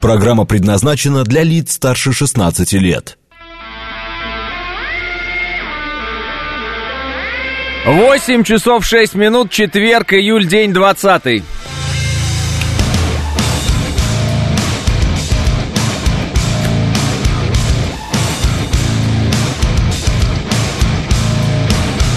[0.00, 3.18] Программа предназначена для лиц старше 16 лет.
[7.84, 11.42] 8 часов 6 минут, четверг, июль, день 20.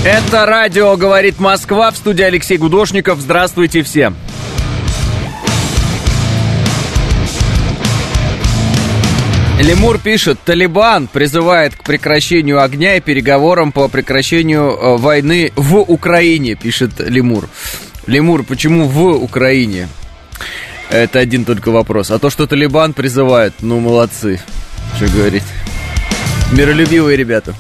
[0.06, 3.20] Это радио «Говорит Москва» в студии Алексей Гудошников.
[3.20, 4.16] Здравствуйте всем.
[9.60, 16.56] Лемур пишет, Талибан призывает к прекращению огня и переговорам по прекращению э, войны в Украине,
[16.56, 17.48] пишет Лемур.
[18.08, 19.88] Лемур, почему в Украине?
[20.90, 22.12] Это один только вопрос.
[22.12, 24.42] А то, что Талибан призывает, ну, молодцы.
[24.98, 25.44] Что говорить.
[26.52, 27.54] Миролюбивые ребята.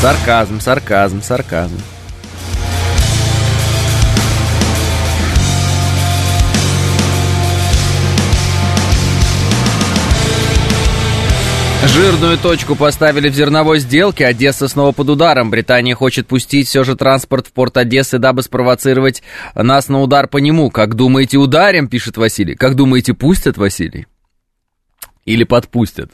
[0.00, 1.78] Сарказм, сарказм, сарказм.
[11.86, 14.26] Жирную точку поставили в зерновой сделке.
[14.26, 15.50] Одесса снова под ударом.
[15.50, 19.22] Британия хочет пустить все же транспорт в порт Одессы, дабы спровоцировать
[19.54, 20.70] нас на удар по нему.
[20.70, 22.54] Как думаете, ударим, пишет Василий.
[22.54, 24.06] Как думаете, пустят, Василий?
[25.24, 26.12] Или подпустят.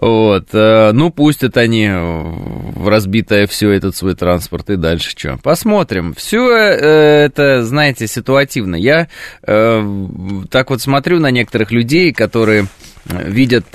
[0.00, 0.48] Вот.
[0.52, 5.38] Э, ну, пустят они в разбитое все этот свой транспорт и дальше что.
[5.42, 6.14] Посмотрим.
[6.14, 8.76] Все э, это, знаете, ситуативно.
[8.76, 9.08] Я
[9.42, 10.06] э,
[10.50, 12.66] так вот смотрю на некоторых людей, которые
[13.08, 13.66] видят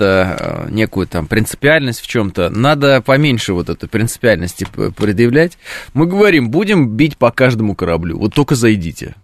[0.70, 5.58] некую там принципиальность в чем-то, надо поменьше вот этой принципиальности предъявлять.
[5.94, 9.16] Мы говорим, будем бить по каждому кораблю, вот только зайдите.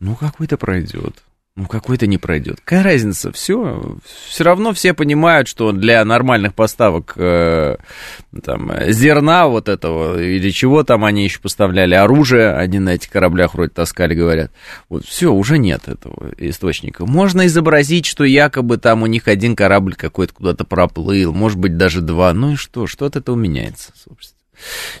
[0.00, 1.22] Ну, какой-то пройдет
[1.56, 2.60] ну, какой-то не пройдет.
[2.62, 3.32] Какая разница?
[3.32, 3.96] Все,
[4.28, 7.76] все равно все понимают, что для нормальных поставок э,
[8.44, 13.54] там, зерна вот этого или чего там они еще поставляли, оружие, они на этих кораблях
[13.54, 14.52] вроде таскали, говорят.
[14.90, 17.06] Вот все, уже нет этого источника.
[17.06, 22.02] Можно изобразить, что якобы там у них один корабль какой-то куда-то проплыл, может быть, даже
[22.02, 22.34] два.
[22.34, 22.86] Ну и что?
[22.86, 24.35] Что от этого меняется, собственно?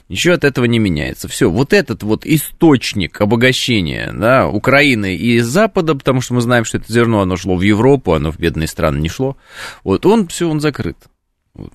[0.08, 1.28] Ничего от этого не меняется.
[1.28, 6.78] Все, вот этот вот источник обогащения да, Украины и Запада, потому что мы знаем, что
[6.78, 9.36] это зерно, оно шло в Европу, оно в бедные страны не шло,
[9.84, 10.96] вот он, все, он закрыт.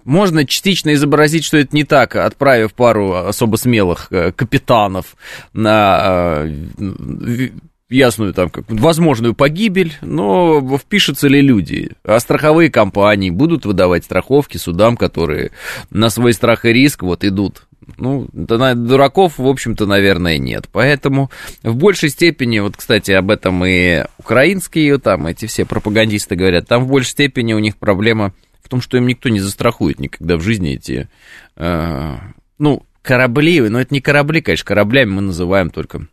[0.03, 5.16] Можно частично изобразить, что это не так, отправив пару особо смелых э, капитанов
[5.53, 7.50] на э,
[7.91, 11.91] ясную там как возможную погибель, но впишутся ли люди?
[12.03, 15.52] А страховые компании будут выдавать страховки судам, которые
[15.90, 17.63] на свой страх и риск вот идут
[17.97, 20.66] ну, дураков, в общем-то, наверное, нет.
[20.72, 21.30] Поэтому
[21.63, 26.85] в большей степени, вот, кстати, об этом и украинские, там, эти все пропагандисты говорят, там
[26.85, 30.41] в большей степени у них проблема в том, что им никто не застрахует никогда в
[30.41, 31.09] жизни эти,
[31.57, 32.18] э,
[32.57, 36.07] ну, корабли, но это не корабли, конечно, кораблями мы называем только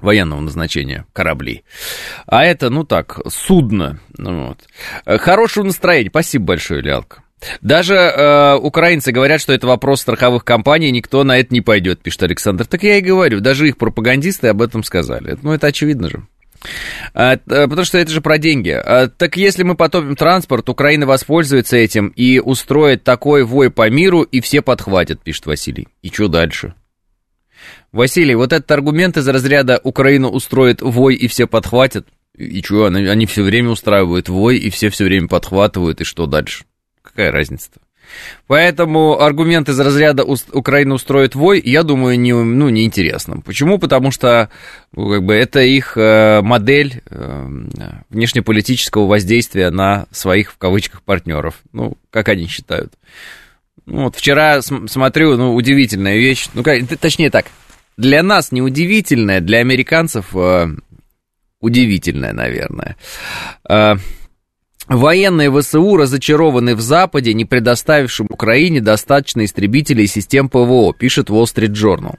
[0.00, 1.64] военного назначения корабли.
[2.26, 4.00] А это, ну так, судно.
[4.16, 5.20] Ну, вот.
[5.20, 6.10] Хорошего настроения.
[6.10, 7.22] Спасибо большое, Лялка.
[7.60, 12.22] Даже э, украинцы говорят, что это вопрос страховых компаний, никто на это не пойдет, пишет
[12.22, 12.66] Александр.
[12.66, 15.36] Так я и говорю, даже их пропагандисты об этом сказали.
[15.42, 16.22] Ну, это очевидно же.
[17.14, 18.70] А, э, потому что это же про деньги.
[18.70, 24.22] А, так если мы потопим транспорт, Украина воспользуется этим и устроит такой вой по миру,
[24.22, 25.88] и все подхватят, пишет Василий.
[26.02, 26.74] И что дальше?
[27.96, 33.06] Василий, вот этот аргумент из разряда «Украина устроит вой, и все подхватят», и что, они,
[33.06, 36.64] они все время устраивают вой, и все все время подхватывают, и что дальше?
[37.02, 37.80] Какая разница-то?
[38.46, 43.42] Поэтому аргумент из разряда «Украина устроит вой», я думаю, не, ну, неинтересным.
[43.42, 43.78] Почему?
[43.78, 44.50] Потому что
[44.92, 47.48] ну, как бы, это их э, модель э,
[48.10, 51.56] внешнеполитического воздействия на своих, в кавычках, партнеров.
[51.72, 52.92] Ну, как они считают.
[53.86, 56.48] Ну, вот вчера смотрю, ну, удивительная вещь.
[56.54, 57.46] Ну, как, точнее так,
[57.96, 60.68] для нас неудивительная, для американцев э,
[61.60, 62.96] удивительная, наверное.
[63.68, 63.96] Э,
[64.88, 71.44] Военные ВСУ разочарованы в Западе, не предоставившим Украине достаточно истребителей и систем ПВО, пишет Wall
[71.44, 72.16] Street Journal.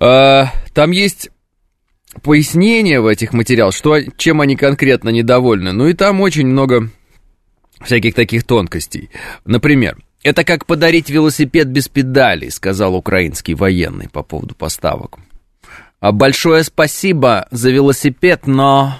[0.00, 1.30] Э, там есть
[2.22, 5.72] пояснение в этих материалах, что, чем они конкретно недовольны.
[5.72, 6.88] Ну и там очень много
[7.82, 9.10] всяких таких тонкостей.
[9.44, 15.18] Например, это как подарить велосипед без педалей, сказал украинский военный по поводу поставок.
[16.00, 18.94] А большое спасибо за велосипед, но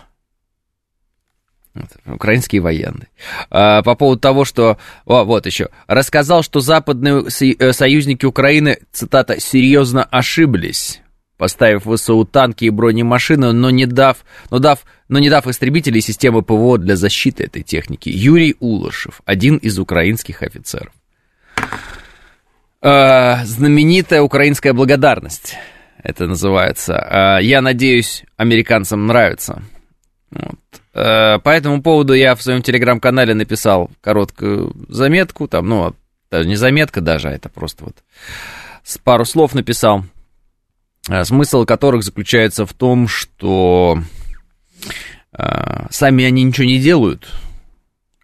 [2.05, 3.08] Украинские военные.
[3.49, 4.76] А, по поводу того, что...
[5.05, 5.69] О, вот еще.
[5.87, 11.00] Рассказал, что западные э, союзники Украины, цитата, серьезно ошиблись,
[11.38, 14.19] поставив ВСУ танки и бронемашины, но не дав,
[14.50, 18.08] но дав, но не дав истребителей системы ПВО для защиты этой техники.
[18.08, 20.93] Юрий Улышев, один из украинских офицеров.
[22.82, 25.55] А, знаменитая украинская благодарность,
[26.03, 26.99] это называется.
[26.99, 29.62] А, я надеюсь, американцам нравится
[30.31, 30.59] Вот.
[30.94, 35.94] Э, по этому поводу я в своем телеграм-канале написал короткую заметку, там, ну,
[36.32, 37.97] не заметка даже, а это просто вот
[39.05, 40.05] пару слов написал,
[41.09, 43.99] э, смысл которых заключается в том, что
[45.37, 47.29] э, сами они ничего не делают,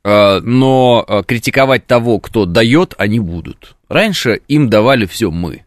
[0.03, 3.76] но критиковать того, кто дает, они будут.
[3.89, 5.65] Раньше им давали все мы.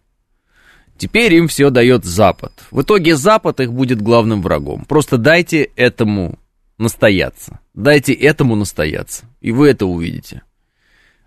[0.98, 2.51] Теперь им все дает Запад.
[2.71, 4.83] В итоге Запад их будет главным врагом.
[4.86, 6.38] Просто дайте этому
[6.77, 7.60] настояться.
[7.74, 9.25] Дайте этому настояться.
[9.39, 10.42] И вы это увидите.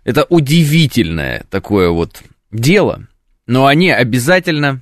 [0.03, 3.07] Это удивительное такое вот дело.
[3.47, 4.81] Но они обязательно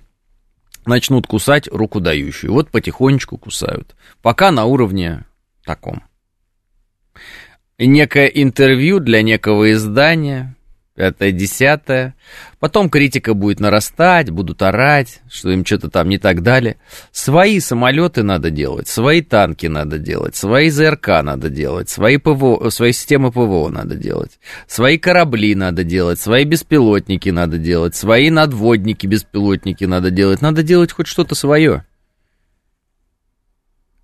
[0.86, 2.52] начнут кусать руку дающую.
[2.52, 3.96] Вот потихонечку кусают.
[4.22, 5.24] Пока на уровне
[5.64, 6.04] таком.
[7.78, 10.56] Некое интервью для некого издания
[10.96, 12.16] пятое, десятое.
[12.60, 16.78] Потом критика будет нарастать, будут орать, что им что-то там не так дали.
[17.12, 22.92] Свои самолеты надо делать, свои танки надо делать, свои ЗРК надо делать, свои, ПВО, свои
[22.92, 29.86] системы ПВО надо делать, свои корабли надо делать, свои беспилотники надо делать, свои надводники, беспилотники
[29.86, 30.42] надо делать.
[30.42, 31.86] Надо делать хоть что-то свое,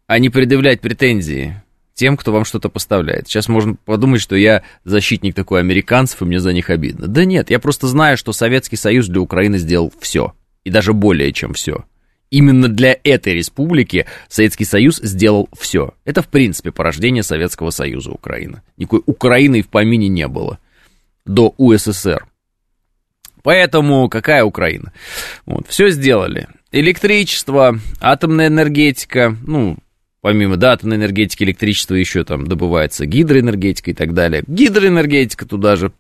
[0.08, 1.62] а не предъявлять претензии
[1.98, 3.28] тем, кто вам что-то поставляет.
[3.28, 7.08] Сейчас можно подумать, что я защитник такой американцев, и мне за них обидно.
[7.08, 10.34] Да нет, я просто знаю, что Советский Союз для Украины сделал все.
[10.64, 11.86] И даже более чем все.
[12.30, 15.96] Именно для этой республики Советский Союз сделал все.
[16.06, 18.62] Это, в принципе, порождение Советского Союза Украина.
[18.78, 20.60] Никакой Украины и в помине не было
[21.26, 22.28] до УССР.
[23.42, 24.92] Поэтому какая Украина?
[25.46, 26.48] Вот, все сделали.
[26.72, 29.78] Электричество, атомная энергетика, ну,
[30.28, 34.44] помимо да, атомной энергетики, электричества еще там добывается гидроэнергетика и так далее.
[34.46, 35.94] Гидроэнергетика туда же.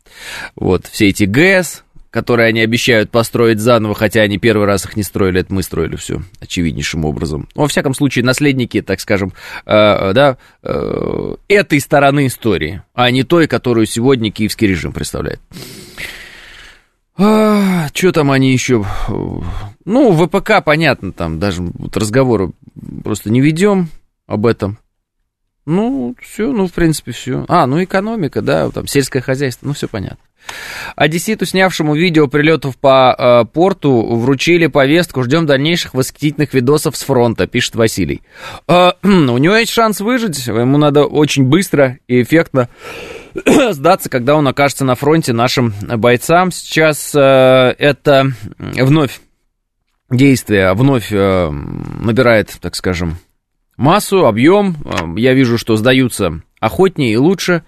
[0.53, 5.03] Вот, все эти ГЭС, которые они обещают построить заново, хотя они первый раз их не
[5.03, 7.47] строили, это мы строили все очевиднейшим образом.
[7.55, 9.31] Во всяком случае, наследники, так скажем,
[9.65, 15.39] э, да, э, этой стороны истории, а не той, которую сегодня киевский режим представляет.
[17.17, 18.85] А, что там они еще?
[19.85, 22.51] Ну, ВПК, понятно, там даже вот разговоры
[23.05, 23.87] просто не ведем
[24.27, 24.77] об этом.
[25.65, 27.45] Ну, все, ну, в принципе, все.
[27.49, 30.23] А, ну, экономика, да, там, сельское хозяйство, ну, все понятно.
[30.95, 35.23] Одесситу, снявшему видео прилетов по э, порту, вручили повестку.
[35.23, 38.21] Ждем дальнейших восхитительных видосов с фронта, пишет Василий.
[38.67, 40.47] Э, у него есть шанс выжить.
[40.47, 42.69] Ему надо очень быстро и эффектно
[43.71, 46.51] сдаться, когда он окажется на фронте нашим бойцам.
[46.51, 49.19] Сейчас э, это вновь
[50.09, 53.17] действие, вновь э, набирает, так скажем,
[53.77, 54.75] массу, объем.
[54.83, 57.63] Э, я вижу, что сдаются охотнее и лучше.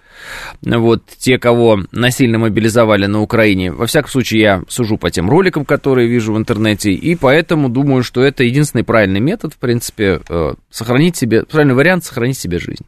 [0.62, 3.72] Вот те, кого насильно мобилизовали на Украине.
[3.72, 8.02] Во всяком случае, я сужу по тем роликам, которые вижу в интернете, и поэтому думаю,
[8.02, 12.84] что это единственный правильный метод, в принципе, э, сохранить себе, правильный вариант сохранить себе жизнь.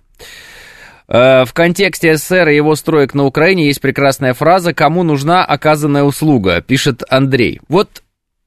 [1.08, 6.04] Э, в контексте СССР и его строек на Украине есть прекрасная фраза «Кому нужна оказанная
[6.04, 7.60] услуга?» пишет Андрей.
[7.68, 8.01] Вот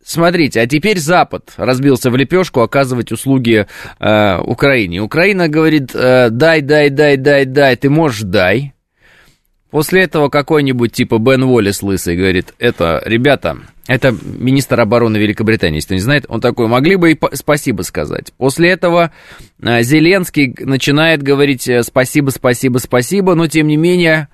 [0.05, 3.65] Смотрите, а теперь Запад разбился в лепешку оказывать услуги
[3.99, 5.01] э, Украине.
[5.01, 8.75] Украина говорит, э, дай, дай, дай, дай, дай, ты можешь дай.
[9.71, 13.57] После этого какой-нибудь типа Бен Уоллес лысый говорит, это, ребята,
[13.87, 18.31] это министр обороны Великобритании, если кто не знает, он такой, могли бы и спасибо сказать.
[18.37, 19.11] После этого
[19.59, 24.27] э, Зеленский начинает говорить э, спасибо, спасибо, спасибо, но тем не менее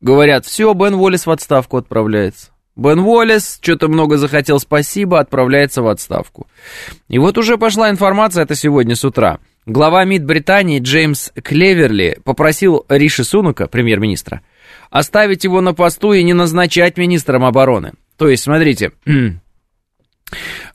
[0.00, 2.50] говорят, все, Бен Уоллес в отставку отправляется.
[2.76, 6.46] Бен Уоллес что-то много захотел спасибо, отправляется в отставку.
[7.08, 9.38] И вот уже пошла информация, это сегодня с утра.
[9.64, 14.42] Глава МИД Британии Джеймс Клеверли попросил Риши Сунука, премьер-министра,
[14.90, 17.94] оставить его на посту и не назначать министром обороны.
[18.18, 18.92] То есть, смотрите,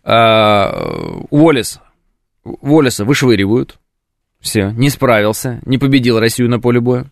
[0.03, 1.79] а, Уоллес,
[2.43, 3.77] Уоллеса вышвыривают,
[4.39, 7.05] все, не справился, не победил Россию на поле боя.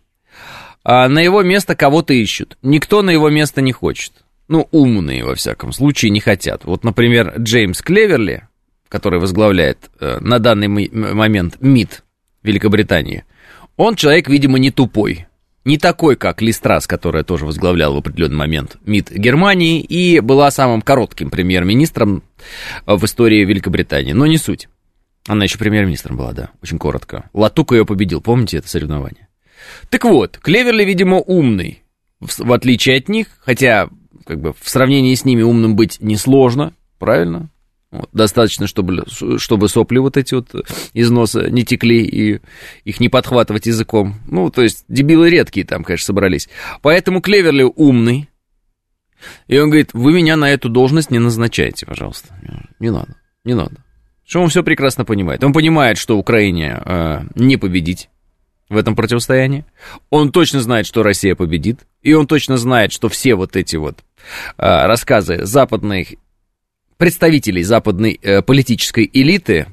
[0.82, 2.58] А на его место кого-то ищут.
[2.62, 4.12] Никто на его место не хочет
[4.50, 6.64] ну, умные, во всяком случае, не хотят.
[6.64, 8.48] Вот, например, Джеймс Клеверли,
[8.88, 12.02] который возглавляет э, на данный момент МИД
[12.42, 13.24] Великобритании,
[13.76, 15.28] он человек, видимо, не тупой.
[15.64, 20.82] Не такой, как Листрас, которая тоже возглавляла в определенный момент МИД Германии и была самым
[20.82, 22.24] коротким премьер-министром
[22.86, 24.14] э, в истории Великобритании.
[24.14, 24.68] Но не суть.
[25.28, 27.30] Она еще премьер-министром была, да, очень коротко.
[27.32, 29.28] Латук ее победил, помните это соревнование?
[29.90, 31.84] Так вот, Клеверли, видимо, умный,
[32.18, 33.88] в, в отличие от них, хотя
[34.30, 37.50] как бы в сравнении с ними умным быть несложно, правильно?
[37.90, 39.02] Вот, достаточно, чтобы,
[39.38, 40.54] чтобы сопли вот эти вот
[40.92, 42.40] из носа не текли и
[42.84, 44.20] их не подхватывать языком.
[44.28, 46.48] Ну, то есть дебилы редкие там, конечно, собрались.
[46.80, 48.28] Поэтому Клеверли умный.
[49.48, 52.28] И он говорит, вы меня на эту должность не назначайте, пожалуйста.
[52.78, 53.84] Не надо, не надо.
[54.24, 55.42] Что он все прекрасно понимает.
[55.42, 58.08] Он понимает, что Украине э, не победить
[58.70, 59.66] в этом противостоянии.
[60.08, 61.80] Он точно знает, что Россия победит.
[62.02, 63.98] И он точно знает, что все вот эти вот
[64.56, 66.14] э, рассказы западных
[66.96, 69.66] представителей западной э, политической элиты,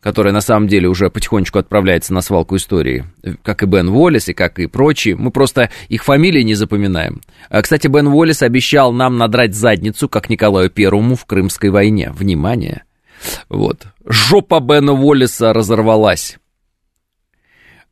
[0.00, 3.06] которая на самом деле уже потихонечку отправляется на свалку истории,
[3.42, 5.16] как и Бен Уоллес, и как и прочие.
[5.16, 7.22] Мы просто их фамилии не запоминаем.
[7.48, 12.10] А, кстати, Бен Уоллес обещал нам надрать задницу, как Николаю Первому в Крымской войне.
[12.10, 12.84] Внимание!
[13.48, 13.86] Вот.
[14.04, 16.36] Жопа Бена Уоллеса разорвалась.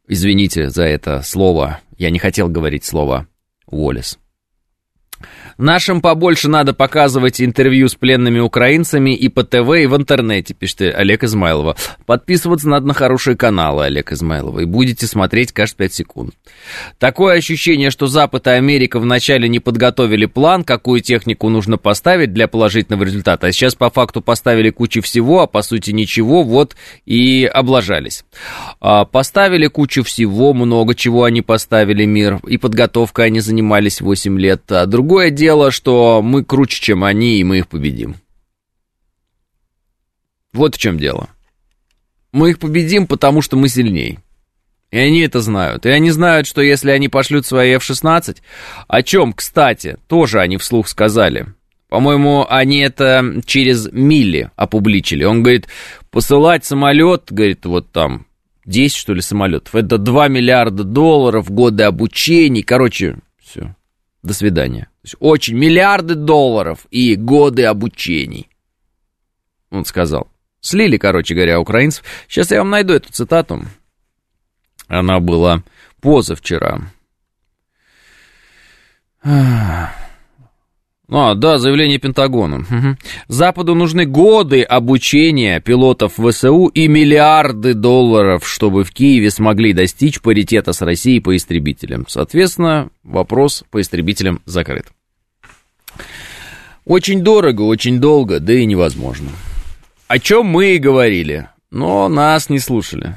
[0.09, 1.81] Извините за это слово.
[1.97, 3.29] Я не хотел говорить слово
[3.67, 4.19] Уоллес.
[5.59, 10.83] Нашим побольше надо показывать интервью с пленными украинцами и по ТВ, и в интернете, пишет
[10.95, 11.77] Олег Измайлова.
[12.07, 16.35] Подписываться надо на хорошие каналы Олег Измайлова, и будете смотреть каждые 5 секунд.
[16.99, 22.49] Такое ощущение, что Запад и Америка вначале не подготовили план, какую технику нужно поставить для
[22.49, 26.77] положительного результата, а сейчас по факту поставили кучу всего, а по сути ничего, вот
[27.07, 28.25] и облажались.
[28.81, 34.71] А, поставили кучу всего, много чего они поставили мир, и подготовкой они занимались 8 лет.
[34.71, 38.17] А другое дело, что мы круче, чем они, и мы их победим.
[40.55, 41.29] Вот в чем дело.
[42.33, 44.23] Мы их победим, потому что мы сильнее.
[44.91, 45.85] И они это знают.
[45.85, 48.39] И они знают, что если они пошлют свои F-16,
[48.89, 51.47] о чем, кстати, тоже они вслух сказали.
[51.91, 55.25] По-моему, они это через мили опубличили.
[55.25, 55.69] Он говорит,
[56.11, 58.25] посылать самолет, говорит, вот там
[58.65, 59.75] 10, что ли, самолетов.
[59.75, 62.63] Это 2 миллиарда долларов, годы обучений.
[62.63, 63.75] Короче, все.
[64.23, 64.83] До свидания.
[64.83, 68.49] То есть очень миллиарды долларов и годы обучений.
[69.71, 70.29] Он сказал.
[70.61, 72.05] Слили, короче говоря, украинцев.
[72.29, 73.65] Сейчас я вам найду эту цитату.
[74.87, 75.63] Она была
[76.01, 76.81] позавчера.
[81.15, 82.59] А, да, заявление Пентагона.
[82.61, 82.97] Угу.
[83.29, 90.73] Западу нужны годы обучения пилотов ВСУ и миллиарды долларов, чтобы в Киеве смогли достичь паритета
[90.73, 92.07] с Россией по истребителям.
[92.09, 94.87] Соответственно, вопрос по истребителям закрыт.
[96.87, 99.29] Очень дорого, очень долго, да и невозможно.
[100.09, 103.17] О чем мы и говорили, но нас не слушали.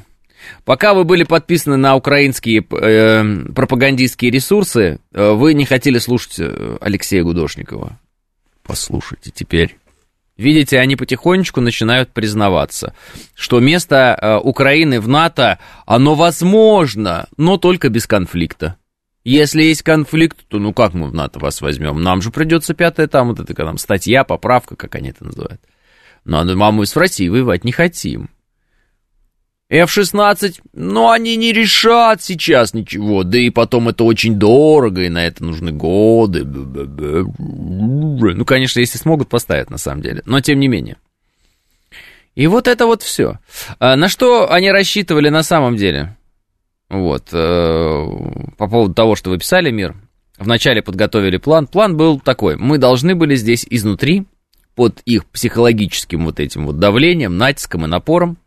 [0.63, 6.77] Пока вы были подписаны на украинские э, пропагандистские ресурсы, э, вы не хотели слушать э,
[6.81, 7.99] Алексея Гудошникова.
[8.63, 9.77] Послушайте теперь.
[10.37, 12.93] Видите, они потихонечку начинают признаваться,
[13.35, 18.75] что место э, Украины в НАТО, оно возможно, но только без конфликта.
[19.23, 22.01] Если есть конфликт, то ну как мы в НАТО вас возьмем?
[22.01, 25.61] Нам же придется пятая там вот эта там, статья, поправка, как они это называют.
[26.25, 28.29] Но, ну, а мы с Россией воевать не хотим.
[29.69, 35.25] F-16, ну, они не решат сейчас ничего, да и потом это очень дорого, и на
[35.25, 36.45] это нужны годы.
[36.45, 40.97] Ну, конечно, если смогут, поставить, на самом деле, но тем не менее.
[42.35, 43.39] И вот это вот все.
[43.79, 46.15] А на что они рассчитывали на самом деле?
[46.89, 48.05] Вот, э,
[48.57, 49.95] по поводу того, что вы писали, Мир,
[50.37, 51.65] вначале подготовили план.
[51.65, 54.25] План был такой, мы должны были здесь изнутри,
[54.75, 58.37] под их психологическим вот этим вот давлением, натиском и напором,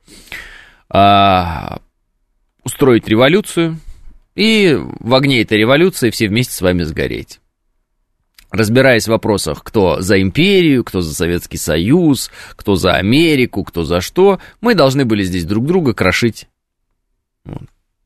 [0.90, 1.80] а,
[2.64, 3.78] устроить революцию
[4.34, 7.40] и в огне этой революции все вместе с вами сгореть.
[8.50, 14.00] Разбираясь в вопросах, кто за империю, кто за Советский Союз, кто за Америку, кто за
[14.00, 16.48] что, мы должны были здесь друг друга крошить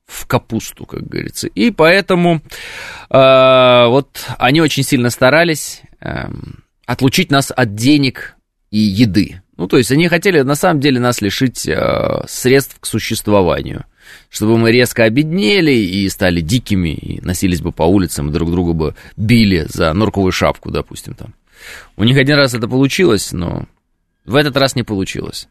[0.06, 1.46] в капусту, как говорится.
[1.46, 2.42] И поэтому
[3.08, 6.28] э, вот они очень сильно старались э,
[6.86, 8.36] отлучить нас от денег
[8.70, 9.42] и еды.
[9.62, 13.84] Ну, то есть они хотели на самом деле нас лишить э, средств к существованию,
[14.28, 18.72] чтобы мы резко обеднели и стали дикими, и носились бы по улицам, и друг друга
[18.72, 21.34] бы били за норковую шапку, допустим, там.
[21.96, 23.66] У них один раз это получилось, но
[24.24, 25.46] в этот раз не получилось.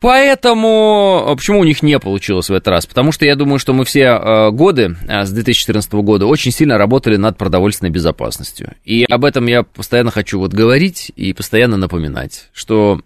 [0.00, 2.86] Поэтому, а почему у них не получилось в этот раз?
[2.86, 6.76] Потому что я думаю, что мы все э, годы э, с 2014 года очень сильно
[6.76, 8.74] работали над продовольственной безопасностью.
[8.84, 13.00] И об этом я постоянно хочу вот говорить и постоянно напоминать, что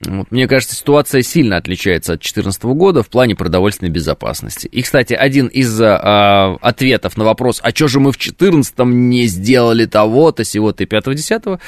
[0.00, 4.66] вот, мне кажется, ситуация сильно отличается от 2014 года в плане продовольственной безопасности.
[4.66, 9.24] И, кстати, один из э, ответов на вопрос, а что же мы в 2014 не
[9.26, 11.58] сделали того-то, сего-то и 5-10,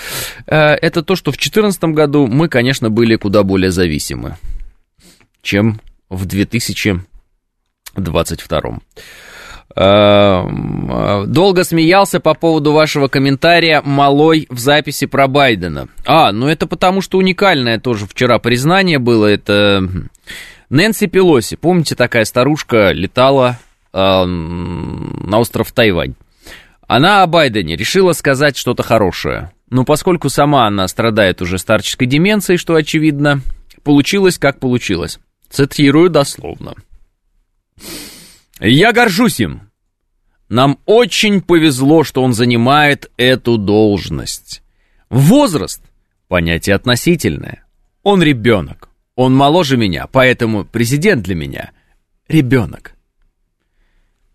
[0.46, 4.36] э, это то, что в 2014 году мы, конечно, были куда более зависимы,
[5.42, 5.80] чем
[6.10, 8.80] в 2022.
[9.74, 15.88] Эм, э, долго смеялся по поводу вашего комментария «Малой» в записи про Байдена.
[16.06, 19.26] А, ну это потому, что уникальное тоже вчера признание было.
[19.26, 19.86] Это
[20.70, 21.56] Нэнси Пелоси.
[21.56, 23.58] Помните, такая старушка летала
[23.92, 26.14] э, на остров Тайвань.
[26.86, 29.50] Она о Байдене решила сказать что-то хорошее.
[29.68, 33.40] Но поскольку сама она страдает уже старческой деменцией, что очевидно,
[33.82, 35.18] получилось как получилось.
[35.50, 36.74] Цитирую дословно.
[38.60, 39.70] Я горжусь им.
[40.48, 44.62] Нам очень повезло, что он занимает эту должность.
[45.10, 45.82] Возраст–
[46.28, 47.64] понятие относительное.
[48.02, 48.88] Он ребенок.
[49.16, 51.72] Он моложе меня, поэтому президент для меня–
[52.28, 52.92] ребенок.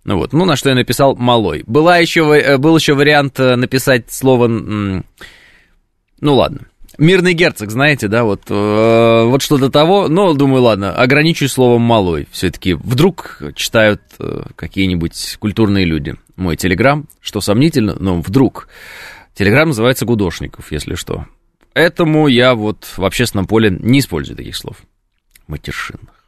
[0.03, 1.63] Ну вот, ну на что я написал «малой».
[1.67, 4.47] Была еще, э, был еще вариант э, написать слово...
[4.47, 5.03] Ну
[6.21, 6.67] ладно.
[6.97, 12.27] Мирный герцог, знаете, да, вот, э, вот что-то того, но думаю, ладно, ограничусь словом «малой».
[12.31, 18.67] Все-таки вдруг читают э, какие-нибудь культурные люди мой телеграм, что сомнительно, но вдруг.
[19.33, 21.25] Телеграм называется «Гудошников», если что.
[21.73, 24.77] Этому я вот в общественном поле не использую таких слов.
[25.47, 26.25] Матершинных.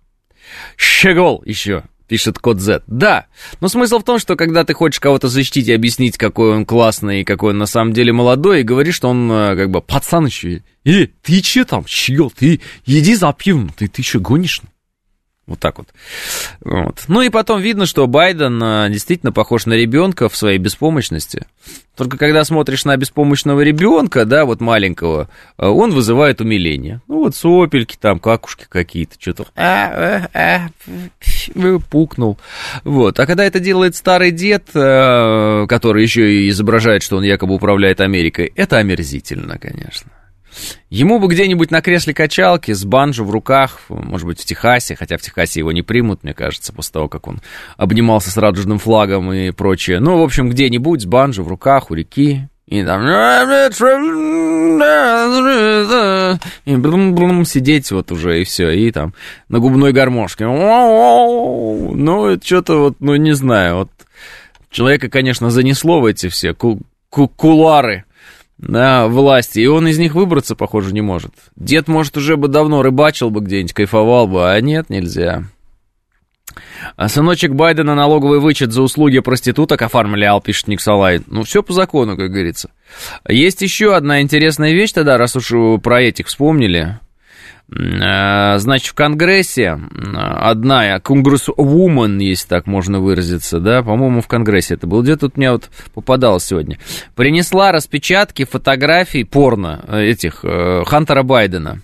[0.78, 2.84] Щегол еще пишет код Z.
[2.86, 3.26] Да,
[3.60, 7.22] но смысл в том, что когда ты хочешь кого-то защитить и объяснить, какой он классный
[7.22, 10.28] и какой он на самом деле молодой, и говоришь, что он э, как бы пацан
[10.28, 10.62] еще.
[10.86, 14.62] Э, ты че там, щегол, ты иди за пивом, ты, ты еще гонишь?
[15.46, 15.90] Вот так вот.
[16.62, 17.04] вот.
[17.10, 21.48] Ну и потом видно, что Байден а, действительно похож на ребенка в своей беспомощности.
[21.98, 27.02] Только когда смотришь на беспомощного ребенка, да, вот маленького, а, он вызывает умиление.
[27.10, 30.70] Ну вот сопельки там, какушки какие-то, что-то а, а,
[31.54, 32.40] а, пукнул.
[32.86, 33.20] Вот.
[33.20, 38.54] А когда это делает старый дед, который еще и изображает, что он якобы управляет Америкой,
[38.56, 40.10] это омерзительно, конечно.
[40.90, 45.18] Ему бы где-нибудь на кресле качалки с банджо в руках, может быть, в Техасе, хотя
[45.18, 47.42] в Техасе его не примут, мне кажется, после того, как он
[47.78, 50.00] обнимался с радужным флагом и прочее.
[50.00, 53.02] Ну, в общем, где-нибудь с банджо в руках у реки, и там
[56.66, 56.76] и
[57.46, 59.14] сидеть вот уже и все, и там
[59.50, 60.46] на губной гармошке.
[60.46, 63.90] Ну, это что-то вот, ну, не знаю, вот
[64.72, 66.80] человека, конечно, занесло в эти все ку
[67.10, 68.06] ку кулары
[68.58, 71.34] на власти, и он из них выбраться, похоже, не может.
[71.56, 75.44] Дед, может, уже бы давно рыбачил бы где-нибудь, кайфовал бы, а нет, нельзя.
[76.96, 81.22] А сыночек Байдена налоговый вычет за услуги проституток оформлял, пишет Никсалай.
[81.28, 82.70] Ну, все по закону, как говорится.
[83.28, 87.00] Есть еще одна интересная вещь тогда, раз уж про этих вспомнили.
[87.72, 89.80] Э, значит, в Конгрессе
[90.16, 95.52] одна конгрессвумен, если так можно выразиться, да, по-моему, в Конгрессе это было, где тут мне
[95.52, 96.78] вот попадалось сегодня,
[97.16, 101.82] принесла распечатки фотографий порно э, этих э, Хантера Байдена.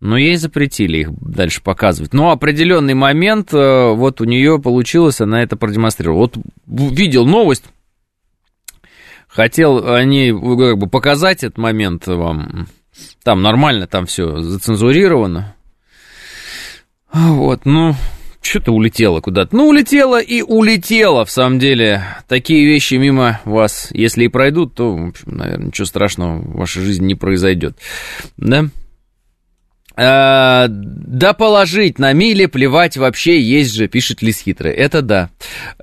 [0.00, 2.12] Но ей запретили их дальше показывать.
[2.12, 6.28] Но определенный момент, вот у нее получилось, она это продемонстрировала.
[6.28, 6.36] Вот
[6.66, 7.64] видел новость,
[9.28, 12.66] хотел они как бы показать этот момент вам
[13.22, 15.54] там нормально, там все зацензурировано.
[17.12, 17.94] Вот, ну,
[18.42, 19.56] что-то улетело куда-то.
[19.56, 22.02] Ну, улетело и улетело, в самом деле.
[22.28, 26.82] Такие вещи мимо вас, если и пройдут, то, в общем, наверное, ничего страшного в вашей
[26.82, 27.78] жизни не произойдет.
[28.36, 28.66] Да?
[29.96, 34.72] Э, да положить на миле, плевать вообще, есть же, пишет Лис Хитрый.
[34.72, 35.30] Это да.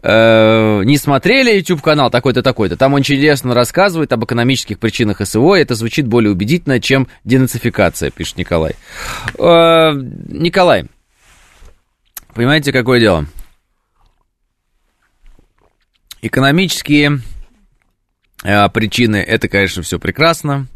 [0.04, 2.76] Э, не смотрели YouTube канал такой-то, такой-то.
[2.76, 5.56] Там он чудесно рассказывает об экономических причинах СВО.
[5.56, 8.76] Это звучит более убедительно, чем денацификация, пишет Николай.
[9.39, 10.86] Э, Николай,
[12.34, 13.26] понимаете, какое дело?
[16.21, 17.21] Экономические
[18.74, 20.67] причины, это, конечно, все прекрасно.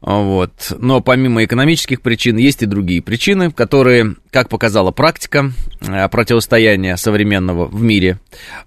[0.00, 0.72] Вот.
[0.78, 7.66] Но помимо экономических причин есть и другие причины, которые, как показала практика э, противостояния современного
[7.66, 8.18] в мире,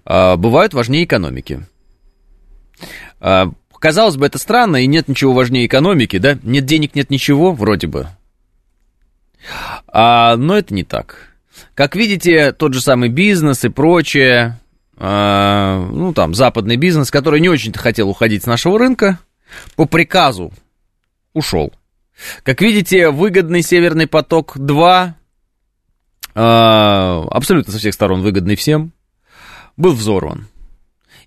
[0.04, 1.66] э, бывают важнее экономики.
[3.20, 3.46] Э,
[3.80, 6.38] казалось бы, это странно, и нет ничего важнее экономики, да?
[6.44, 8.06] Нет денег, нет ничего, вроде бы.
[9.88, 11.34] А, но это не так.
[11.74, 14.58] Как видите, тот же самый бизнес и прочее,
[14.96, 19.18] ну там западный бизнес, который не очень-то хотел уходить с нашего рынка,
[19.76, 20.52] по приказу
[21.34, 21.72] ушел.
[22.42, 25.08] Как видите, выгодный Северный поток-2,
[26.34, 28.92] э, абсолютно со всех сторон выгодный всем,
[29.76, 30.46] был взорван.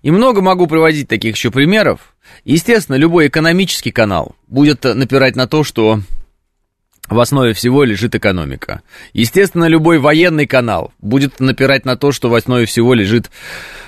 [0.02, 2.14] И много могу приводить таких еще примеров.
[2.44, 6.00] Естественно, любой экономический канал будет напирать на то, что
[7.08, 8.82] в основе всего лежит экономика.
[9.12, 13.30] Естественно, любой военный канал будет напирать на то, что в основе всего лежит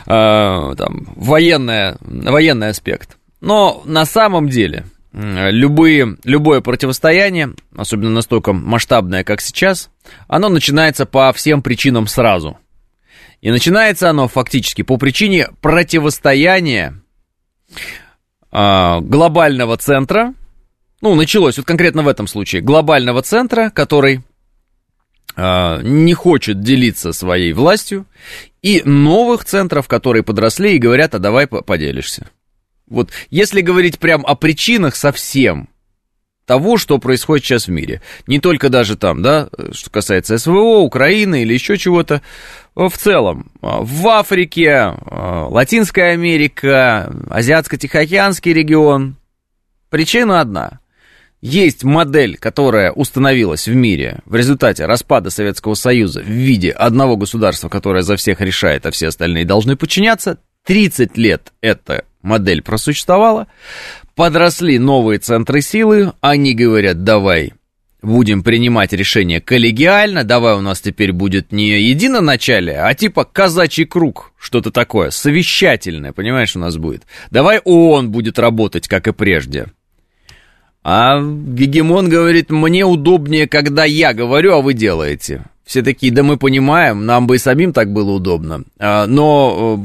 [0.06, 3.16] э, там, военная, военный аспект.
[3.40, 9.90] Но на самом деле любые, любое противостояние, особенно настолько масштабное, как сейчас,
[10.28, 12.58] оно начинается по всем причинам сразу.
[13.40, 17.00] И начинается оно фактически по причине противостояния
[18.52, 20.34] э, глобального центра,
[21.00, 24.20] ну, началось вот конкретно в этом случае, глобального центра, который
[25.34, 28.06] э, не хочет делиться своей властью,
[28.60, 32.28] и новых центров, которые подросли и говорят, а давай поделишься.
[32.90, 35.70] Вот если говорить прям о причинах совсем,
[36.50, 38.02] того, что происходит сейчас в мире.
[38.26, 42.22] Не только даже там, да, что касается СВО, Украины или еще чего-то.
[42.74, 49.14] В целом, в Африке, Латинская Америка, Азиатско-Тихоокеанский регион.
[49.90, 50.80] Причина одна.
[51.40, 57.68] Есть модель, которая установилась в мире в результате распада Советского Союза в виде одного государства,
[57.68, 60.38] которое за всех решает, а все остальные должны подчиняться.
[60.66, 63.46] 30 лет эта модель просуществовала.
[64.14, 67.52] Подросли новые центры силы, они говорят, давай
[68.02, 74.32] будем принимать решения коллегиально, давай у нас теперь будет не единоначалие, а типа казачий круг,
[74.38, 77.02] что-то такое, совещательное, понимаешь, у нас будет.
[77.30, 79.66] Давай ООН будет работать, как и прежде.
[80.82, 85.44] А Гегемон говорит, мне удобнее, когда я говорю, а вы делаете.
[85.70, 88.64] Все такие, да мы понимаем, нам бы и самим так было удобно.
[88.80, 89.80] А, но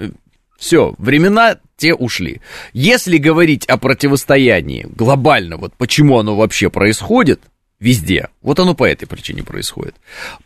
[0.00, 0.10] э,
[0.58, 2.40] все, времена те ушли.
[2.72, 7.42] Если говорить о противостоянии глобально, вот почему оно вообще происходит,
[7.78, 8.30] везде.
[8.42, 9.94] Вот оно по этой причине происходит.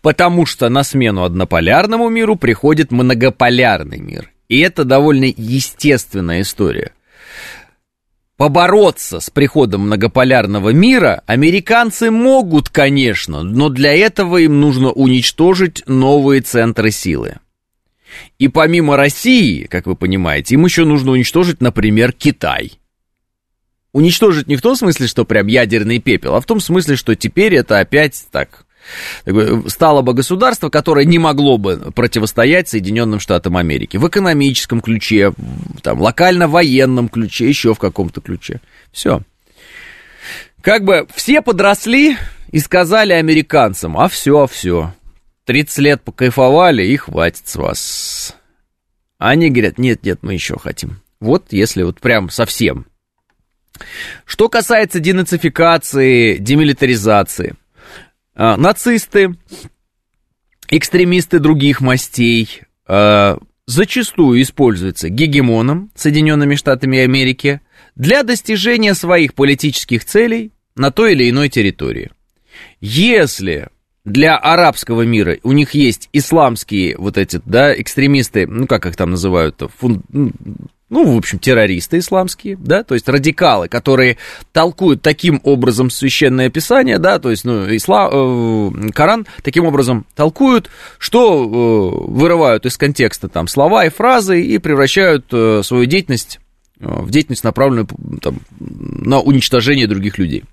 [0.02, 4.32] Потому что на смену однополярному миру приходит многополярный мир.
[4.50, 6.92] И это довольно естественная история
[8.36, 16.40] побороться с приходом многополярного мира американцы могут, конечно, но для этого им нужно уничтожить новые
[16.40, 17.36] центры силы.
[18.38, 22.78] И помимо России, как вы понимаете, им еще нужно уничтожить, например, Китай.
[23.92, 27.54] Уничтожить не в том смысле, что прям ядерный пепел, а в том смысле, что теперь
[27.54, 28.63] это опять так
[29.68, 35.32] стало бы государство, которое не могло бы противостоять Соединенным Штатам Америки в экономическом ключе,
[35.82, 38.60] там, локально-военном ключе, еще в каком-то ключе.
[38.92, 39.22] Все.
[40.60, 42.16] Как бы все подросли
[42.50, 44.94] и сказали американцам, а все, все,
[45.46, 48.36] 30 лет покайфовали и хватит с вас.
[49.18, 51.00] Они говорят, нет, нет, мы еще хотим.
[51.20, 52.86] Вот если вот прям совсем.
[54.24, 57.54] Что касается денацификации, демилитаризации–
[58.34, 59.36] а, нацисты,
[60.68, 67.60] экстремисты других мастей а, зачастую используются гегемоном Соединенными Штатами Америки
[67.94, 72.10] для достижения своих политических целей на той или иной территории.
[72.80, 73.68] Если
[74.04, 79.10] для арабского мира у них есть исламские вот эти, да, экстремисты, ну, как их там
[79.10, 80.02] называют, фун,
[80.94, 84.16] ну, в общем, террористы исламские, да, то есть радикалы, которые
[84.52, 90.70] толкуют таким образом священное писание, да, то есть, ну, ислам, э, Коран таким образом толкуют,
[90.98, 96.38] что э, вырывают из контекста там слова и фразы и превращают э, свою деятельность
[96.78, 97.88] в деятельность, направленную
[98.22, 100.44] там, на уничтожение других людей.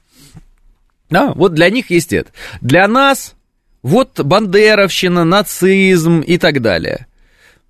[1.11, 2.31] Да, вот для них есть это.
[2.61, 3.35] Для нас
[3.83, 7.05] вот бандеровщина, нацизм и так далее–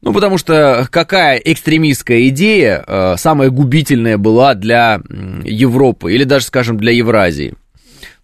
[0.01, 4.99] ну, потому что какая экстремистская идея э, самая губительная была для
[5.43, 7.53] Европы или даже, скажем, для Евразии?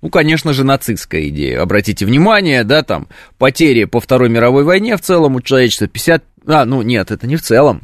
[0.01, 1.61] Ну, конечно же, нацистская идея.
[1.61, 6.23] Обратите внимание, да, там, потери по Второй мировой войне в целом у человечества 50...
[6.47, 7.83] А, ну, нет, это не в целом.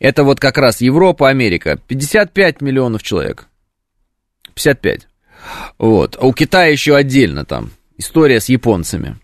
[0.00, 1.78] Это вот как раз Европа, Америка.
[1.86, 3.46] 55 миллионов человек.
[4.54, 5.08] 55.
[5.78, 6.16] Вот.
[6.20, 9.16] А у Китая еще отдельно там история с японцами.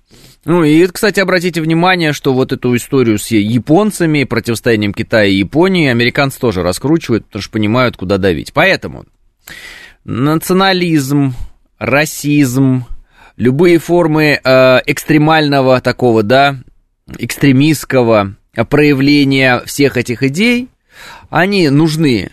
[0.51, 5.87] Ну и, кстати, обратите внимание, что вот эту историю с японцами, противостоянием Китая и Японии,
[5.87, 8.53] американцы тоже раскручивают, потому что понимают, куда давить.
[8.53, 9.05] Поэтому
[10.03, 11.35] национализм,
[11.79, 12.85] расизм,
[13.37, 16.57] любые формы э, экстремального такого, да,
[17.17, 18.35] экстремистского
[18.69, 20.69] проявления всех этих идей,
[21.29, 22.33] они нужны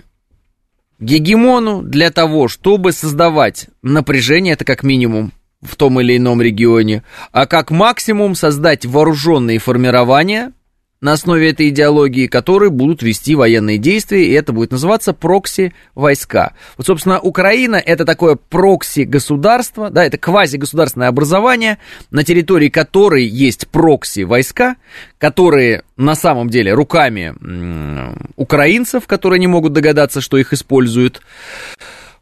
[0.98, 7.46] гегемону для того, чтобы создавать напряжение, это как минимум, в том или ином регионе, а
[7.46, 10.54] как максимум создать вооруженные формирования
[11.00, 16.54] на основе этой идеологии, которые будут вести военные действия, и это будет называться прокси-войска.
[16.76, 21.78] Вот, собственно, Украина– это такое прокси-государство, да, это квази-государственное образование,
[22.10, 24.78] на территории которой есть прокси-войска,
[25.20, 27.36] которые на самом деле руками
[28.36, 31.22] украинцев, которые не могут догадаться, что их используют,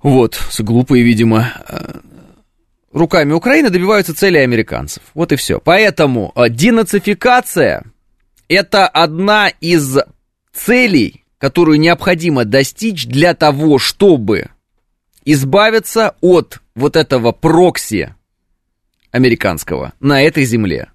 [0.03, 1.99] вот, глупые, видимо, э,
[2.95, 5.03] руками Украины добиваются цели американцев.
[5.13, 5.59] Вот и все.
[5.59, 7.83] Поэтому э, денацификация–
[8.47, 9.97] это одна из
[10.53, 14.49] целей, которую необходимо достичь для того, чтобы
[15.25, 18.15] избавиться от вот этого прокси
[19.11, 20.89] американского на этой земле.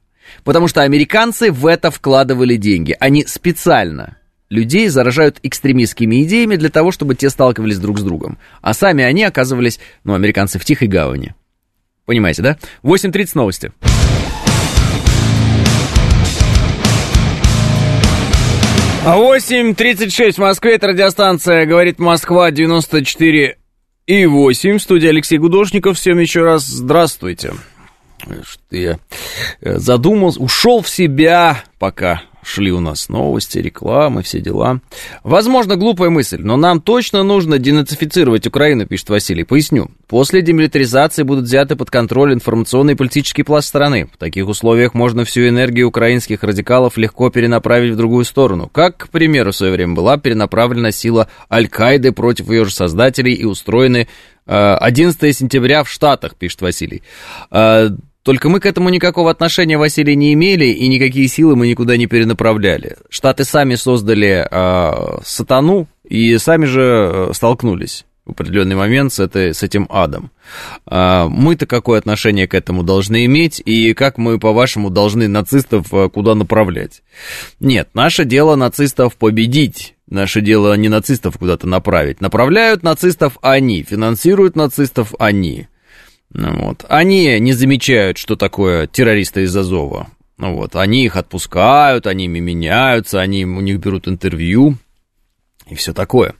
[0.44, 2.96] Потому что американцы в это вкладывали деньги.
[2.98, 4.16] Они специально
[4.48, 8.38] людей заражают экстремистскими идеями для того, чтобы те сталкивались друг с другом.
[8.62, 11.34] А сами они оказывались, ну, американцы в тихой гавани.
[12.10, 12.58] Понимаете, да?
[12.82, 13.72] 8.30 новости.
[19.06, 23.58] А 8.36 в Москве, это радиостанция «Говорит Москва» 94
[24.08, 24.78] и 8.
[24.78, 25.98] В студии Алексей Гудошников.
[25.98, 27.52] Всем еще раз здравствуйте.
[28.42, 28.98] Что я
[29.60, 34.80] э, задумался, ушел в себя пока шли у нас новости, рекламы, все дела.
[35.22, 39.44] Возможно, глупая мысль, но нам точно нужно денацифицировать Украину, пишет Василий.
[39.44, 39.90] Поясню.
[40.06, 44.08] После демилитаризации будут взяты под контроль информационный и политический пласт страны.
[44.12, 48.68] В таких условиях можно всю энергию украинских радикалов легко перенаправить в другую сторону.
[48.72, 53.44] Как, к примеру, в свое время была перенаправлена сила Аль-Каиды против ее же создателей и
[53.44, 54.08] устроены
[54.46, 57.02] 11 э, сентября в Штатах, пишет Василий.
[58.22, 62.06] Только мы к этому никакого отношения, Василий, не имели, и никакие силы мы никуда не
[62.06, 62.96] перенаправляли.
[63.08, 69.54] Штаты сами создали э, сатану и сами же э, столкнулись в определенный момент с, этой,
[69.54, 70.30] с этим адом.
[70.90, 76.10] Э, мы-то какое отношение к этому должны иметь, и как мы, по-вашему, должны нацистов э,
[76.10, 77.02] куда направлять?
[77.58, 79.94] Нет, наше дело нацистов победить.
[80.10, 82.20] Наше дело не нацистов куда-то направить.
[82.20, 85.68] Направляют нацистов они, финансируют нацистов они.
[86.32, 86.84] Ну вот.
[86.88, 90.08] Они не замечают, что такое террористы из Азова.
[90.38, 90.76] Ну вот.
[90.76, 94.76] Они их отпускают, они ими меняются, они у них берут интервью
[95.68, 96.34] и все такое.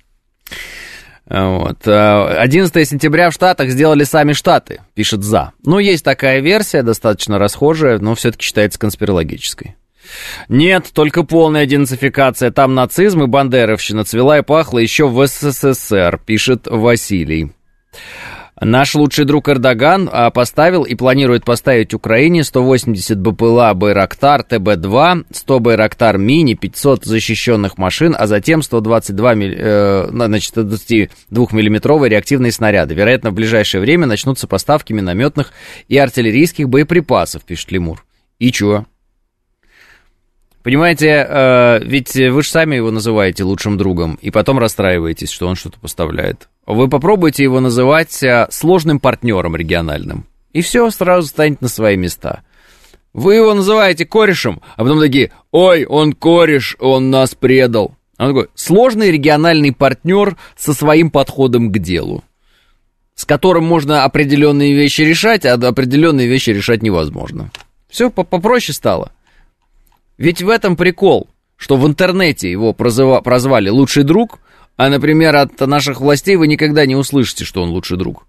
[1.27, 1.87] Вот.
[1.87, 5.53] 11 сентября в Штатах сделали сами Штаты, пишет «За».
[5.65, 9.77] Ну, есть такая версия, достаточно расхожая, но все-таки считается конспирологической.
[10.49, 12.51] Нет, только полная денацификация.
[12.51, 17.53] Там нацизм и бандеровщина цвела и пахла еще в СССР, пишет Василий.
[18.61, 25.61] Наш лучший друг Эрдоган а, поставил и планирует поставить Украине 180 БПЛА Байрактар ТБ-2, 100
[25.61, 32.95] Байрактар Мини, 500 защищенных машин, а затем 122 э, значит, 22-миллиметровые реактивные снаряды.
[32.95, 35.53] Вероятно, в ближайшее время начнутся поставки минометных
[35.89, 38.05] и артиллерийских боеприпасов, пишет Лемур.
[38.39, 38.85] И чё?
[40.63, 45.57] Понимаете, э, ведь вы же сами его называете лучшим другом, и потом расстраиваетесь, что он
[45.57, 46.49] что-то поставляет.
[46.67, 52.43] Вы попробуйте его называть э, сложным партнером региональным, и все сразу станет на свои места.
[53.15, 57.97] Вы его называете корешем, а потом такие, ой, он кореш, он нас предал.
[58.19, 62.23] Он такой, сложный региональный партнер со своим подходом к делу,
[63.15, 67.51] с которым можно определенные вещи решать, а определенные вещи решать невозможно.
[67.89, 69.13] Все попроще стало.
[70.21, 74.39] Ведь в этом прикол, что в интернете его прозвали лучший друг,
[74.77, 78.27] а, например, от наших властей вы никогда не услышите, что он лучший друг.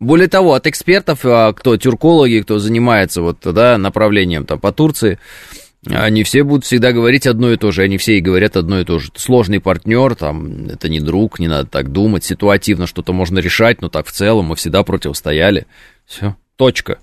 [0.00, 5.20] Более того, от экспертов, а, кто тюркологи, кто занимается вот, да, направлением там, по Турции,
[5.86, 8.84] они все будут всегда говорить одно и то же, они все и говорят одно и
[8.84, 9.12] то же.
[9.14, 13.88] Сложный партнер, там, это не друг, не надо так думать, ситуативно что-то можно решать, но
[13.88, 15.68] так в целом мы всегда противостояли.
[16.06, 16.98] Все, точка.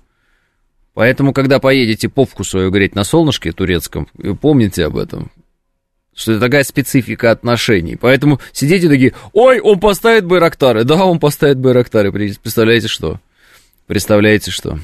[0.94, 4.08] Поэтому, когда поедете попку свою греть на солнышке турецком,
[4.40, 5.30] помните об этом.
[6.14, 7.96] Что это такая специфика отношений.
[7.96, 10.84] Поэтому сидите такие, ой, он поставит Байрактары.
[10.84, 12.12] Да, он поставит Байрактары.
[12.12, 13.20] Представляете, что?
[13.86, 14.78] Представляете, что?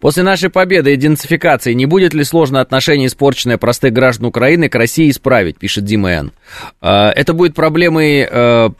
[0.00, 4.74] После нашей победы и идентификации не будет ли сложно отношение, испорченное простых граждан Украины, к
[4.74, 6.32] России исправить, пишет Дима Н.
[6.80, 8.70] А, это будет проблемой э,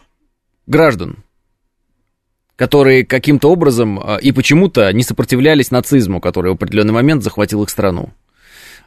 [0.66, 1.24] граждан,
[2.58, 7.70] которые каким-то образом а, и почему-то не сопротивлялись нацизму, который в определенный момент захватил их
[7.70, 8.10] страну.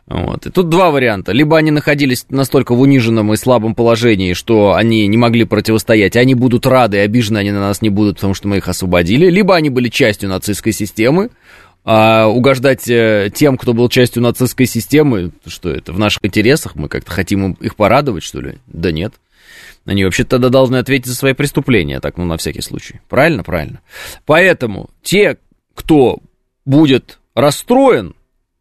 [0.07, 0.45] Вот.
[0.45, 1.31] И тут два варианта.
[1.31, 6.35] Либо они находились настолько в униженном и слабом положении, что они не могли противостоять, они
[6.35, 9.29] будут рады, и обижены они на нас не будут, потому что мы их освободили.
[9.29, 11.29] Либо они были частью нацистской системы,
[11.85, 16.89] а угождать э, тем, кто был частью нацистской системы, что это в наших интересах, мы
[16.89, 18.55] как-то хотим их порадовать, что ли?
[18.67, 19.13] Да нет.
[19.85, 23.01] Они вообще тогда должны ответить за свои преступления, так, ну, на всякий случай.
[23.09, 23.43] Правильно?
[23.43, 23.81] Правильно.
[24.25, 25.37] Поэтому те,
[25.73, 26.19] кто
[26.65, 28.15] будет расстроен,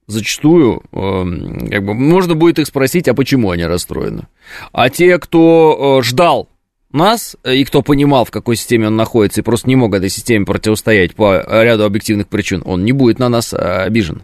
[0.06, 4.26] зачастую, э, как бы, можно будет их спросить, а почему они расстроены.
[4.72, 6.48] А те, кто э, ждал
[6.90, 10.08] нас, э, и кто понимал, в какой системе он находится, и просто не мог этой
[10.08, 14.22] системе противостоять по ряду объективных причин, он не будет на нас э, обижен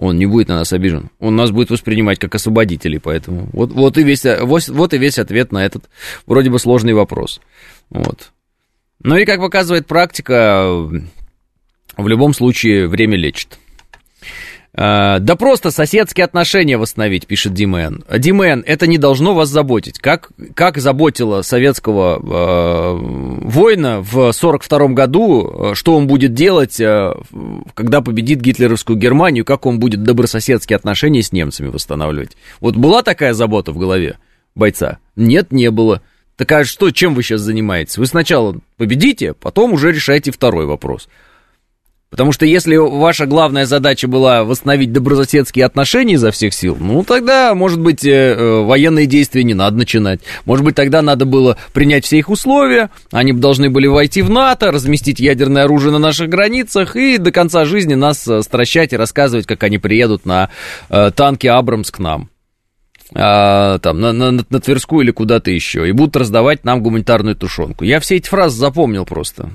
[0.00, 1.10] он не будет на нас обижен.
[1.18, 5.18] Он нас будет воспринимать как освободителей, поэтому вот, вот, и, весь, вот, вот и весь
[5.18, 5.90] ответ на этот
[6.26, 7.38] вроде бы сложный вопрос.
[7.90, 8.32] Вот.
[9.02, 13.58] Ну и, как показывает практика, в любом случае время лечит.
[14.72, 18.04] А, да просто соседские отношения восстановить, пишет Димен.
[18.18, 19.98] Димен, это не должно вас заботить.
[19.98, 22.98] Как, как заботило советского э,
[23.48, 27.12] воина в 42 году, что он будет делать, э,
[27.74, 32.36] когда победит гитлеровскую Германию, как он будет добрососедские отношения с немцами восстанавливать.
[32.60, 34.18] Вот была такая забота в голове
[34.54, 34.98] бойца?
[35.16, 36.00] Нет, не было.
[36.36, 37.98] Так а что, чем вы сейчас занимаетесь?
[37.98, 41.08] Вы сначала победите, потом уже решаете второй вопрос.
[42.10, 47.54] Потому что если ваша главная задача была восстановить добрососедские отношения изо всех сил, ну тогда,
[47.54, 50.20] может быть, э, э, военные действия не надо начинать.
[50.44, 54.72] Может быть, тогда надо было принять все их условия, они должны были войти в НАТО,
[54.72, 59.46] разместить ядерное оружие на наших границах и до конца жизни нас э, стращать и рассказывать,
[59.46, 60.50] как они приедут на
[60.88, 62.28] танке Абрамс к нам.
[63.14, 67.84] А, там, на, на, на Тверскую или куда-то еще, и будут раздавать нам гуманитарную тушенку.
[67.84, 69.50] Я все эти фразы запомнил просто.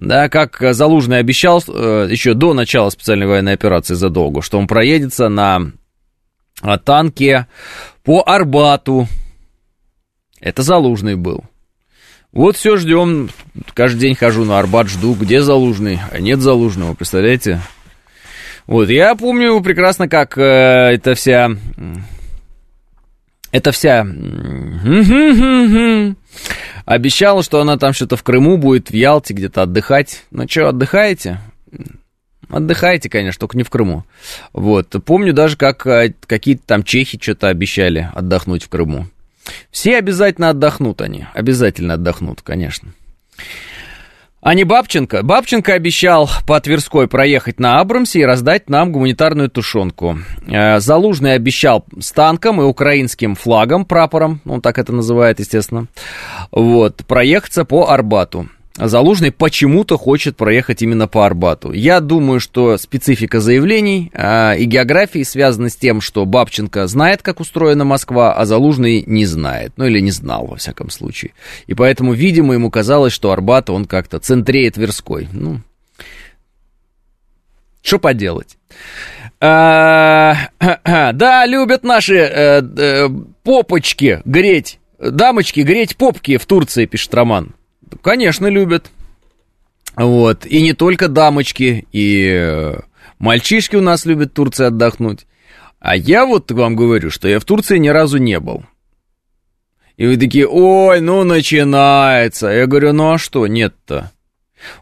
[0.00, 5.28] Да, как Залужный обещал э, еще до начала специальной военной операции задолго, что он проедется
[5.28, 5.72] на
[6.62, 7.46] а, танке
[8.02, 9.06] по Арбату.
[10.40, 11.44] Это Залужный был.
[12.32, 13.28] Вот все ждем.
[13.74, 17.60] Каждый день хожу на Арбат, жду, где Залужный, а нет Залужного, представляете?
[18.66, 21.50] Вот, я помню прекрасно, как э, эта вся...
[23.52, 24.06] Это вся
[26.84, 30.24] Обещала, что она там что-то в Крыму будет, в Ялте где-то отдыхать.
[30.30, 31.40] Ну что, отдыхаете?
[32.48, 34.04] Отдыхаете, конечно, только не в Крыму.
[34.52, 34.94] Вот.
[35.04, 39.06] Помню даже, как э, какие-то там чехи что-то обещали отдохнуть в Крыму.
[39.70, 41.26] Все обязательно отдохнут они.
[41.32, 42.92] Обязательно отдохнут, конечно.
[44.42, 45.22] А не Бабченко.
[45.22, 50.18] Бабченко обещал по Тверской проехать на Абрамсе и раздать нам гуманитарную тушенку.
[50.48, 55.88] Э, Залужный обещал с танком и украинским флагом, прапором, он так это называет, естественно,
[56.50, 58.48] вот, проехаться по Арбату.
[58.88, 61.72] Залужный почему-то хочет проехать именно по Арбату.
[61.72, 67.40] Я думаю, что специфика заявлений а, и географии связана с тем, что Бабченко знает, как
[67.40, 69.72] устроена Москва, а Залужный не знает.
[69.76, 71.32] Ну или не знал, во всяком случае.
[71.66, 75.28] И поэтому, видимо, ему казалось, что Арбат, он как-то центрее Тверской.
[75.32, 75.60] Ну,
[77.82, 78.56] что поделать?
[79.40, 80.36] А,
[81.14, 83.08] да, любят наши э, э,
[83.42, 87.54] попочки греть, дамочки греть попки в Турции, пишет Роман.
[88.02, 88.90] Конечно, любят.
[89.96, 90.46] Вот.
[90.46, 92.80] И не только дамочки, и э,
[93.18, 95.26] мальчишки у нас любят в Турции отдохнуть.
[95.78, 98.64] А я вот вам говорю, что я в Турции ни разу не был.
[99.96, 102.48] И вы такие, ой, ну начинается.
[102.48, 104.12] Я говорю, ну а что, нет-то?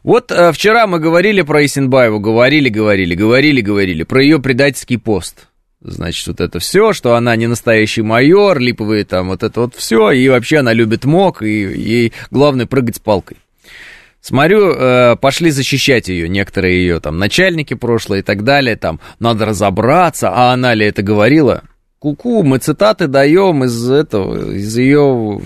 [0.02, 5.48] Вот а, вчера мы говорили про Исенбаеву, говорили, говорили, говорили, говорили, про ее предательский пост.
[5.80, 10.10] Значит, вот это все, что она не настоящий майор, липовые там, вот это вот все,
[10.10, 13.36] и вообще она любит мок, и ей главное прыгать с палкой.
[14.20, 19.46] Смотрю, э, пошли защищать ее некоторые ее там начальники прошлые и так далее, там, надо
[19.46, 21.62] разобраться, а она ли это говорила?
[22.00, 25.40] Куку, -ку, мы цитаты даем из этого, из ее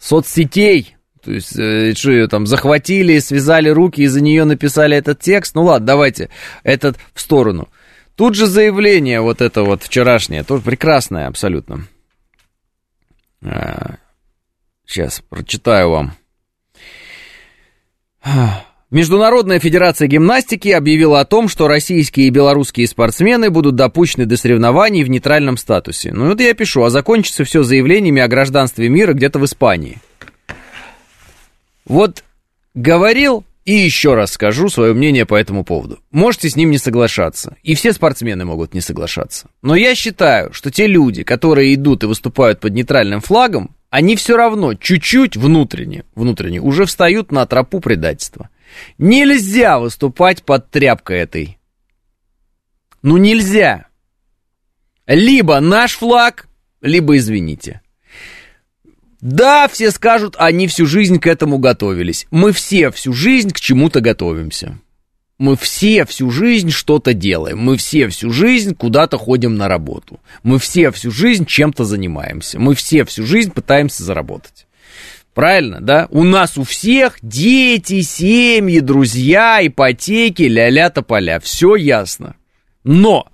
[0.00, 5.54] соцсетей, то есть, э, что ее там захватили, связали руки, из-за нее написали этот текст.
[5.54, 6.30] Ну ладно, давайте
[6.64, 7.68] этот в сторону.
[8.22, 11.88] Тут же заявление вот это вот вчерашнее, тоже прекрасное абсолютно.
[14.86, 16.12] Сейчас а, прочитаю вам.
[18.92, 25.02] Международная федерация гимнастики объявила о том, что российские и белорусские спортсмены будут допущены до соревнований
[25.02, 26.12] в нейтральном статусе.
[26.12, 29.98] Ну вот я пишу, а закончится все заявлениями о гражданстве мира где-то в Испании.
[31.84, 32.22] Вот
[32.74, 36.00] говорил и еще раз скажу свое мнение по этому поводу.
[36.10, 37.56] Можете с ним не соглашаться.
[37.62, 39.48] И все спортсмены могут не соглашаться.
[39.62, 44.36] Но я считаю, что те люди, которые идут и выступают под нейтральным флагом, они все
[44.36, 48.48] равно чуть-чуть внутренне, внутренне уже встают на тропу предательства.
[48.98, 51.58] Нельзя выступать под тряпкой этой.
[53.02, 53.86] Ну нельзя.
[55.06, 56.48] Либо наш флаг,
[56.80, 57.81] либо извините.
[59.22, 62.26] Да, все скажут, они всю жизнь к этому готовились.
[62.32, 64.80] Мы все всю жизнь к чему-то готовимся.
[65.38, 67.58] Мы все всю жизнь что-то делаем.
[67.58, 70.18] Мы все всю жизнь куда-то ходим на работу.
[70.42, 72.58] Мы все всю жизнь чем-то занимаемся.
[72.58, 74.66] Мы все всю жизнь пытаемся заработать.
[75.34, 76.08] Правильно, да?
[76.10, 81.38] У нас у всех дети, семьи, друзья, ипотеки, ля-ля тополя.
[81.38, 82.34] Все ясно.
[82.82, 83.28] Но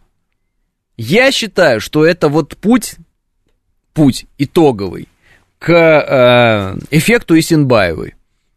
[0.98, 2.96] я считаю, что это вот путь,
[3.94, 5.08] путь итоговый
[5.58, 8.14] к э, эффекту Исенбаевой.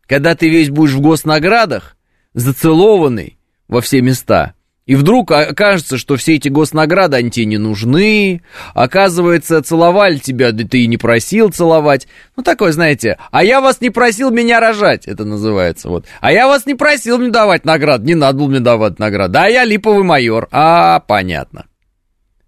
[0.07, 1.95] Когда ты весь будешь в госнаградах,
[2.33, 3.37] зацелованный
[3.67, 4.53] во все места,
[4.85, 8.41] и вдруг окажется, что все эти госнаграды, они тебе не нужны,
[8.73, 12.07] оказывается, целовали тебя, да ты и не просил целовать.
[12.35, 16.07] Ну, такое, знаете, а я вас не просил меня рожать, это называется, вот.
[16.19, 19.31] А я вас не просил мне давать наград, не надо было мне давать наград.
[19.31, 20.49] Да, я липовый майор.
[20.51, 21.67] А, понятно.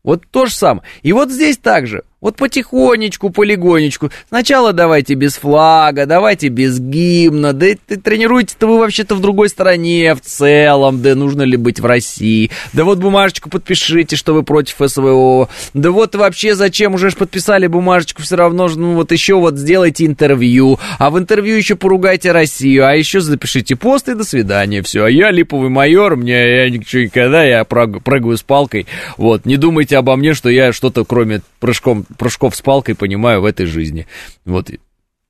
[0.04, 0.84] Вот то же самое.
[1.02, 4.10] И вот здесь также Вот потихонечку, полигонечку.
[4.30, 7.52] Сначала давайте без флага, давайте без гимна.
[7.52, 11.02] Да тренируете-то вы вообще-то в другой стране в целом.
[11.02, 12.50] Да нужно ли быть в России?
[12.72, 15.50] Да вот бумажечку подпишите, что вы против СВО.
[15.74, 20.06] Да вот вообще зачем уже ж подписали бумажечку, все равно, ну вот еще вот сделайте
[20.06, 20.80] интервью.
[21.00, 22.88] А в интервью еще поругайте Россию.
[22.88, 24.82] А еще запишите пост и до свидания.
[24.82, 25.04] Все.
[25.04, 28.88] А я липовый майор, мне я ничего никогда, я прыгаю с палкой.
[29.18, 33.46] Вот, не думайте обо мне, что я что-то кроме прыжком прыжков с палкой понимаю в
[33.46, 34.08] этой жизни.
[34.46, 34.70] Вот.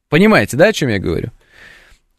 [0.10, 1.32] Понимаете, да, о чем я говорю?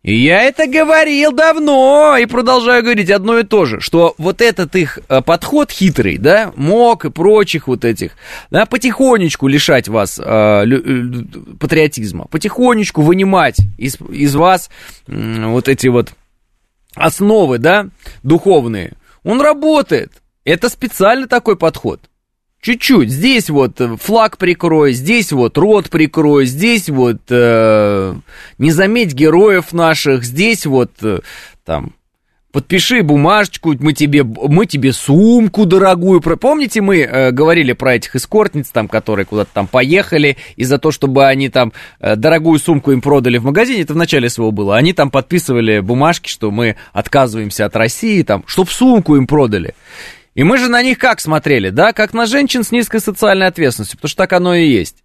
[0.06, 4.98] Я это говорил давно и продолжаю говорить одно и то же, что вот этот их
[5.08, 8.12] э, подход хитрый, да, мог и прочих вот этих,
[8.50, 11.26] да, потихонечку лишать вас э, лю,
[11.58, 14.68] патриотизма, потихонечку вынимать из, из вас
[15.06, 16.12] э, вот эти вот
[16.94, 17.88] основы, да,
[18.22, 18.92] духовные,
[19.22, 20.12] он работает.
[20.44, 22.00] Это специально такой подход.
[22.64, 23.10] Чуть-чуть.
[23.10, 28.14] Здесь вот э, флаг прикрой, здесь вот рот прикрой, здесь вот э,
[28.56, 31.18] не заметь героев наших, здесь вот э,
[31.66, 31.92] там
[32.52, 36.22] подпиши бумажечку, мы тебе, мы тебе сумку дорогую.
[36.22, 40.90] Помните, мы э, говорили про этих эскортниц, там, которые куда-то там поехали, и за то,
[40.90, 44.78] чтобы они там э, дорогую сумку им продали в магазине, это в начале своего было,
[44.78, 49.74] они там подписывали бумажки, что мы отказываемся от России, там, чтоб сумку им продали.
[50.34, 51.92] И мы же на них как смотрели, да?
[51.92, 55.04] Как на женщин с низкой социальной ответственностью, потому что так оно и есть.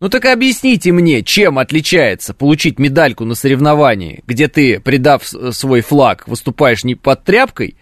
[0.00, 6.26] Ну так объясните мне, чем отличается получить медальку на соревновании, где ты, придав свой флаг,
[6.26, 7.76] выступаешь не под тряпкой,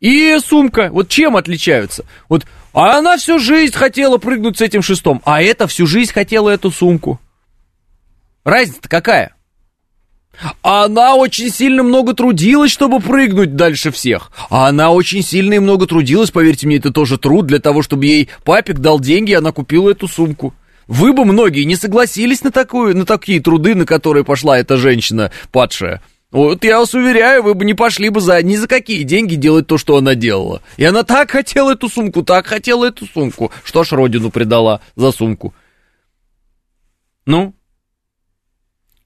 [0.00, 0.90] и сумка.
[0.92, 2.04] Вот чем отличаются?
[2.28, 6.50] Вот, а она всю жизнь хотела прыгнуть с этим шестом, а это всю жизнь хотела
[6.50, 7.20] эту сумку.
[8.44, 9.34] Разница-то какая?
[10.62, 14.30] Она очень сильно много трудилась, чтобы прыгнуть дальше всех.
[14.50, 18.06] А она очень сильно и много трудилась, поверьте мне, это тоже труд для того, чтобы
[18.06, 20.54] ей папик дал деньги, и она купила эту сумку.
[20.86, 25.30] Вы бы многие не согласились на, такую, на такие труды, на которые пошла эта женщина
[25.50, 26.02] падшая.
[26.32, 29.66] Вот я вас уверяю, вы бы не пошли бы за ни за какие деньги делать
[29.66, 30.62] то, что она делала.
[30.78, 35.12] И она так хотела эту сумку, так хотела эту сумку, что аж родину предала за
[35.12, 35.54] сумку.
[37.26, 37.54] Ну,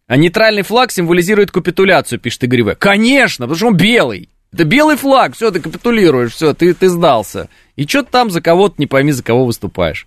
[0.07, 2.74] а нейтральный флаг символизирует капитуляцию, пишет Игорь В.
[2.76, 4.28] Конечно, потому что он белый.
[4.52, 7.48] Это белый флаг, все, ты капитулируешь, все, ты, ты сдался.
[7.74, 10.07] И что ты там за кого-то, не пойми, за кого выступаешь.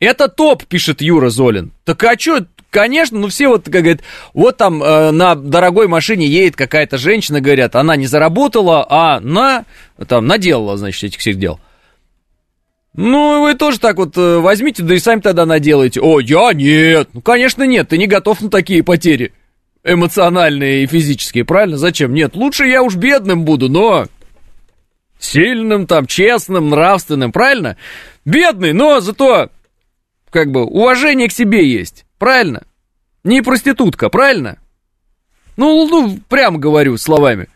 [0.00, 1.72] Это топ, пишет Юра Золин.
[1.84, 4.00] Так а что, конечно, ну все вот, как говорят,
[4.32, 9.64] вот там э, на дорогой машине едет какая-то женщина, говорят, она не заработала, а на,
[10.08, 11.60] там, наделала, значит, этих всех дел.
[12.94, 16.00] Ну, вы тоже так вот э, возьмите, да и сами тогда наделаете.
[16.00, 17.08] О, я нет.
[17.12, 19.32] Ну, конечно, нет, ты не готов на такие потери.
[19.82, 21.76] Эмоциональные и физические, правильно?
[21.76, 22.14] Зачем?
[22.14, 24.06] Нет, лучше я уж бедным буду, но
[25.18, 27.76] сильным, там, честным, нравственным, правильно?
[28.24, 29.50] Бедный, но зато,
[30.30, 32.62] как бы, уважение к себе есть, правильно?
[33.24, 34.58] Не проститутка, правильно?
[35.56, 37.48] Ну, ну, прямо говорю словами.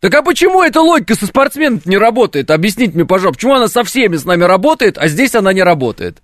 [0.00, 2.50] Так а почему эта логика со спортсменом не работает?
[2.50, 6.22] Объясните мне, пожалуйста, почему она со всеми с нами работает, а здесь она не работает?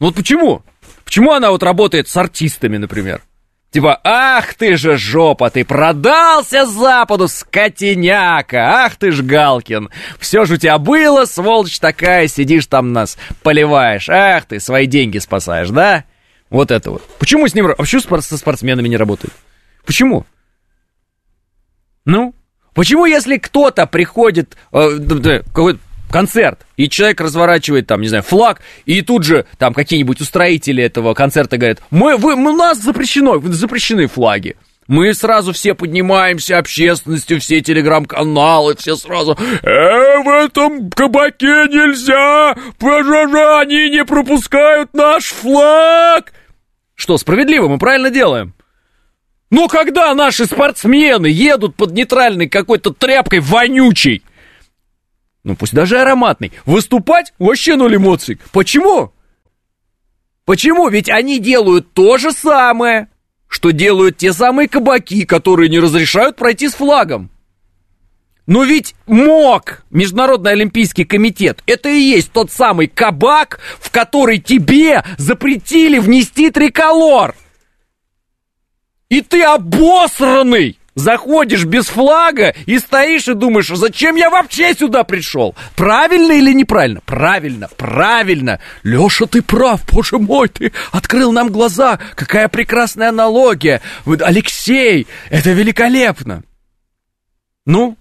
[0.00, 0.62] Ну вот почему?
[1.04, 3.22] Почему она вот работает с артистами, например?
[3.70, 9.90] Типа, ах ты же жопа, ты продался Западу, скотиняка, ах ты ж Галкин.
[10.18, 15.18] Все же у тебя было, сволочь такая, сидишь там нас, поливаешь, ах ты, свои деньги
[15.18, 16.04] спасаешь, да?
[16.48, 17.06] Вот это вот.
[17.18, 19.34] Почему с ним, а почему со спортсменами не работает?
[19.84, 20.24] Почему?
[22.06, 22.34] Ну,
[22.78, 24.98] Почему, если кто-то приходит, э,
[25.52, 25.80] какой-то
[26.12, 31.14] концерт, и человек разворачивает там, не знаю, флаг, и тут же там какие-нибудь устроители этого
[31.14, 34.54] концерта говорят, мы, вы, у нас запрещено, запрещены флаги.
[34.86, 42.54] Мы сразу все поднимаемся общественностью, все телеграм-каналы, все сразу «Э, в этом кабаке нельзя!
[42.78, 46.32] Пожара, они не пропускают наш флаг!»
[46.94, 48.54] Что, справедливо, мы правильно делаем?
[49.50, 54.22] Но когда наши спортсмены едут под нейтральной какой-то тряпкой вонючей,
[55.42, 58.38] ну пусть даже ароматный, выступать вообще ноль эмоций.
[58.52, 59.12] Почему?
[60.44, 60.88] Почему?
[60.88, 63.08] Ведь они делают то же самое,
[63.48, 67.30] что делают те самые кабаки, которые не разрешают пройти с флагом.
[68.46, 75.04] Но ведь МОК, Международный Олимпийский комитет, это и есть тот самый кабак, в который тебе
[75.18, 77.34] запретили внести триколор.
[79.08, 80.78] И ты обосранный!
[80.98, 85.54] Заходишь без флага и стоишь и думаешь, зачем я вообще сюда пришел?
[85.76, 87.00] Правильно или неправильно?
[87.06, 88.58] Правильно, правильно.
[88.82, 92.00] Леша, ты прав, боже мой, ты открыл нам глаза.
[92.16, 93.80] Какая прекрасная аналогия.
[94.06, 96.42] Алексей, это великолепно.
[97.64, 97.96] Ну,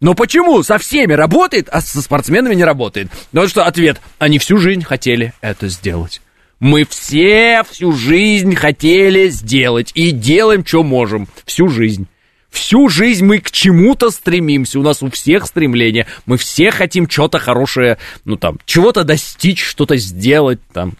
[0.00, 3.08] но почему со всеми работает, а со спортсменами не работает?
[3.30, 4.00] Ну что, ответ.
[4.18, 6.20] Они всю жизнь хотели это сделать.
[6.58, 11.28] Мы все всю жизнь хотели сделать и делаем, что можем.
[11.44, 12.06] Всю жизнь.
[12.48, 14.80] Всю жизнь мы к чему-то стремимся.
[14.80, 16.06] У нас у всех стремления.
[16.24, 20.94] Мы все хотим что-то хорошее, ну там, чего-то достичь, что-то сделать там.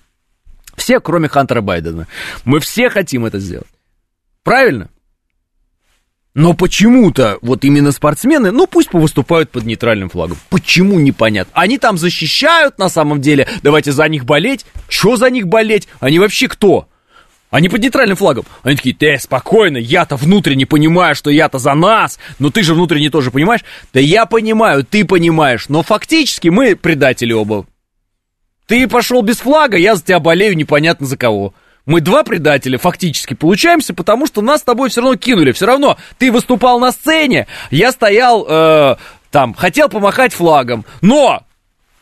[0.76, 2.06] Все, кроме Хантера Байдена.
[2.44, 3.66] Мы все хотим это сделать.
[4.44, 4.90] Правильно?
[6.36, 10.36] Но почему-то вот именно спортсмены, ну пусть повыступают под нейтральным флагом.
[10.50, 11.50] Почему непонятно?
[11.54, 13.48] Они там защищают на самом деле.
[13.62, 14.66] Давайте за них болеть.
[14.90, 15.88] Что за них болеть?
[15.98, 16.88] Они вообще кто?
[17.48, 18.44] Они под нейтральным флагом.
[18.62, 23.08] Они такие, ты спокойно, я-то внутренне понимаю, что я-то за нас, но ты же внутренне
[23.08, 23.64] тоже понимаешь.
[23.94, 27.64] Да я понимаю, ты понимаешь, но фактически мы предатели оба.
[28.66, 31.54] Ты пошел без флага, я за тебя болею непонятно за кого.
[31.86, 35.52] Мы два предателя фактически получаемся, потому что нас с тобой все равно кинули.
[35.52, 38.96] Все равно ты выступал на сцене, я стоял э,
[39.30, 40.84] там, хотел помахать флагом.
[41.00, 41.44] Но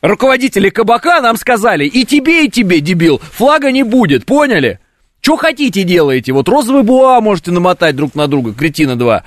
[0.00, 4.80] руководители кабака нам сказали, и тебе, и тебе, дебил, флага не будет, поняли?
[5.20, 6.32] Что хотите делаете?
[6.32, 9.24] Вот розовый буа можете намотать друг на друга, кретина два.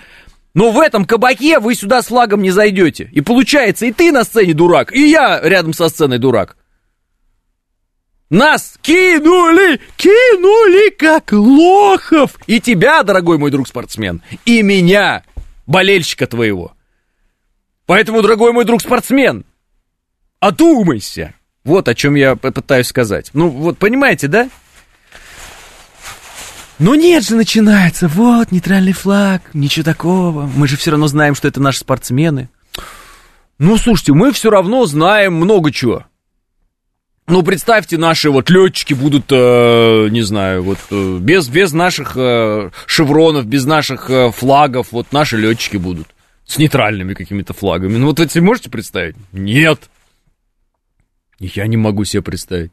[0.56, 3.10] Но в этом кабаке вы сюда с флагом не зайдете.
[3.12, 6.57] И получается, и ты на сцене дурак, и я рядом со сценой дурак.
[8.30, 12.32] Нас кинули, кинули как лохов.
[12.46, 15.24] И тебя, дорогой мой друг спортсмен, и меня,
[15.66, 16.74] болельщика твоего.
[17.86, 19.46] Поэтому, дорогой мой друг спортсмен,
[20.42, 21.36] одумайся.
[21.64, 23.30] Вот о чем я пытаюсь сказать.
[23.34, 24.50] Ну, вот понимаете, да?
[26.80, 28.10] Но нет же, начинается.
[28.10, 30.48] Вот, нейтральный флаг, ничего такого.
[30.54, 32.50] Мы же все равно знаем, что это наши спортсмены.
[33.58, 36.06] Ну, слушайте, мы все равно знаем много чего.
[37.30, 42.70] Ну, представьте, наши вот летчики будут, э, не знаю, вот э, без, без наших э,
[42.86, 46.08] шевронов, без наших э, флагов, вот наши летчики будут
[46.46, 47.98] с нейтральными какими-то флагами.
[47.98, 49.18] Ну, вот вы себе можете представить?
[49.34, 49.90] Нет.
[51.38, 52.72] Я не могу себе представить.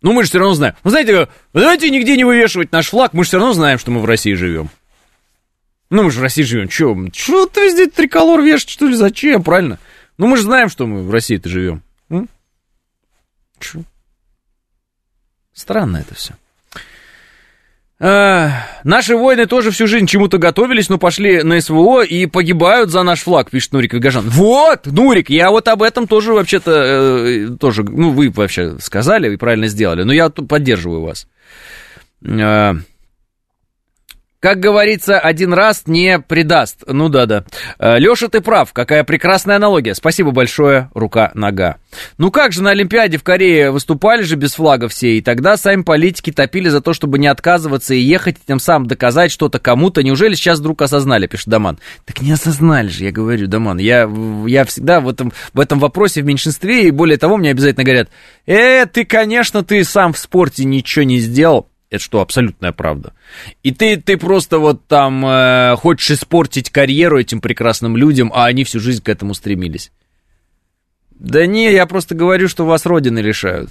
[0.00, 0.74] Ну, мы же все равно знаем.
[0.84, 4.00] Ну, знаете, давайте нигде не вывешивать наш флаг, мы же все равно знаем, что мы
[4.00, 4.70] в России живем.
[5.90, 6.68] Ну, мы же в России живем.
[6.68, 8.94] Че, что ты везде триколор вешать, что ли?
[8.94, 9.42] Зачем?
[9.42, 9.80] Правильно?
[10.16, 11.82] Ну, мы же знаем, что мы в России-то живем.
[13.58, 13.84] Чу.
[15.52, 16.34] Странно это все.
[18.00, 23.02] А, наши воины тоже всю жизнь чему-то готовились, но пошли на СВО и погибают за
[23.02, 24.28] наш флаг, пишет Нурик Вигажан.
[24.28, 29.36] Вот, Нурик, я вот об этом тоже вообще-то, э, тоже, ну, вы вообще сказали и
[29.36, 31.26] правильно сделали, но я поддерживаю вас.
[32.24, 32.76] А,
[34.40, 36.84] как говорится, один раз не предаст.
[36.86, 37.44] Ну да-да.
[37.78, 38.72] Э, Леша, ты прав.
[38.72, 39.94] Какая прекрасная аналогия.
[39.94, 41.78] Спасибо большое, рука-нога.
[42.18, 45.82] Ну как же на Олимпиаде в Корее выступали же без флага все, и тогда сами
[45.82, 50.02] политики топили за то, чтобы не отказываться и ехать, и тем самым доказать что-то кому-то.
[50.02, 51.78] Неужели сейчас вдруг осознали, пишет Даман.
[52.04, 53.78] Так не осознали же, я говорю, Даман.
[53.78, 54.08] Я,
[54.46, 58.08] я всегда в этом, в этом вопросе в меньшинстве, и более того, мне обязательно говорят,
[58.46, 61.67] э, ты, конечно, ты сам в спорте ничего не сделал.
[61.90, 63.14] Это что, абсолютная правда.
[63.62, 68.64] И ты, ты просто вот там э, хочешь испортить карьеру этим прекрасным людям, а они
[68.64, 69.90] всю жизнь к этому стремились.
[71.10, 73.70] Да не, я просто говорю, что вас родины лишают.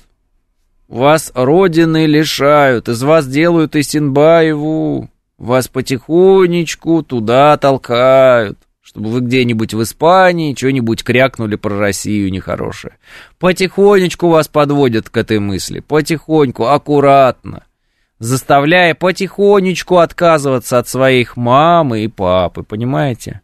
[0.88, 5.10] Вас родины лишают, из вас делают Исинбаеву.
[5.38, 12.96] Вас потихонечку туда толкают, чтобы вы где-нибудь в Испании что-нибудь крякнули про Россию нехорошее.
[13.38, 17.67] Потихонечку вас подводят к этой мысли, потихоньку, аккуратно
[18.20, 23.42] заставляя потихонечку отказываться от своих мамы и папы, понимаете?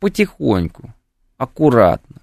[0.00, 0.92] Потихоньку,
[1.38, 2.16] аккуратно.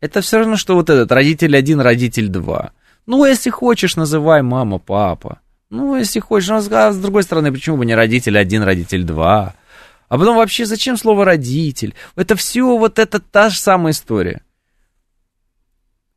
[0.00, 2.72] Это все равно, что вот этот родитель один, родитель два.
[3.06, 5.40] Ну, если хочешь, называй мама, папа.
[5.70, 9.54] Ну, если хочешь, а с другой стороны, почему бы не родитель один, родитель два?
[10.08, 11.94] А потом вообще зачем слово родитель?
[12.14, 14.42] Это все вот это та же самая история.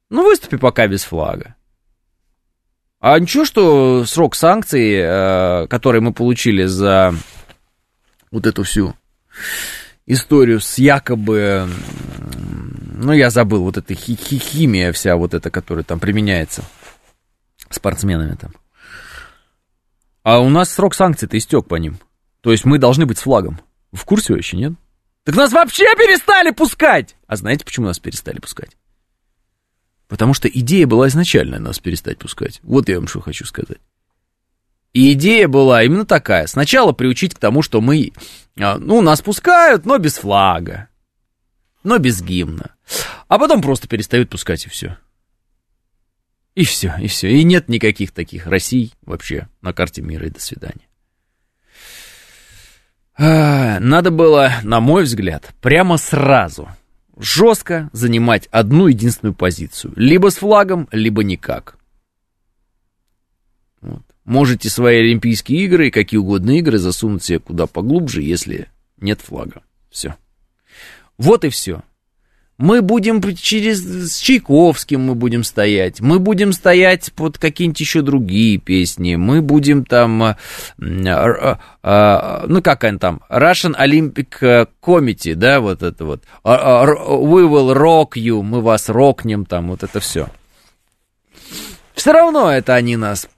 [0.09, 1.55] Ну, выступи пока без флага.
[2.99, 7.13] А ничего, что срок санкций, э, который мы получили за
[8.29, 8.93] вот эту всю
[10.05, 11.69] историю с якобы,
[12.95, 16.63] ну, я забыл, вот эта хи -хи химия вся вот эта, которая там применяется
[17.69, 18.51] спортсменами там.
[20.23, 21.99] А у нас срок санкций-то истек по ним.
[22.41, 23.61] То есть мы должны быть с флагом.
[23.93, 24.73] В курсе вообще, нет?
[25.23, 27.15] Так нас вообще перестали пускать!
[27.27, 28.71] А знаете, почему нас перестали пускать?
[30.09, 32.59] Потому что идея была изначально нас перестать пускать.
[32.63, 33.77] Вот я вам что хочу сказать.
[34.91, 36.47] И идея была именно такая.
[36.47, 38.11] Сначала приучить к тому, что мы,
[38.59, 40.89] а, ну, нас пускают, но без флага,
[41.83, 42.75] но без гимна.
[43.27, 44.97] А потом просто перестают пускать и все.
[46.55, 47.29] И все, и все.
[47.29, 50.25] И нет никаких таких Россий вообще на карте мира.
[50.25, 50.87] И до свидания.
[53.15, 56.67] А, надо было, на мой взгляд, прямо сразу
[57.19, 59.93] жестко занимать одну единственную позицию.
[59.95, 61.77] Либо с флагом, либо никак.
[64.23, 69.63] Можете свои Олимпийские игры и какие угодно игры засунуть себе куда поглубже, если нет флага.
[69.89, 70.15] Все.
[71.17, 71.83] Вот и все.
[72.59, 78.57] Мы будем через с Чайковским мы будем стоять, мы будем стоять под какие-нибудь еще другие
[78.57, 80.35] песни, мы будем там, э,
[80.77, 87.73] э, э, ну как они там, Russian Olympic Committee, да, вот это вот, We will
[87.73, 90.27] rock you, мы вас рокнем, там вот это все.
[91.93, 93.29] Все равно это они нас,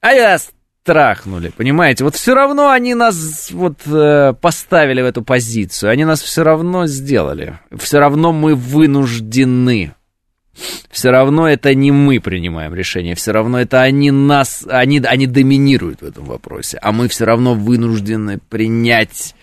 [0.00, 0.36] а я
[0.84, 2.04] трахнули, понимаете?
[2.04, 6.86] Вот все равно они нас вот э, поставили в эту позицию, они нас все равно
[6.86, 7.58] сделали.
[7.78, 9.94] Все равно мы вынуждены.
[10.90, 16.02] Все равно это не мы принимаем решение, все равно это они нас, они, они доминируют
[16.02, 19.34] в этом вопросе, а мы все равно вынуждены принять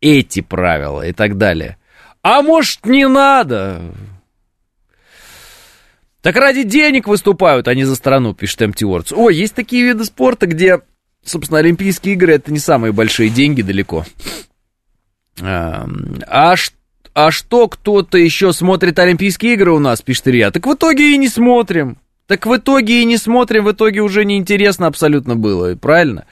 [0.00, 1.78] эти правила и так далее.
[2.22, 3.80] А может, не надо?
[6.22, 9.14] Так ради денег выступают, а не за страну, пишет Empty Words.
[9.16, 10.80] Ой, есть такие виды спорта, где,
[11.24, 14.04] собственно, Олимпийские игры это не самые большие деньги далеко.
[15.40, 15.86] А,
[17.14, 20.50] а что кто-то еще смотрит Олимпийские игры у нас, пишет Илья?
[20.50, 21.96] Так в итоге и не смотрим.
[22.26, 26.26] Так в итоге и не смотрим, в итоге уже неинтересно абсолютно было, правильно?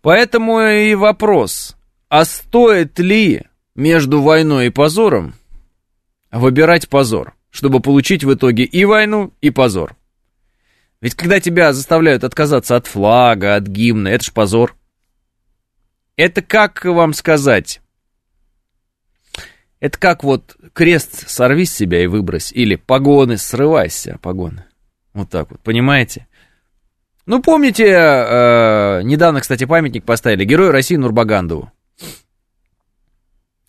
[0.00, 1.76] Поэтому и вопрос,
[2.08, 3.42] а стоит ли
[3.74, 5.34] между войной и позором
[6.30, 7.34] выбирать позор?
[7.52, 9.94] Чтобы получить в итоге и войну, и позор.
[11.00, 14.74] Ведь когда тебя заставляют отказаться от флага, от гимна, это ж позор.
[16.16, 17.80] Это как вам сказать?
[19.80, 24.64] Это как вот крест сорви с себя и выбрось, или погоны срывайся, погоны.
[25.12, 26.26] Вот так вот, понимаете?
[27.26, 31.70] Ну, помните, э, недавно, кстати, памятник поставили Герою России Нурбагандову.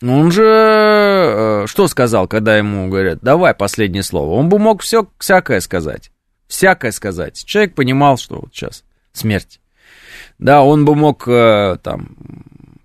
[0.04, 4.34] Ну, он же э, что сказал, когда ему говорят, давай последнее слово?
[4.34, 6.10] Он бы мог все всякое сказать.
[6.46, 7.42] Всякое сказать.
[7.42, 9.62] Человек понимал, что вот сейчас смерть.
[10.38, 12.18] Да, он бы мог э, там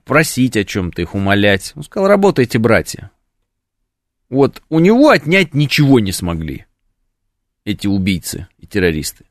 [0.05, 1.74] просить о чем-то, их умолять.
[1.76, 3.11] Он сказал, работайте, братья.
[4.30, 6.67] Вот у него отнять ничего не смогли
[7.65, 9.26] эти убийцы и террористы.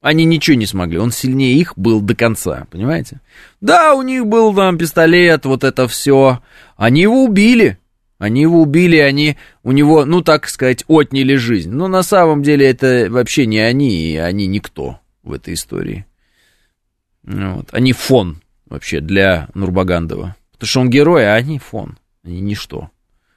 [0.00, 3.20] Они ничего не смогли, он сильнее их был до конца, понимаете?
[3.60, 6.40] Да, у них был там пистолет, вот это все.
[6.76, 7.78] Они его убили.
[8.18, 11.70] Они его убили, они у него, ну так сказать, отняли жизнь.
[11.70, 16.06] Но на самом деле это вообще не они, и они никто в этой истории.
[17.24, 17.68] Вот.
[17.72, 20.36] Они фон вообще для Нурбагандова.
[20.52, 21.98] Потому что он герой, а они фон.
[22.24, 22.90] Они ничто.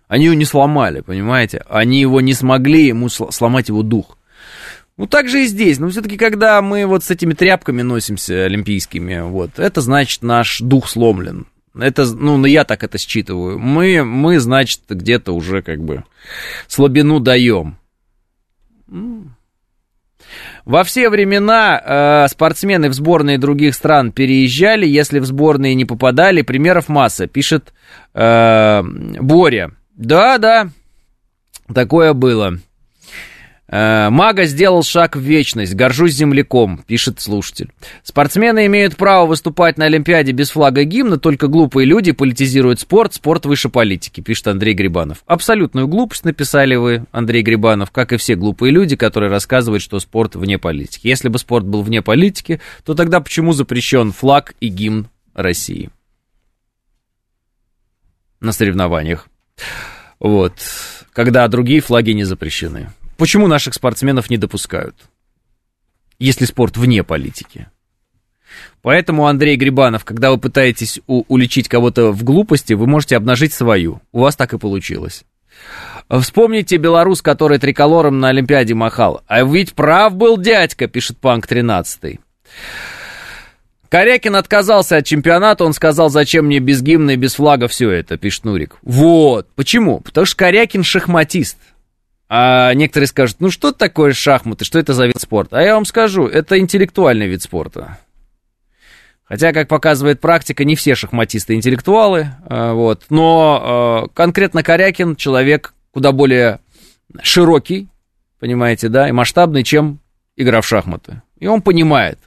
[0.07, 1.63] Они его не сломали, понимаете?
[1.69, 4.17] Они его не смогли ему сломать его дух.
[4.99, 5.79] Ну, так же и здесь.
[5.79, 10.89] Но все-таки, когда мы вот с этими тряпками носимся олимпийскими, вот, это значит, наш дух
[10.89, 11.47] сломлен.
[11.73, 13.57] Это, ну, ну, я так это считываю.
[13.59, 16.03] Мы, мы значит, где-то уже как бы
[16.67, 17.77] слабину даем.
[20.65, 26.41] Во все времена э, спортсмены в сборные других стран переезжали, если в сборные не попадали.
[26.41, 27.73] Примеров масса, пишет
[28.13, 29.71] э, Боря.
[29.95, 30.67] Да, да,
[31.73, 32.59] такое было.
[33.71, 35.75] Э, Мага сделал шаг в вечность.
[35.75, 37.71] Горжусь земляком, пишет слушатель.
[38.03, 43.13] Спортсмены имеют право выступать на Олимпиаде без флага и гимна, только глупые люди политизируют спорт,
[43.13, 45.23] спорт выше политики, пишет Андрей Грибанов.
[45.27, 50.35] Абсолютную глупость написали вы, Андрей Грибанов, как и все глупые люди, которые рассказывают, что спорт
[50.35, 51.07] вне политики.
[51.07, 55.91] Если бы спорт был вне политики, то тогда почему запрещен флаг и гимн России?
[58.39, 59.27] На соревнованиях.
[60.19, 60.53] Вот.
[61.13, 62.89] Когда другие флаги не запрещены.
[63.19, 64.95] Почему наших спортсменов не допускают,
[66.19, 67.67] если спорт вне политики?
[68.81, 74.01] Поэтому, Андрей Грибанов, когда вы пытаетесь у- уличить кого-то в глупости, вы можете обнажить свою.
[74.13, 75.25] У вас так и получилось.
[76.09, 79.21] Вспомните белорус, который триколором на Олимпиаде махал.
[79.27, 82.21] А ведь прав был дядька, пишет Панк 13.
[83.89, 88.17] Корякин отказался от чемпионата, он сказал, зачем мне без гимна и без флага все это,
[88.17, 88.77] пишет Нурик.
[88.81, 89.99] Вот, почему?
[89.99, 91.57] Потому что Корякин шахматист.
[92.31, 95.57] А некоторые скажут, ну что такое шахматы, что это за вид спорта?
[95.57, 97.97] А я вам скажу, это интеллектуальный вид спорта.
[99.23, 105.73] Хотя, как показывает практика, не все шахматисты интеллектуалы, а, вот, но а, конкретно Корякин человек
[105.91, 106.59] куда более
[107.23, 107.89] широкий,
[108.39, 109.99] понимаете, да, и масштабный, чем
[110.35, 111.23] игра в шахматы.
[111.39, 112.19] И он понимает,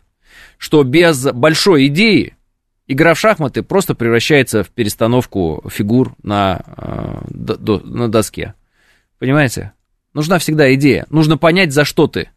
[0.58, 2.36] что без большой идеи
[2.88, 8.54] игра в шахматы просто превращается в перестановку фигур на, а, на доске.
[9.18, 9.72] Понимаете?
[10.14, 11.06] Нужна всегда идея.
[11.10, 12.30] Нужно понять, за что ты.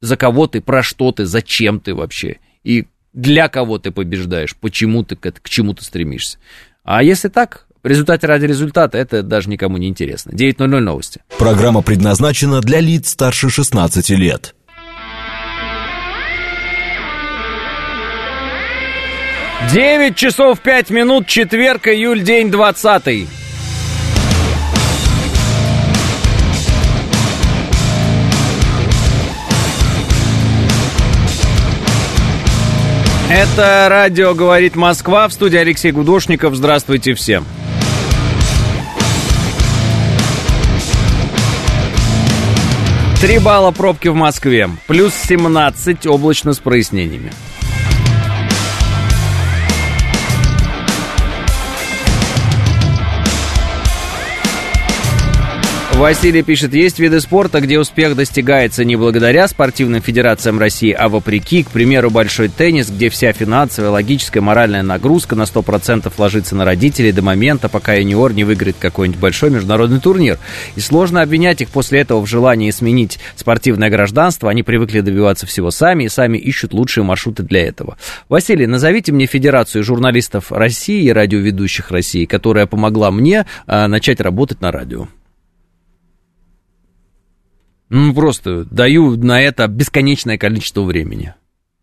[0.00, 2.38] За кого ты, про что ты, зачем ты вообще.
[2.64, 6.38] И для кого ты побеждаешь, почему ты к, к чему ты стремишься.
[6.82, 10.30] А если так, результат ради результата, это даже никому не интересно.
[10.30, 11.20] 9.00 новости.
[11.38, 14.54] Программа предназначена для лиц старше 16 лет.
[19.70, 23.28] Девять часов пять минут, четверг, июль, день двадцатый.
[33.32, 36.56] Это радио «Говорит Москва» в студии Алексей Гудошников.
[36.56, 37.46] Здравствуйте всем.
[43.20, 47.30] Три балла пробки в Москве, плюс 17 облачно с прояснениями.
[56.00, 61.62] Василий пишет, есть виды спорта, где успех достигается не благодаря спортивным федерациям России, а вопреки,
[61.62, 67.12] к примеру, большой теннис, где вся финансовая, логическая, моральная нагрузка на 100% ложится на родителей
[67.12, 70.38] до момента, пока юниор не выиграет какой-нибудь большой международный турнир.
[70.74, 74.48] И сложно обвинять их после этого в желании сменить спортивное гражданство.
[74.48, 77.98] Они привыкли добиваться всего сами и сами ищут лучшие маршруты для этого.
[78.30, 84.62] Василий, назовите мне Федерацию журналистов России и радиоведущих России, которая помогла мне а, начать работать
[84.62, 85.06] на радио.
[87.90, 91.34] Ну, просто даю на это бесконечное количество времени.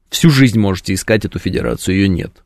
[0.09, 2.45] Всю жизнь можете искать эту федерацию, ее нет.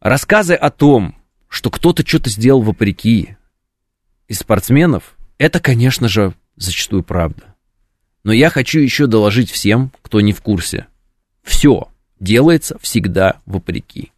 [0.00, 1.14] Рассказы о том,
[1.48, 3.36] что кто-то что-то сделал вопреки
[4.26, 7.54] из спортсменов, это, конечно же, зачастую правда.
[8.24, 10.88] Но я хочу еще доложить всем, кто не в курсе.
[11.44, 11.86] Все
[12.18, 14.10] делается всегда вопреки.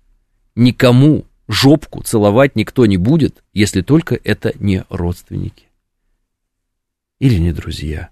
[0.54, 5.65] Никому жопку целовать никто не будет, если только это не родственники
[7.18, 8.10] или не друзья.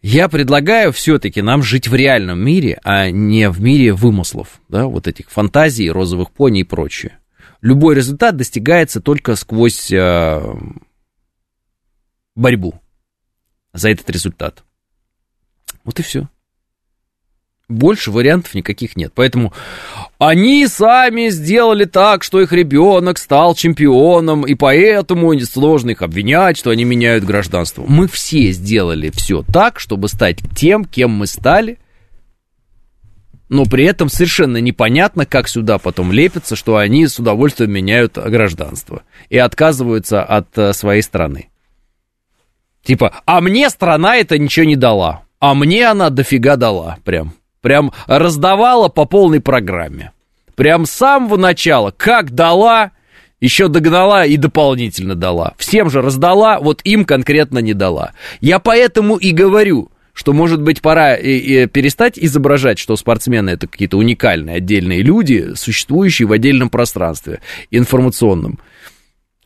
[0.00, 5.08] Я предлагаю все-таки нам жить в реальном мире, а не в мире вымыслов, да, вот
[5.08, 7.18] этих фантазий, розовых пони и прочее.
[7.60, 10.54] Любой результат достигается только сквозь э,
[12.36, 12.80] борьбу
[13.72, 14.62] за этот результат.
[15.82, 16.28] Вот и все.
[17.68, 19.12] Больше вариантов никаких нет.
[19.14, 19.52] Поэтому
[20.18, 26.70] они сами сделали так, что их ребенок стал чемпионом, и поэтому сложно их обвинять, что
[26.70, 27.84] они меняют гражданство.
[27.86, 31.78] Мы все сделали все так, чтобы стать тем, кем мы стали,
[33.50, 39.02] но при этом совершенно непонятно, как сюда потом лепится, что они с удовольствием меняют гражданство
[39.28, 41.48] и отказываются от э, своей страны.
[42.82, 47.34] Типа, а мне страна это ничего не дала, а мне она дофига дала прям.
[47.68, 50.12] Прям раздавала по полной программе.
[50.54, 52.92] Прям с самого начала, как дала,
[53.42, 55.52] еще догнала и дополнительно дала.
[55.58, 58.12] Всем же раздала, вот им конкретно не дала.
[58.40, 63.66] Я поэтому и говорю, что, может быть, пора и, и перестать изображать, что спортсмены это
[63.66, 67.40] какие-то уникальные отдельные люди, существующие в отдельном пространстве
[67.70, 68.60] информационном.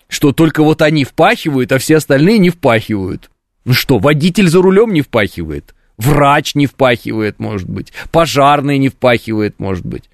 [0.07, 3.33] Что только вот они впахивают, а все остальные не впахивают.
[3.65, 5.75] Ну что, водитель за рулем не впахивает?
[6.03, 7.93] Врач не впахивает, может быть.
[8.11, 10.11] Пожарный не впахивает, может быть.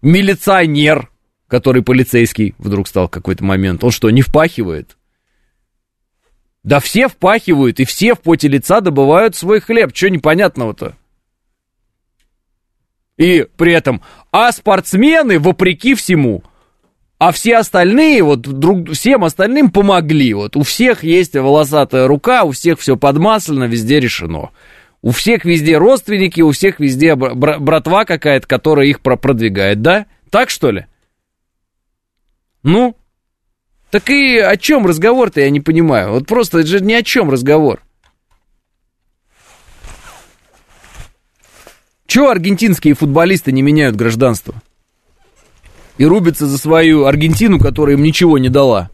[0.00, 1.10] Милиционер,
[1.48, 4.96] который полицейский вдруг стал какой-то момент, он что, не впахивает?
[6.62, 9.94] Да все впахивают, и все в поте лица добывают свой хлеб.
[9.94, 10.96] Что непонятного-то?
[13.18, 14.00] И при этом,
[14.32, 16.42] а спортсмены, вопреки всему,
[17.20, 20.32] а все остальные, вот друг, всем остальным помогли.
[20.32, 24.52] Вот у всех есть волосатая рука, у всех все подмаслено, везде решено.
[25.02, 30.06] У всех везде родственники, у всех везде братва какая-то, которая их продвигает, да?
[30.30, 30.86] Так что ли?
[32.62, 32.96] Ну,
[33.90, 36.12] так и о чем разговор-то, я не понимаю.
[36.12, 37.82] Вот просто это же ни о чем разговор.
[42.06, 44.54] Чего аргентинские футболисты не меняют гражданство?
[46.00, 48.88] И рубятся за свою Аргентину, которая им ничего не дала.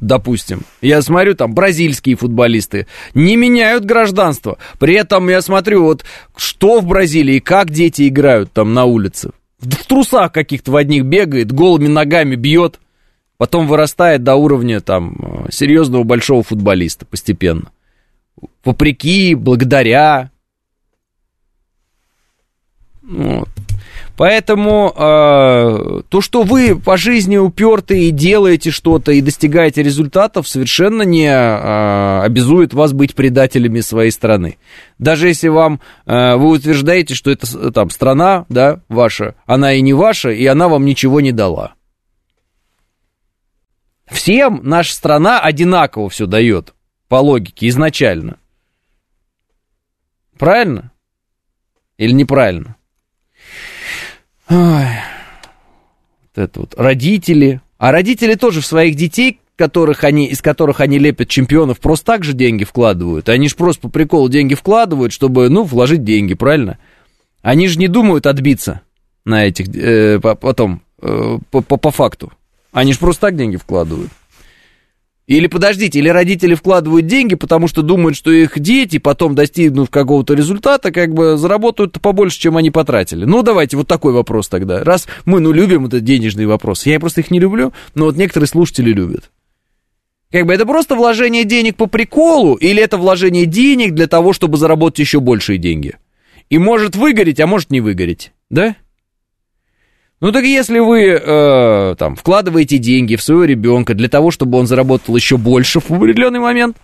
[0.00, 0.64] Допустим.
[0.82, 4.58] Я смотрю, там бразильские футболисты не меняют гражданство.
[4.78, 6.04] При этом я смотрю, вот
[6.36, 9.30] что в Бразилии, как дети играют там на улице.
[9.60, 12.80] В трусах каких-то в одних бегает, голыми ногами бьет,
[13.38, 17.70] потом вырастает до уровня там серьезного большого футболиста постепенно.
[18.62, 20.30] Вопреки, благодаря.
[23.00, 23.48] Вот.
[24.20, 31.00] Поэтому э, то, что вы по жизни уперты и делаете что-то и достигаете результатов, совершенно
[31.00, 34.58] не э, обязует вас быть предателями своей страны.
[34.98, 39.94] Даже если вам э, вы утверждаете, что это там страна, да, ваша, она и не
[39.94, 41.72] ваша, и она вам ничего не дала.
[44.04, 46.74] Всем наша страна одинаково все дает,
[47.08, 48.36] по логике, изначально.
[50.36, 50.92] Правильно?
[51.96, 52.76] Или неправильно?
[54.50, 54.86] Ой,
[56.20, 56.74] вот это вот.
[56.76, 57.60] Родители.
[57.78, 62.24] А родители тоже в своих детей, которых они, из которых они лепят чемпионов, просто так
[62.24, 63.28] же деньги вкладывают.
[63.28, 66.78] Они же просто по приколу деньги вкладывают, чтобы, ну, вложить деньги, правильно?
[67.42, 68.82] Они же не думают отбиться.
[69.24, 72.32] на этих, э, потом, э, по, по, по факту.
[72.72, 74.10] Они же просто так деньги вкладывают.
[75.30, 80.34] Или подождите, или родители вкладывают деньги, потому что думают, что их дети потом достигнув какого-то
[80.34, 83.24] результата, как бы заработают побольше, чем они потратили.
[83.24, 84.82] Ну, давайте вот такой вопрос тогда.
[84.82, 88.48] Раз мы, ну, любим этот денежный вопрос, я просто их не люблю, но вот некоторые
[88.48, 89.30] слушатели любят.
[90.32, 94.56] Как бы это просто вложение денег по приколу, или это вложение денег для того, чтобы
[94.56, 95.94] заработать еще большие деньги?
[96.48, 98.74] И может выгореть, а может не выгореть, да?
[100.20, 104.66] Ну так если вы э, там вкладываете деньги в своего ребенка для того, чтобы он
[104.66, 106.76] заработал еще больше в определенный момент,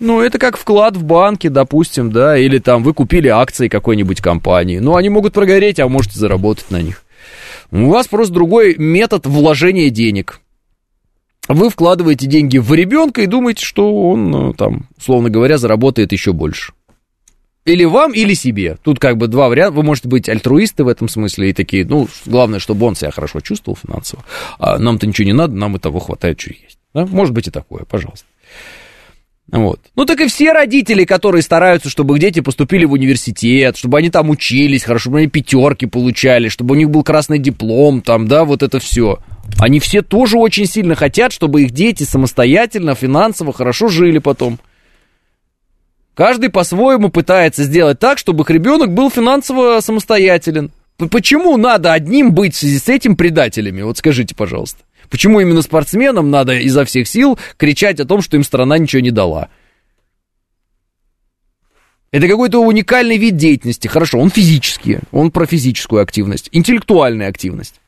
[0.00, 4.78] ну это как вклад в банке, допустим, да, или там вы купили акции какой-нибудь компании,
[4.78, 7.04] ну они могут прогореть, а можете заработать на них.
[7.70, 10.40] У вас просто другой метод вложения денег.
[11.48, 16.32] Вы вкладываете деньги в ребенка и думаете, что он э, там, условно говоря, заработает еще
[16.32, 16.72] больше.
[17.64, 18.76] Или вам, или себе.
[18.82, 19.76] Тут как бы два варианта.
[19.76, 23.40] Вы можете быть альтруисты в этом смысле и такие, ну, главное, чтобы он себя хорошо
[23.40, 24.24] чувствовал финансово.
[24.58, 26.78] А нам-то ничего не надо, нам и того хватает, что есть.
[26.92, 27.06] Да?
[27.06, 28.26] Может быть и такое, пожалуйста.
[29.52, 29.80] Вот.
[29.96, 34.08] Ну, так и все родители, которые стараются, чтобы их дети поступили в университет, чтобы они
[34.08, 38.44] там учились, хорошо, чтобы они пятерки получали, чтобы у них был красный диплом, там, да,
[38.44, 39.18] вот это все.
[39.58, 44.58] Они все тоже очень сильно хотят, чтобы их дети самостоятельно, финансово хорошо жили потом.
[46.14, 50.70] Каждый по-своему пытается сделать так, чтобы их ребенок был финансово самостоятелен.
[51.10, 53.82] Почему надо одним быть в связи с этим предателями?
[53.82, 54.84] Вот скажите, пожалуйста.
[55.08, 59.10] Почему именно спортсменам надо изо всех сил кричать о том, что им страна ничего не
[59.10, 59.48] дала?
[62.10, 63.88] Это какой-то уникальный вид деятельности.
[63.88, 66.50] Хорошо, он физический, он про физическую активность.
[66.52, 67.80] Интеллектуальная активность.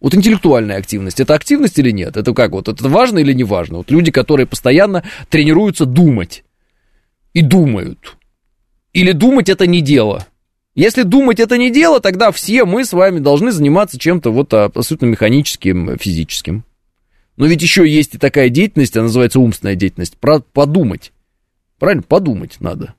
[0.00, 2.16] Вот интеллектуальная активность, это активность или нет?
[2.16, 3.78] Это как вот, это важно или не важно?
[3.78, 6.44] Вот люди, которые постоянно тренируются думать
[7.38, 8.16] и думают.
[8.92, 10.26] Или думать это не дело.
[10.74, 15.06] Если думать это не дело, тогда все мы с вами должны заниматься чем-то вот абсолютно
[15.06, 16.64] механическим, физическим.
[17.36, 21.12] Но ведь еще есть и такая деятельность, она называется умственная деятельность, про подумать.
[21.78, 22.02] Правильно?
[22.02, 22.94] Подумать надо.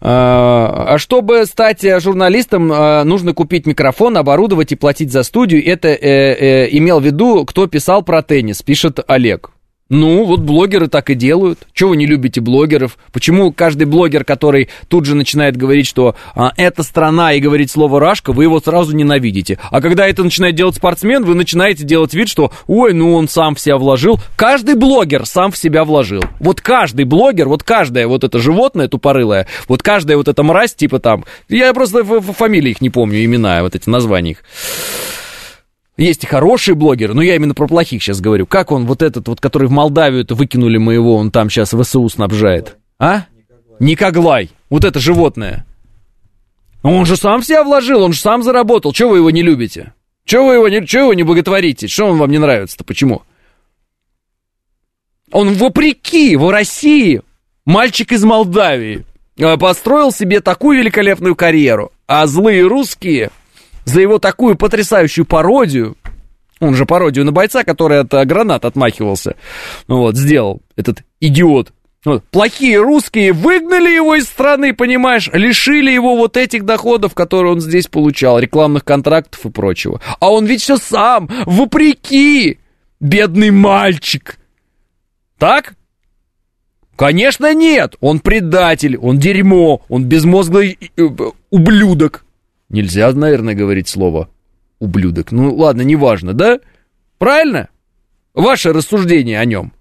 [0.00, 5.66] А, а чтобы стать журналистом, а, нужно купить микрофон, оборудовать и платить за студию.
[5.66, 9.50] Это э, э, имел в виду, кто писал про теннис, пишет Олег.
[9.88, 11.60] Ну, вот блогеры так и делают.
[11.72, 12.98] Чего вы не любите блогеров?
[13.12, 18.00] Почему каждый блогер, который тут же начинает говорить, что а, это страна и говорить слово
[18.00, 19.60] «рашка», вы его сразу ненавидите.
[19.70, 23.54] А когда это начинает делать спортсмен, вы начинаете делать вид, что «ой, ну он сам
[23.54, 24.18] в себя вложил».
[24.34, 26.24] Каждый блогер сам в себя вложил.
[26.40, 30.98] Вот каждый блогер, вот каждое вот это животное тупорылое, вот каждая вот эта мразь, типа
[30.98, 34.42] там, я просто фамилии их не помню, имена, вот эти названия их
[35.96, 38.46] есть и хорошие блогеры, но я именно про плохих сейчас говорю.
[38.46, 42.08] Как он, вот этот вот, который в Молдавию-то выкинули мы его, он там сейчас ВСУ
[42.08, 42.76] снабжает?
[42.98, 43.24] А?
[43.80, 44.50] Никоглай.
[44.68, 45.64] Вот это животное.
[46.82, 48.92] Он же сам себя вложил, он же сам заработал.
[48.92, 49.92] Чего вы его не любите?
[50.24, 51.88] Чего вы его не, чего его не боготворите?
[51.88, 52.84] Что он вам не нравится-то?
[52.84, 53.22] Почему?
[55.32, 57.22] Он вопреки, в России,
[57.64, 59.04] мальчик из Молдавии,
[59.36, 63.30] э, построил себе такую великолепную карьеру, а злые русские
[63.86, 65.96] за его такую потрясающую пародию,
[66.60, 69.36] он же пародию на бойца, который от гранат отмахивался,
[69.88, 71.72] вот, сделал этот идиот.
[72.04, 72.24] Вот.
[72.24, 77.88] Плохие русские выгнали его из страны, понимаешь, лишили его вот этих доходов, которые он здесь
[77.88, 80.00] получал, рекламных контрактов и прочего.
[80.20, 82.58] А он ведь все сам, вопреки,
[83.00, 84.38] бедный мальчик.
[85.38, 85.74] Так?
[86.96, 91.08] Конечно нет, он предатель, он дерьмо, он безмозглый э,
[91.50, 92.25] ублюдок.
[92.68, 94.28] Нельзя, наверное, говорить слово
[94.78, 95.32] ублюдок.
[95.32, 96.58] Ну ладно, неважно, да?
[97.18, 97.68] Правильно?
[98.34, 99.72] Ваше рассуждение о нем.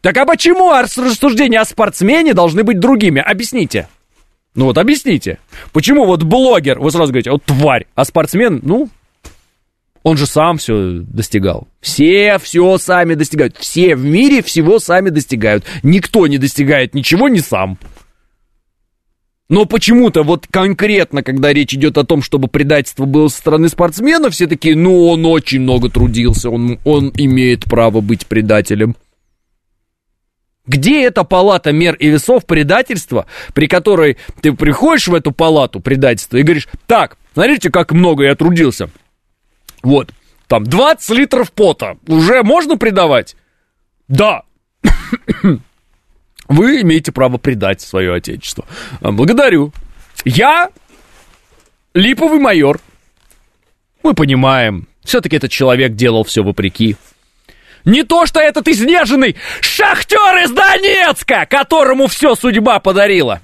[0.00, 3.20] Так а почему рассуждения о спортсмене должны быть другими?
[3.20, 3.88] Объясните.
[4.54, 5.38] Ну вот объясните.
[5.72, 8.88] Почему вот блогер, вы сразу говорите, вот тварь, а спортсмен, ну,
[10.02, 11.66] он же сам все достигал.
[11.80, 13.56] Все все сами достигают.
[13.56, 15.64] Все в мире всего сами достигают.
[15.82, 17.78] Никто не достигает ничего не сам.
[19.48, 24.30] Но почему-то вот конкретно, когда речь идет о том, чтобы предательство было со стороны спортсмена,
[24.30, 28.96] все такие, ну, он очень много трудился, он, он имеет право быть предателем.
[30.66, 36.38] Где эта палата мер и весов предательства, при которой ты приходишь в эту палату предательства
[36.38, 38.88] и говоришь, так, смотрите, как много я трудился.
[39.82, 40.10] Вот,
[40.48, 43.36] там 20 литров пота, уже можно предавать?
[44.08, 44.44] Да.
[46.48, 48.64] Вы имеете право предать свое отечество.
[49.00, 49.72] А, благодарю.
[50.24, 50.70] Я
[51.94, 52.80] липовый майор.
[54.02, 56.96] Мы понимаем, все-таки этот человек делал все вопреки.
[57.84, 63.40] Не то, что этот изнеженный шахтер из Донецка, которому все судьба подарила.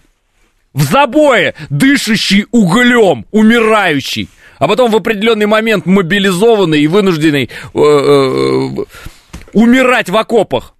[0.73, 4.29] в забое, дышащий углем, умирающий,
[4.59, 8.85] а потом в определенный момент мобилизованный и вынужденный э, э,
[9.53, 10.75] умирать в окопах.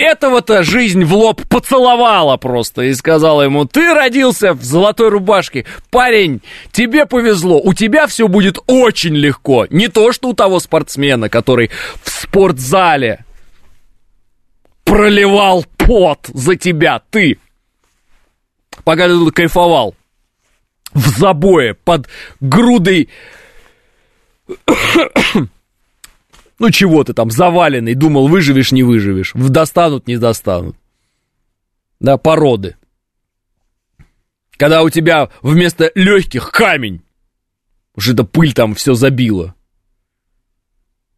[0.00, 6.40] Этого-то жизнь в лоб поцеловала просто и сказала ему, ты родился в золотой рубашке, парень,
[6.72, 9.66] тебе повезло, у тебя все будет очень легко.
[9.68, 11.70] Не то, что у того спортсмена, который
[12.02, 13.26] в спортзале
[14.84, 17.38] проливал пот за тебя, ты,
[18.84, 19.94] пока ты тут кайфовал
[20.94, 22.08] в забое под
[22.40, 23.10] грудой
[26.60, 29.32] ну, чего ты там, заваленный, думал, выживешь, не выживешь.
[29.34, 30.76] Достанут, не достанут.
[32.00, 32.76] Да, породы.
[34.58, 37.00] Когда у тебя вместо легких камень.
[37.96, 39.54] Уже эта пыль там все забила.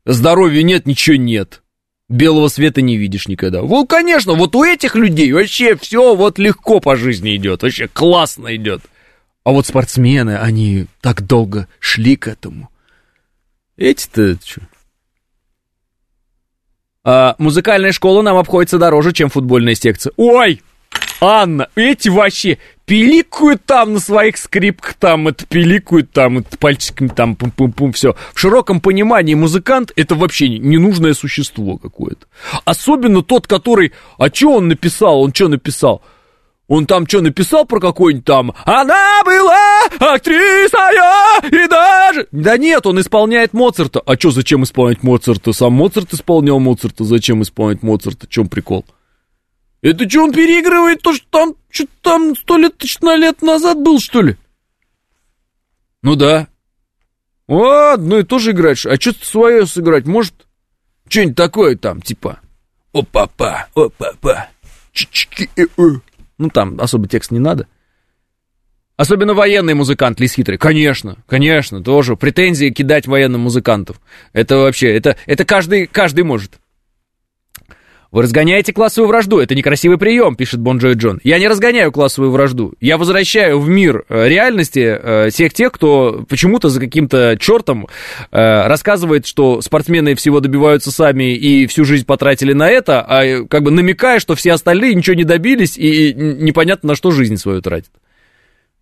[0.05, 1.65] Здоровья нет, ничего нет.
[2.09, 3.63] Белого света не видишь никогда.
[3.63, 7.65] Вот, конечно, вот у этих людей вообще все вот легко по жизни идет.
[7.65, 8.83] Вообще классно идет.
[9.43, 12.71] А вот спортсмены, они так долго шли к этому.
[13.77, 14.61] Эти-то что?
[17.05, 20.13] А, музыкальная школа нам обходится дороже, чем футбольная секция.
[20.17, 20.63] Ой,
[21.21, 27.37] Анна, эти вообще пиликают там на своих скрипках, там это пиликают, там это пальчиками, там
[27.37, 28.15] пум-пум-пум, все.
[28.35, 32.27] В широком понимании музыкант это вообще ненужное существо какое-то.
[32.65, 36.03] Особенно тот, который, а что он написал, он что написал?
[36.75, 42.87] Он там что, написал про какой-нибудь там «Она была актриса я и даже...» Да нет,
[42.87, 44.01] он исполняет Моцарта.
[44.01, 45.53] А что, зачем исполнять Моцарта?
[45.53, 47.05] Сам Моцарт исполнял Моцарта.
[47.05, 48.27] Зачем исполнять Моцарта?
[48.27, 48.87] В чем прикол?
[49.83, 54.01] Это что, он переигрывает то, что там, что там сто лет, тысячно лет назад был,
[54.01, 54.39] что ли?
[56.01, 56.49] Ну да.
[57.49, 58.87] О, ну и тоже играешь.
[58.87, 60.33] А что-то свое сыграть может?
[61.07, 62.41] Что-нибудь такое там, типа...
[62.95, 64.49] О-папа, о-папа,
[64.93, 66.01] чички-э-э.
[66.43, 67.69] Ну, там особо текст не надо.
[68.97, 70.59] Особенно военный музыкант Лис Хитрый.
[70.59, 72.17] Конечно, конечно, тоже.
[72.17, 74.01] Претензии кидать военным музыкантов.
[74.33, 76.59] Это вообще, это, это каждый, каждый может.
[78.13, 81.19] Вы разгоняете классовую вражду, это некрасивый прием, пишет Бон Джой Джон.
[81.25, 86.27] Я не разгоняю классовую вражду, я возвращаю в мир э, реальности э, всех тех, кто
[86.29, 87.89] почему-то за каким-то чертом
[88.31, 93.63] э, рассказывает, что спортсмены всего добиваются сами и всю жизнь потратили на это, а как
[93.63, 97.93] бы намекая, что все остальные ничего не добились и непонятно на что жизнь свою тратят.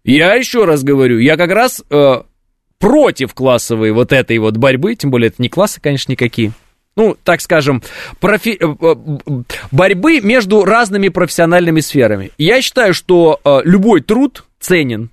[0.03, 1.85] Я еще раз говорю, я как раз
[2.81, 6.53] против классовой вот этой вот борьбы, тем более это не классы, конечно, никакие
[6.97, 7.83] ну, так скажем,
[8.19, 8.59] профи...
[8.61, 12.31] Э, э, борьбы между разными профессиональными сферами.
[12.37, 15.11] Я считаю, что э, любой труд ценен.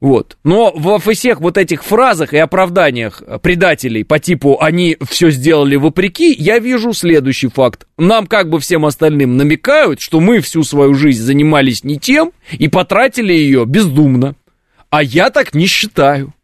[0.00, 0.36] Вот.
[0.44, 6.34] Но во всех вот этих фразах и оправданиях предателей по типу «они все сделали вопреки»,
[6.34, 7.86] я вижу следующий факт.
[7.96, 12.68] Нам, как бы всем остальным, намекают, что мы всю свою жизнь занимались не тем и
[12.68, 14.34] потратили ее бездумно.
[14.90, 16.34] А я так не считаю.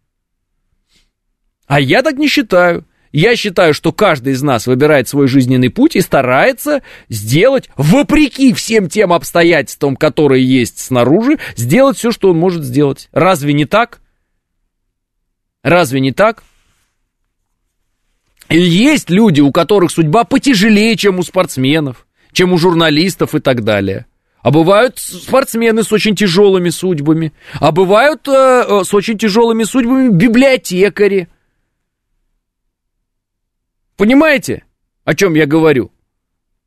[1.67, 2.87] А я так не считаю.
[3.13, 8.89] Я считаю, что каждый из нас выбирает свой жизненный путь и старается сделать, вопреки всем
[8.89, 13.09] тем обстоятельствам, которые есть снаружи, сделать все, что он может сделать.
[13.13, 14.01] Разве не так?
[15.63, 16.45] Разве не так?
[18.49, 23.65] И есть люди, у которых судьба потяжелее, чем у спортсменов, чем у журналистов и так
[23.65, 24.07] далее.
[24.43, 30.09] А бывают спортсмены с очень тяжелыми судьбами, а бывают э, э с очень тяжелыми судьбами
[30.09, 31.29] библиотекари–
[34.01, 34.63] Понимаете,
[35.05, 35.93] о чем я говорю?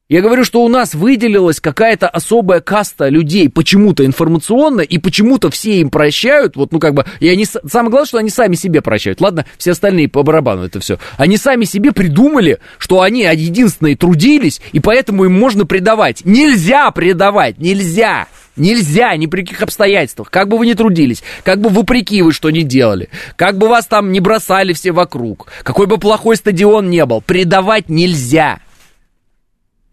[0.07, 5.79] Я говорю, что у нас выделилась какая-то особая каста людей, почему-то информационно, и почему-то все
[5.79, 9.19] им прощают, вот, ну, как бы, и они, самое главное, что они сами себе прощают,
[9.19, 10.99] ладно, все остальные по барабану это все.
[11.17, 16.23] Они сами себе придумали, что они единственные трудились, и поэтому им можно предавать.
[16.25, 18.27] Нельзя предавать, нельзя!
[18.55, 22.51] Нельзя ни при каких обстоятельствах, как бы вы ни трудились, как бы вопреки вы что
[22.51, 27.03] ни делали, как бы вас там не бросали все вокруг, какой бы плохой стадион не
[27.05, 28.59] был, предавать нельзя.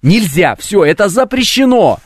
[0.02, 2.00] Нельзя, все, это запрещено.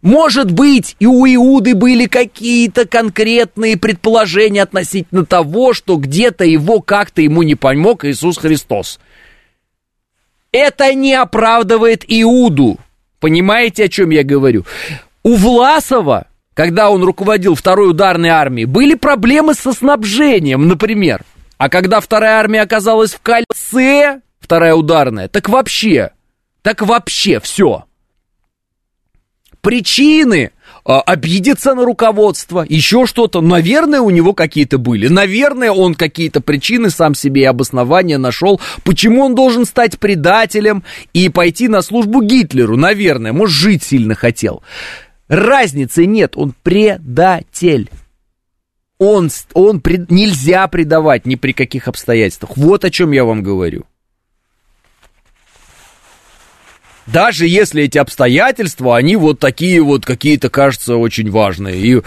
[0.00, 7.22] Может быть, и у Иуды были какие-то конкретные предположения относительно того, что где-то его как-то
[7.22, 9.00] ему не помог Иисус Христос.
[10.52, 12.78] Это не оправдывает Иуду.
[13.18, 14.66] Понимаете, о чем я говорю?
[15.24, 21.22] У Власова, когда он руководил второй ударной армией, были проблемы со снабжением, например.
[21.56, 26.10] А когда вторая армия оказалась в кольце, вторая ударная, так вообще,
[26.60, 27.84] так вообще все.
[29.62, 30.50] Причины
[30.84, 33.40] а, обидеться на руководство, еще что-то.
[33.40, 35.08] Наверное, у него какие-то были.
[35.08, 41.30] Наверное, он какие-то причины сам себе и обоснования нашел, почему он должен стать предателем и
[41.30, 42.76] пойти на службу Гитлеру.
[42.76, 44.62] Наверное, может, жить сильно хотел.
[45.28, 47.90] Разницы нет, он предатель.
[48.98, 52.56] Он, он пред, нельзя предавать ни при каких обстоятельствах.
[52.56, 53.84] Вот о чем я вам говорю.
[57.06, 62.02] Даже если эти обстоятельства, они вот такие вот какие-то, кажутся, очень важные и,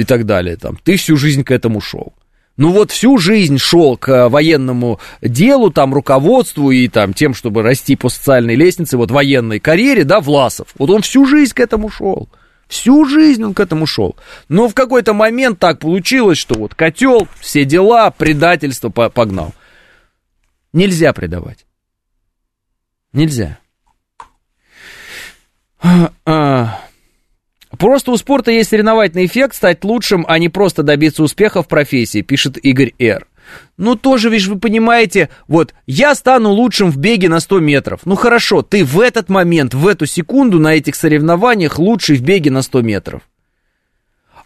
[0.00, 0.56] и так далее.
[0.56, 2.12] Там, ты всю жизнь к этому шел.
[2.58, 7.96] Ну вот всю жизнь шел к военному делу, там, руководству и там тем, чтобы расти
[7.96, 10.68] по социальной лестнице, вот военной карьере, да, Власов.
[10.76, 12.28] Вот он всю жизнь к этому шел.
[12.72, 14.16] Всю жизнь он к этому шел.
[14.48, 19.52] Но в какой-то момент так получилось, что вот котел, все дела, предательство погнал.
[20.72, 21.66] Нельзя предавать.
[23.12, 23.58] Нельзя.
[26.24, 26.80] А,
[27.76, 32.22] просто у спорта есть соревновательный эффект стать лучшим, а не просто добиться успеха в профессии,
[32.22, 33.26] пишет Игорь Р.
[33.76, 38.00] Ну, тоже, ведь вы понимаете, вот, я стану лучшим в беге на 100 метров.
[38.04, 42.50] Ну, хорошо, ты в этот момент, в эту секунду на этих соревнованиях лучший в беге
[42.50, 43.22] на 100 метров.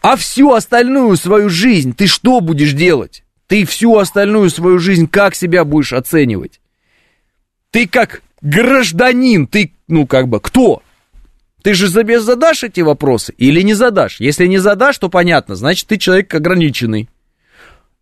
[0.02, 3.24] А всю остальную свою жизнь ты что будешь делать?
[3.46, 6.60] Ты всю остальную свою жизнь как себя будешь оценивать?
[7.70, 10.82] Ты как гражданин, ты, ну, как бы, кто?
[11.62, 14.20] Ты же себе задашь эти вопросы или не задашь?
[14.20, 17.08] Если не задашь, то понятно, значит, ты человек ограниченный.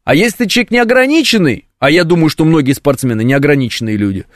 [0.04, 4.26] А если ты человек неограниченный, а я думаю, что многие спортсмены неограниченные люди,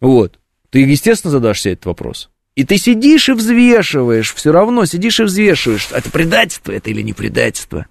[0.00, 0.38] вот,
[0.70, 2.30] ты, естественно, задашься этот вопрос.
[2.56, 7.12] И ты сидишь и взвешиваешь, все равно сидишь и взвешиваешь, это предательство это или не
[7.12, 7.86] предательство.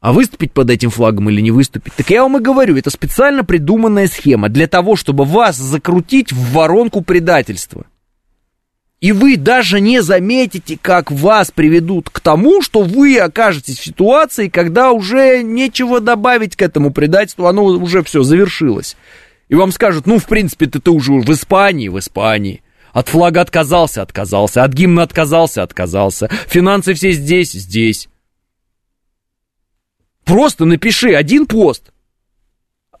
[0.00, 1.94] А выступить под этим флагом или не выступить?
[1.94, 6.52] Так я вам и говорю, это специально придуманная схема для того, чтобы вас закрутить в
[6.52, 7.86] воронку предательства.
[9.00, 14.48] И вы даже не заметите, как вас приведут к тому, что вы окажетесь в ситуации,
[14.48, 18.96] когда уже нечего добавить к этому предательству, оно уже все завершилось.
[19.48, 22.62] И вам скажут, ну, в принципе, ты, ты уже в Испании, в Испании.
[22.92, 24.64] От флага отказался, отказался.
[24.64, 26.28] От гимна отказался, отказался.
[26.48, 28.08] Финансы все здесь, здесь.
[30.24, 31.92] Просто напиши один пост.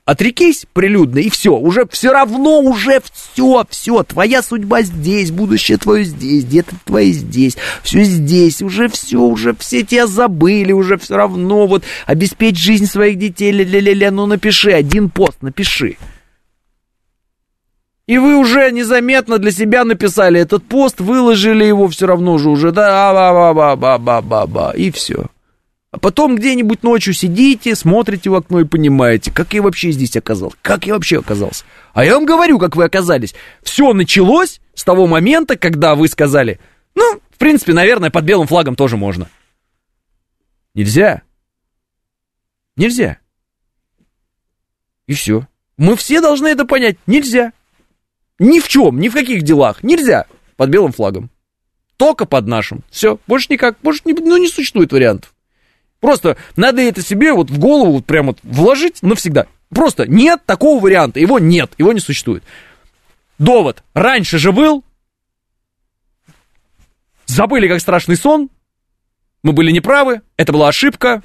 [0.06, 6.04] Отрекись прилюдно, и все, уже все равно, уже все, все, твоя судьба здесь, будущее твое
[6.04, 11.66] здесь, дети твои здесь, все здесь, уже все, уже все тебя забыли, уже все равно,
[11.66, 15.96] вот, обеспечь жизнь своих детей, ля-ля-ля, ну напиши, один пост, напиши.
[18.06, 22.70] И вы уже незаметно для себя написали этот пост, выложили его все равно же уже,
[22.70, 25.26] да, ба-ба-ба-ба-ба-ба, и все.
[25.96, 30.54] А потом где-нибудь ночью сидите, смотрите в окно и понимаете, как я вообще здесь оказался,
[30.60, 31.64] как я вообще оказался.
[31.94, 33.34] А я вам говорю, как вы оказались.
[33.62, 36.60] Все началось с того момента, когда вы сказали,
[36.94, 39.30] ну, в принципе, наверное, под белым флагом тоже можно.
[40.74, 41.22] Нельзя.
[42.76, 43.16] Нельзя.
[45.06, 45.48] И все.
[45.78, 46.98] Мы все должны это понять.
[47.06, 47.54] Нельзя.
[48.38, 49.82] Ни в чем, ни в каких делах.
[49.82, 50.26] Нельзя
[50.56, 51.30] под белым флагом.
[51.96, 52.84] Только под нашим.
[52.90, 53.18] Все.
[53.26, 53.78] Больше никак.
[53.82, 55.32] Больше не, ну, не существует вариантов.
[56.00, 59.46] Просто надо это себе вот в голову вот прям вот вложить навсегда.
[59.70, 62.44] Просто нет такого варианта, его нет, его не существует.
[63.38, 63.82] Довод.
[63.94, 64.84] Раньше же был.
[67.26, 68.50] Забыли, как страшный сон.
[69.42, 71.22] Мы были неправы, это была ошибка.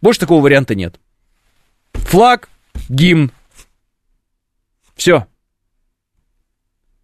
[0.00, 1.00] Больше такого варианта нет.
[1.92, 2.48] Флаг,
[2.88, 3.32] гимн.
[4.96, 5.26] Все.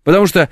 [0.05, 0.49] Потому что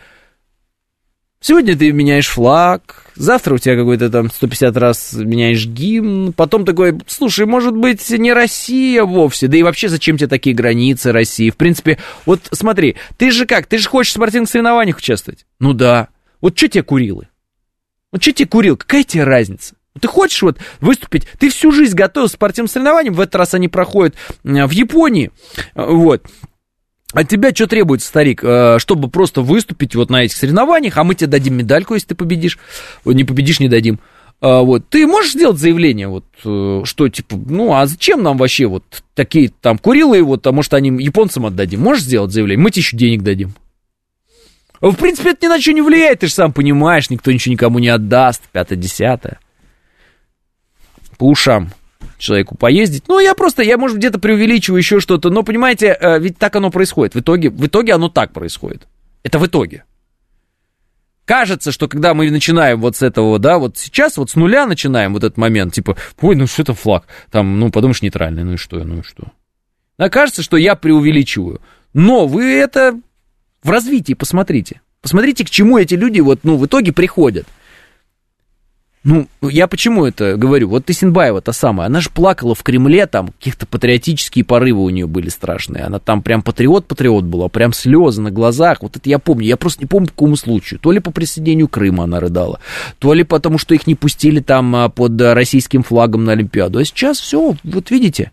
[1.40, 6.98] Сегодня ты меняешь флаг, завтра у тебя какой-то там 150 раз меняешь гимн, потом такой,
[7.06, 11.50] слушай, может быть, не Россия вовсе, да и вообще зачем тебе такие границы России?
[11.50, 15.46] В принципе, вот смотри, ты же как, ты же хочешь в спортивных соревнованиях участвовать?
[15.60, 16.08] Ну да.
[16.40, 17.28] Вот что тебе курилы?
[18.10, 18.76] Вот что тебе курил?
[18.76, 19.76] Какая тебе разница?
[20.00, 23.68] Ты хочешь вот выступить, ты всю жизнь готовился к спортивным соревнованиям, в этот раз они
[23.68, 25.30] проходят в Японии,
[25.74, 26.24] вот,
[27.12, 31.14] от тебя что требуется, старик, э, чтобы просто выступить вот на этих соревнованиях, а мы
[31.14, 32.58] тебе дадим медальку, если ты победишь,
[33.04, 33.98] не победишь, не дадим.
[34.40, 38.66] А, вот, ты можешь сделать заявление, вот, э, что, типа, ну, а зачем нам вообще
[38.66, 38.84] вот
[39.14, 41.80] такие там курилы, вот, а может, они японцам отдадим?
[41.80, 42.62] Можешь сделать заявление?
[42.62, 43.54] Мы тебе еще денег дадим.
[44.80, 47.78] В принципе, это ни на что не влияет, ты же сам понимаешь, никто ничего никому
[47.80, 49.40] не отдаст, пятое-десятое.
[51.16, 51.72] По ушам
[52.18, 53.04] человеку поездить.
[53.08, 56.70] Ну, я просто, я, может, где-то преувеличиваю еще что-то, но, понимаете, э, ведь так оно
[56.70, 57.14] происходит.
[57.14, 58.86] В итоге, в итоге оно так происходит.
[59.22, 59.84] Это в итоге.
[61.24, 65.12] Кажется, что когда мы начинаем вот с этого, да, вот сейчас вот с нуля начинаем
[65.12, 68.56] вот этот момент, типа, ой, ну что это флаг, там, ну, подумаешь, нейтральный, ну и
[68.56, 69.24] что, ну и что.
[69.98, 71.60] Да, кажется, что я преувеличиваю.
[71.92, 72.98] Но вы это
[73.62, 74.80] в развитии посмотрите.
[75.02, 77.46] Посмотрите, к чему эти люди вот, ну, в итоге приходят.
[79.04, 80.68] Ну, я почему это говорю?
[80.68, 85.06] Вот Тысенбаева та самая, она же плакала в Кремле, там каких-то патриотические порывы у нее
[85.06, 85.84] были страшные.
[85.84, 88.82] Она там прям патриот-патриот была, прям слезы на глазах.
[88.82, 89.46] Вот это я помню.
[89.46, 90.80] Я просто не помню по какому случаю.
[90.80, 92.60] То ли по присоединению Крыма она рыдала,
[92.98, 96.78] то ли потому, что их не пустили там а, под российским флагом на Олимпиаду.
[96.78, 98.32] А сейчас все, вот видите,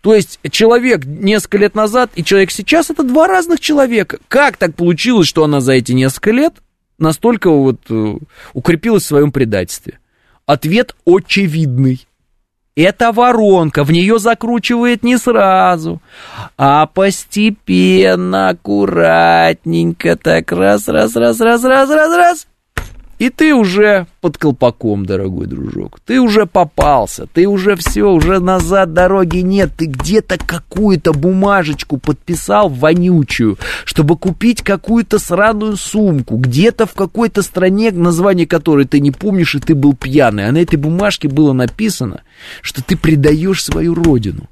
[0.00, 4.18] то есть человек несколько лет назад и человек сейчас это два разных человека.
[4.28, 6.54] Как так получилось, что она за эти несколько лет
[6.98, 8.14] настолько вот э,
[8.52, 9.98] укрепилась в своем предательстве?
[10.46, 12.06] Ответ очевидный.
[12.74, 16.00] Это воронка, в нее закручивает не сразу,
[16.56, 22.47] а постепенно, аккуратненько, так раз, раз, раз, раз, раз, раз, раз,
[23.18, 25.98] и ты уже под колпаком, дорогой дружок.
[26.06, 29.70] Ты уже попался, ты уже все, уже назад дороги нет.
[29.76, 36.36] Ты где-то какую-то бумажечку подписал вонючую, чтобы купить какую-то сраную сумку.
[36.36, 40.46] Где-то в какой-то стране, название которой ты не помнишь, и ты был пьяный.
[40.48, 42.22] А на этой бумажке было написано,
[42.62, 44.48] что ты предаешь свою родину.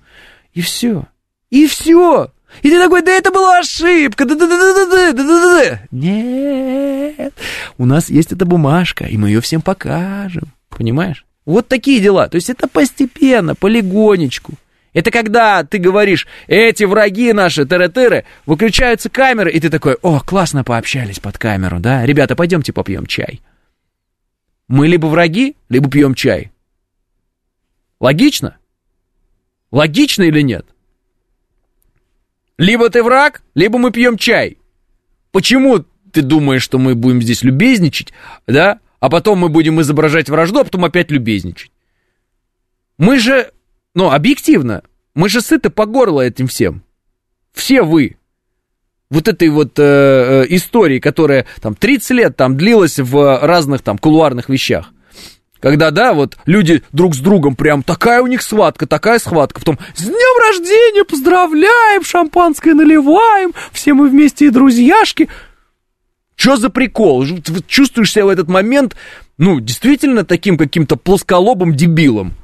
[0.54, 1.06] И все.
[1.50, 2.32] И все.
[2.62, 5.60] И ты такой, да это была ошибка, да да да да да да да да
[5.70, 7.34] да Нет,
[7.78, 11.24] у нас есть эта бумажка, и мы ее всем покажем, понимаешь?
[11.44, 14.54] Вот такие дела, то есть это постепенно, полигонечку.
[14.92, 20.64] Это когда ты говоришь, эти враги наши, тыры-тыры, выключаются камеры, и ты такой, о, классно
[20.64, 22.06] пообщались под камеру, да?
[22.06, 23.42] Ребята, пойдемте попьем чай.
[24.68, 26.50] Мы либо враги, либо пьем чай.
[28.00, 28.56] Логично?
[29.70, 30.66] Логично или нет?
[32.58, 34.58] Либо ты враг, либо мы пьем чай.
[35.30, 38.12] Почему ты думаешь, что мы будем здесь любезничать,
[38.46, 38.80] да?
[39.00, 41.70] А потом мы будем изображать вражду, а потом опять любезничать.
[42.96, 43.50] Мы же,
[43.94, 44.82] ну, объективно,
[45.14, 46.82] мы же сыты по горло этим всем.
[47.52, 48.16] Все вы.
[49.10, 53.98] Вот этой вот э, э истории, которая там 30 лет там длилась в разных там
[53.98, 54.92] кулуарных вещах.
[55.60, 59.60] Когда, да, вот люди друг с другом прям такая у них схватка, такая схватка.
[59.60, 65.28] Потом с днем рождения поздравляем, шампанское наливаем, все мы вместе и друзьяшки.
[66.34, 67.24] Что за прикол?
[67.66, 68.94] Чувствуешь себя в этот момент,
[69.38, 72.34] ну, действительно таким каким-то плосколобым дебилом.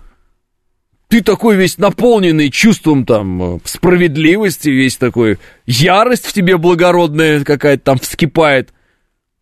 [1.09, 7.99] Ты такой весь наполненный чувством там справедливости, весь такой ярость в тебе благородная какая-то там
[7.99, 8.71] вскипает–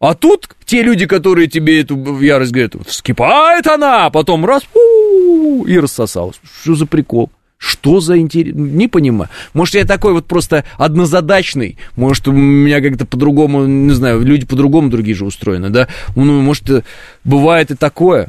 [0.01, 5.79] а тут те люди, которые тебе эту ярость говорят, вскипает она, а потом раз, и
[5.79, 6.41] рассосалась.
[6.63, 7.31] Что за прикол?
[7.59, 8.55] Что за интерес?
[8.55, 9.29] Не понимаю.
[9.53, 11.77] Может, я такой вот просто однозадачный.
[11.97, 15.87] Может, у меня как-то по-другому, не знаю, люди по-другому другие же устроены, да?
[16.17, 16.87] Ну, может,
[17.23, 18.29] бывает и такое.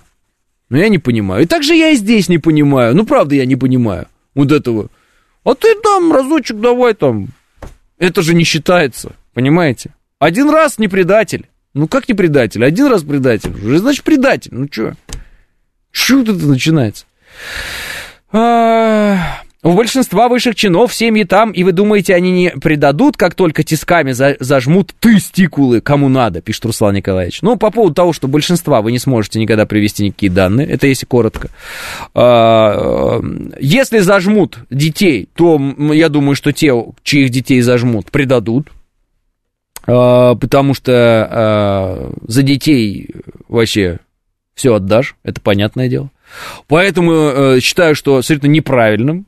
[0.68, 1.43] Но я не понимаю.
[1.43, 2.93] И так же я и здесь не понимаю.
[2.93, 4.89] Ну, правда, я не понимаю вот этого.
[5.45, 7.30] А ты там разочек давай там.
[7.98, 9.91] Это же не считается, понимаете?
[10.19, 11.48] Один раз не предатель.
[11.73, 12.64] Ну как не предатель?
[12.65, 13.52] Один раз предатель.
[13.52, 14.52] Уже значит предатель.
[14.53, 14.93] Ну что?
[15.91, 17.06] Что вот это начинается?
[18.34, 23.64] А, у большинства высших чинов семьи там, и вы думаете, они не предадут, как только
[23.64, 27.41] тисками за, зажмут тестикулы, кому надо, пишет Руслан Николаевич.
[27.41, 31.06] Ну, по поводу того, что большинства вы не сможете никогда привести никакие данные, это если
[31.06, 31.49] коротко.
[32.14, 33.22] А,
[33.60, 35.61] если зажмут детей, то
[35.93, 36.73] я думаю, что те,
[37.03, 38.69] чьих детей зажмут, предадут,
[39.85, 43.09] потому что а, за детей
[43.47, 43.99] вообще
[44.53, 46.09] все отдашь, это понятное дело.
[46.67, 49.25] Поэтому э, считаю, что абсолютно неправильным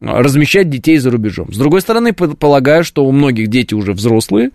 [0.00, 1.52] размещать детей за рубежом.
[1.52, 4.50] С другой стороны, полагаю, что у многих дети уже взрослые,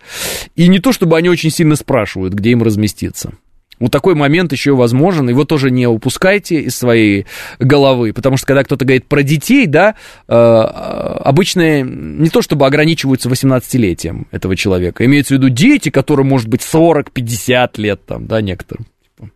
[0.56, 3.34] и не то, чтобы они очень сильно спрашивают, где им разместиться.
[3.82, 7.26] Вот такой момент еще возможен, его тоже не упускайте из своей
[7.60, 9.96] головы, потому что когда кто-то говорит про детей, да,
[10.28, 16.48] э, обычно не то чтобы ограничиваются 18-летием этого человека, имеется в виду дети, которым может
[16.48, 18.86] быть 40-50 лет, там, да, некоторым.
[19.04, 19.32] Типа.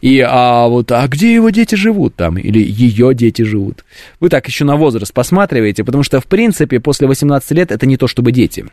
[0.00, 3.84] И а вот, а где его дети живут там, или ее дети живут?
[4.20, 7.96] Вы так еще на возраст посматриваете, потому что, в принципе, после 18 лет это не
[7.96, 8.64] то чтобы дети.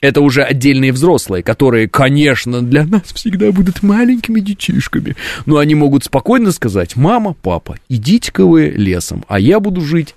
[0.00, 5.14] Это уже отдельные взрослые, которые, конечно, для нас всегда будут маленькими детишками.
[5.44, 10.14] Но они могут спокойно сказать, мама, папа, идите-ка вы лесом, а я буду жить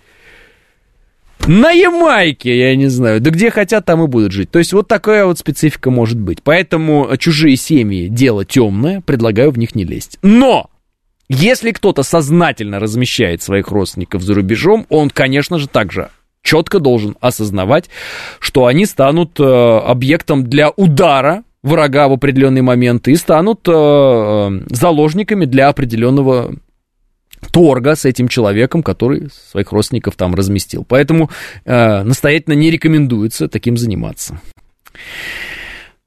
[1.45, 3.19] на Ямайке, я не знаю.
[3.19, 4.49] Да где хотят, там и будут жить.
[4.49, 6.41] То есть вот такая вот специфика может быть.
[6.41, 10.17] Поэтому чужие семьи дело темное, предлагаю в них не лезть.
[10.21, 10.69] Но!
[11.29, 16.09] Если кто-то сознательно размещает своих родственников за рубежом, он, конечно же, также
[16.43, 17.89] четко должен осознавать,
[18.39, 24.59] что они станут э, объектом для удара врага в определенный момент и станут э, э,
[24.69, 26.53] заложниками для определенного
[27.51, 30.85] торга с этим человеком, который своих родственников там разместил.
[30.87, 31.29] Поэтому
[31.65, 34.39] настоятельно не рекомендуется таким заниматься.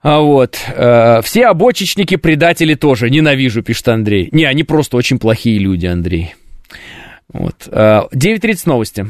[0.06, 4.28] А вот, э, все обочечники предатели тоже, ненавижу, пишет Андрей.
[4.30, 6.36] Не, они просто очень плохие люди, Андрей.
[7.32, 7.66] Вот.
[7.66, 9.06] Э, 9.30 новости.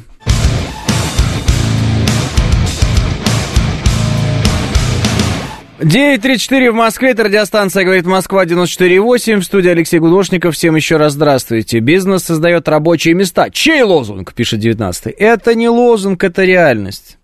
[5.79, 10.75] Девять тридцать четыре в Москве, это радиостанция «Говорит Москва» 94,8, в студии Алексей Гудошников, всем
[10.75, 11.81] еще раз здравствуйте.
[11.81, 13.51] Бизнес создает рабочие места.
[13.51, 17.19] Чей лозунг, пишет 19 Это не лозунг, это реальность.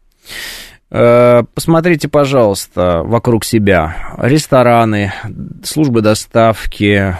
[0.91, 4.15] Э, посмотрите, пожалуйста, вокруг себя.
[4.19, 5.15] Рестораны,
[5.65, 7.16] службы доставки,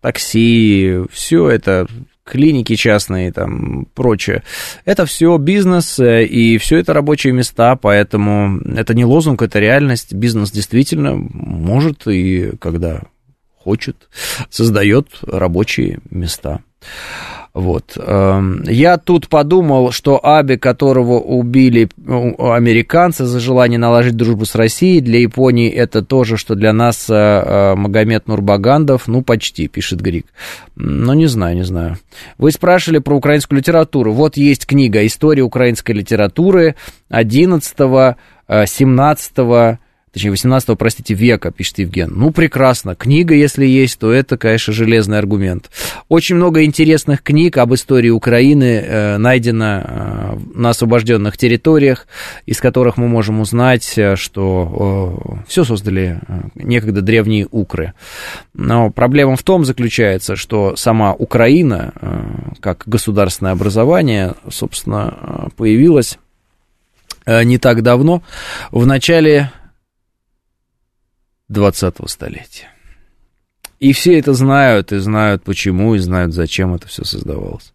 [0.00, 1.88] такси, все это
[2.30, 4.42] клиники частные, там, прочее.
[4.84, 10.14] Это все бизнес, э, и все это рабочие места, поэтому это не лозунг, это реальность.
[10.14, 13.02] Бизнес действительно может и когда
[13.56, 14.08] хочет,
[14.48, 16.60] создает рабочие места.
[17.52, 17.96] Вот.
[17.96, 25.00] Эм, я тут подумал, что Аби, которого убили американцы за желание наложить дружбу с Россией,
[25.00, 30.26] для Японии это тоже, что для нас э, э, Магомед Нурбагандов, ну, почти, пишет Грик.
[30.76, 31.98] Ну, не знаю, не знаю.
[32.38, 34.12] Вы спрашивали про украинскую литературу.
[34.12, 36.76] Вот есть книга «История украинской литературы»
[37.08, 37.76] 11
[38.48, 39.78] 17
[40.12, 42.12] точнее, 18 простите, века, пишет Евген.
[42.14, 42.94] Ну, прекрасно.
[42.94, 45.70] Книга, если есть, то это, конечно, железный аргумент.
[46.08, 52.06] Очень много интересных книг об истории Украины э, найдено э, на освобожденных территориях,
[52.46, 57.94] из которых мы можем узнать, э, что э, все создали э, некогда древние укры.
[58.52, 62.22] Но проблема в том заключается, что сама Украина, э,
[62.60, 66.18] как государственное образование, собственно, э, появилась
[67.26, 68.22] не так давно,
[68.72, 69.52] в начале
[71.50, 72.68] 20-го столетия.
[73.78, 77.72] И все это знают, и знают почему, и знают, зачем это все создавалось.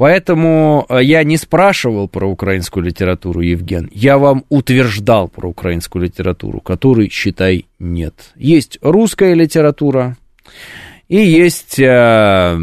[0.00, 3.90] Поэтому э, я не спрашивал про украинскую литературу, Евген.
[3.92, 8.14] Я вам утверждал про украинскую литературу, которой, считай, нет.
[8.34, 10.16] Есть русская литература,
[11.08, 12.58] и есть э,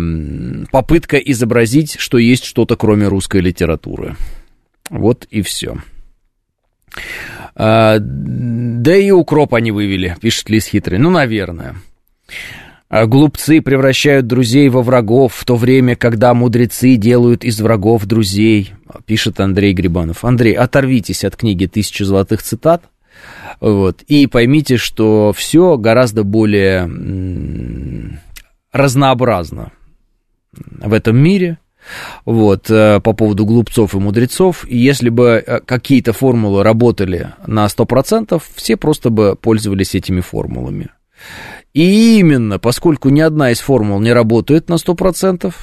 [0.71, 4.15] попытка изобразить, что есть что-то кроме русской литературы.
[4.89, 5.77] Вот и все.
[7.59, 10.99] А, да и укроп они вывели, пишет Лис Хитрый.
[10.99, 11.75] Ну, наверное.
[12.87, 18.73] А глупцы превращают друзей во врагов, в то время, когда мудрецы делают из врагов друзей,
[19.05, 20.23] пишет Андрей Грибанов.
[20.23, 22.83] Андрей, оторвитесь от книги «Тысяча золотых цитат»,
[23.59, 26.87] вот, и поймите, что все гораздо более
[28.71, 29.71] разнообразно
[30.53, 31.57] в этом мире–
[32.25, 34.65] вот, э, по поводу глупцов и мудрецов.
[34.67, 40.89] И если бы э, какие-то формулы работали на 100%, все просто бы пользовались этими формулами.
[41.73, 45.53] И именно, поскольку ни одна из формул не работает на 100%,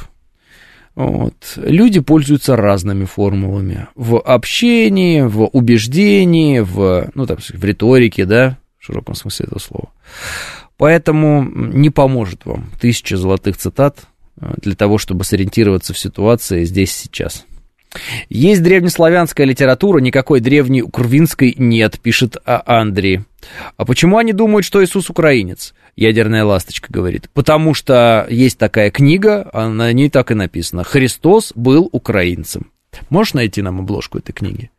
[0.94, 8.58] вот, люди пользуются разными формулами в общении, в убеждении, в, ну, там, в риторике, да,
[8.78, 9.88] в широком смысле этого слова.
[10.76, 17.44] Поэтому не поможет вам тысяча золотых цитат– для того, чтобы сориентироваться в ситуации здесь сейчас.
[18.28, 23.20] Есть древнеславянская литература, никакой древней украинской нет, пишет Андрей.
[23.76, 25.74] А почему они думают, что Иисус украинец?
[25.94, 27.30] Ядерная ласточка говорит.
[27.32, 30.82] Потому что есть такая книга, а на ней так и написано.
[30.82, 32.72] Христос был украинцем.
[33.10, 34.70] Можешь найти нам обложку этой книги?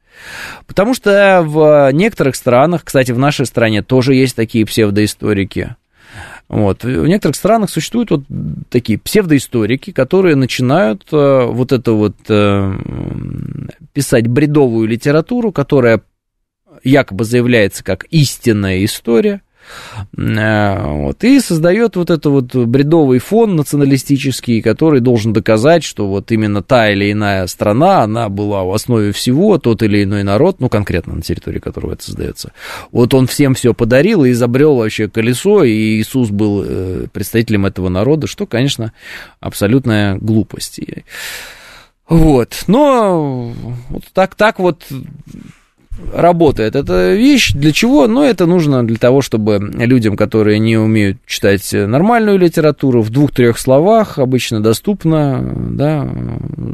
[0.67, 5.75] Потому что в некоторых странах, кстати, в нашей стране тоже есть такие псевдоисторики,
[6.47, 6.83] вот.
[6.83, 8.23] В некоторых странах существуют вот
[8.69, 12.73] такие псевдоисторики, которые начинают э, вот это вот э,
[13.93, 16.01] писать бредовую литературу, которая
[16.83, 19.41] якобы заявляется как истинная история,
[20.15, 26.61] вот, и создает вот этот вот бредовый фон националистический, который должен доказать, что вот именно
[26.61, 31.15] та или иная страна, она была в основе всего, тот или иной народ, ну, конкретно
[31.15, 32.51] на территории которого это создается.
[32.91, 37.89] Вот он всем все подарил и изобрел вообще колесо, и Иисус был э, представителем этого
[37.89, 38.93] народа, что, конечно,
[39.39, 40.79] абсолютная глупость.
[42.07, 43.53] Вот, но
[43.89, 44.83] вот так, так вот
[46.13, 47.53] работает эта вещь.
[47.53, 48.07] Для чего?
[48.07, 53.57] Ну, это нужно для того, чтобы людям, которые не умеют читать нормальную литературу, в двух-трех
[53.57, 56.09] словах обычно доступно, да,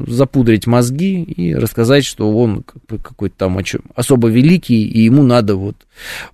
[0.07, 3.59] запудрить мозги и рассказать, что он какой-то там
[3.95, 5.75] особо великий, и ему надо вот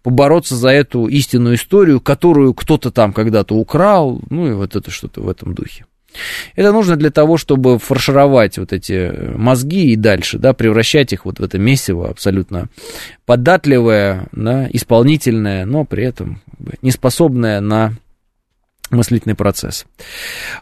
[0.03, 5.22] побороться за эту истинную историю, которую кто-то там когда-то украл, ну, и вот это что-то
[5.22, 5.85] в этом духе.
[6.55, 11.39] Это нужно для того, чтобы фаршировать вот эти мозги и дальше, да, превращать их вот
[11.39, 12.69] в это месиво абсолютно
[13.25, 16.41] податливое, да, исполнительное, но при этом
[16.81, 17.93] не способное на
[18.89, 19.85] мыслительный процесс.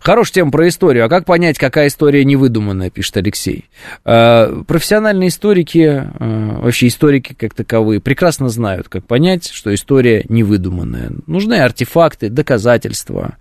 [0.02, 1.06] Хорошая тема про историю.
[1.06, 3.65] А как понять, какая история невыдуманная, пишет Алексей.
[4.03, 11.11] Э, профессиональные историки, э, вообще историки как таковые, прекрасно знают, как понять, что история невыдуманная.
[11.27, 13.38] Нужны артефакты, доказательства.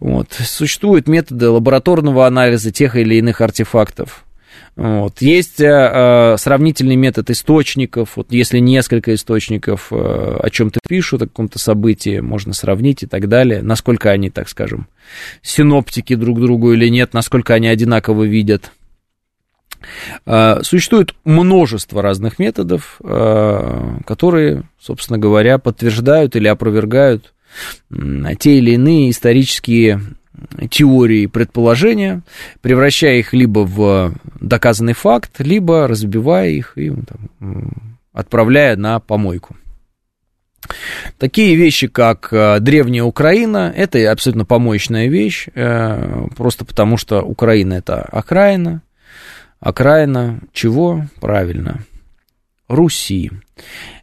[0.00, 0.32] Вот.
[0.32, 4.25] Существуют методы лабораторного анализа тех или иных артефактов.
[4.76, 5.22] Вот.
[5.22, 8.16] Есть э, э, сравнительный метод источников.
[8.16, 13.26] Вот если несколько источников э, о чем-то пишут, о каком-то событии, можно сравнить и так
[13.28, 13.62] далее.
[13.62, 14.86] Насколько они, так скажем,
[15.40, 18.70] синоптики друг другу или нет, насколько они одинаково видят.
[20.26, 27.32] Э, существует множество разных методов, э, которые, собственно говоря, подтверждают или опровергают
[28.38, 30.02] те или иные исторические
[30.70, 32.22] теории предположения,
[32.60, 37.72] превращая их либо в доказанный факт, либо разбивая их и там,
[38.12, 39.56] отправляя на помойку.
[41.18, 47.74] Такие вещи, как э, древняя Украина, это абсолютно помоечная вещь, э, просто потому что Украина
[47.74, 48.82] это окраина.
[49.60, 51.04] Окраина чего?
[51.20, 51.84] Правильно.
[52.68, 53.30] Руси.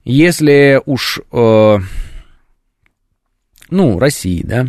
[0.04, 1.78] Если уж, э,
[3.70, 4.68] ну, России, да,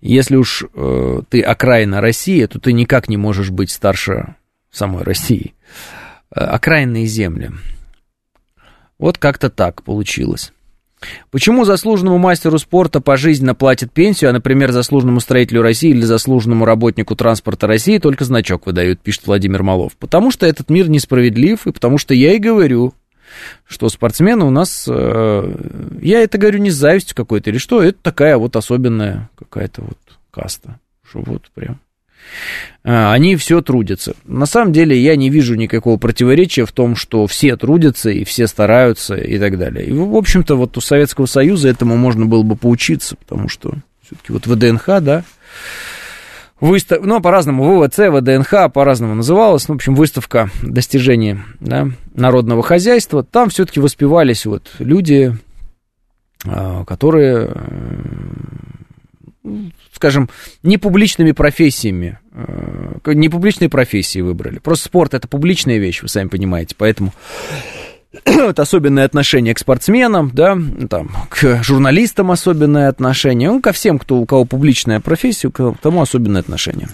[0.00, 4.36] если уж э, ты окраина России, то ты никак не можешь быть старше
[4.70, 5.54] самой России.
[6.34, 7.50] Э, окраинные земли.
[8.98, 10.52] Вот как-то так получилось.
[11.30, 17.16] Почему заслуженному мастеру спорта пожизненно платят пенсию, а, например, заслуженному строителю России или заслуженному работнику
[17.16, 19.96] транспорта России только значок выдают, пишет Владимир Малов?
[19.96, 22.94] Потому что этот мир несправедлив, и потому что я и говорю,
[23.66, 25.54] что спортсмены у нас, э,
[26.00, 29.98] я это говорю не с завистью какой-то или что, это такая вот особенная какая-то вот
[30.30, 30.78] каста,
[31.08, 31.78] что вот прям
[32.84, 34.14] а, они все трудятся.
[34.24, 38.46] На самом деле я не вижу никакого противоречия в том, что все трудятся и все
[38.46, 39.86] стараются и так далее.
[39.86, 44.32] И, в общем-то, вот у Советского Союза этому можно было бы поучиться, потому что все-таки
[44.32, 45.24] вот ВДНХ, да,
[46.62, 47.00] выстав...
[47.02, 53.50] ну, по-разному, ВВЦ, ВДНХ, по-разному называлась, ну, в общем, выставка достижений да, народного хозяйства, там
[53.50, 55.36] все-таки воспевались вот люди,
[56.46, 57.54] а, которые,
[59.92, 60.30] скажем,
[60.62, 64.58] не публичными профессиями, а, не публичные профессии выбрали.
[64.60, 67.12] Просто спорт это публичная вещь, вы сами понимаете, поэтому
[68.26, 70.58] вот особенное отношение к спортсменам, да,
[70.88, 76.02] там, к журналистам особенное отношение, ну, ко всем, кто, у кого публичная профессия, к тому
[76.02, 76.88] особенное отношение.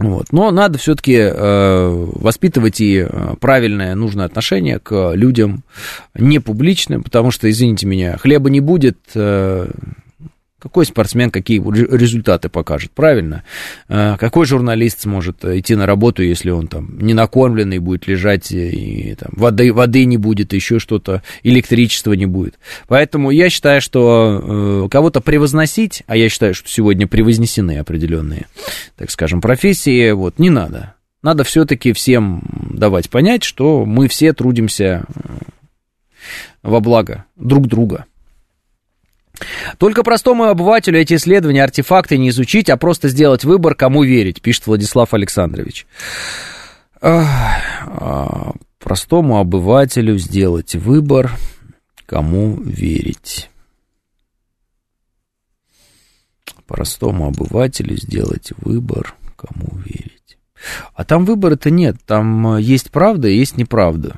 [0.00, 0.26] Вот.
[0.30, 5.64] Но надо все-таки э, воспитывать и э, правильное, нужное отношение к людям
[6.14, 9.68] не публичным, потому что, извините меня, хлеба не будет, э,
[10.58, 13.44] какой спортсмен какие результаты покажет, правильно?
[13.88, 19.14] А, какой журналист сможет идти на работу, если он там не накормленный будет лежать, и
[19.18, 22.58] там, воды, воды не будет, еще что-то, электричества не будет.
[22.88, 28.46] Поэтому я считаю, что э, кого-то превозносить, а я считаю, что сегодня превознесены определенные,
[28.96, 30.94] так скажем, профессии, вот, не надо.
[31.22, 35.30] Надо все-таки всем давать понять, что мы все трудимся э,
[36.62, 38.06] во благо друг друга.
[39.78, 44.66] Только простому обывателю эти исследования, артефакты не изучить, а просто сделать выбор, кому верить, пишет
[44.66, 45.86] Владислав Александрович.
[47.00, 51.32] А, простому обывателю сделать выбор,
[52.06, 53.50] кому верить.
[56.66, 60.38] Простому обывателю сделать выбор, кому верить.
[60.94, 64.16] А там выбора-то нет, там есть правда есть неправда.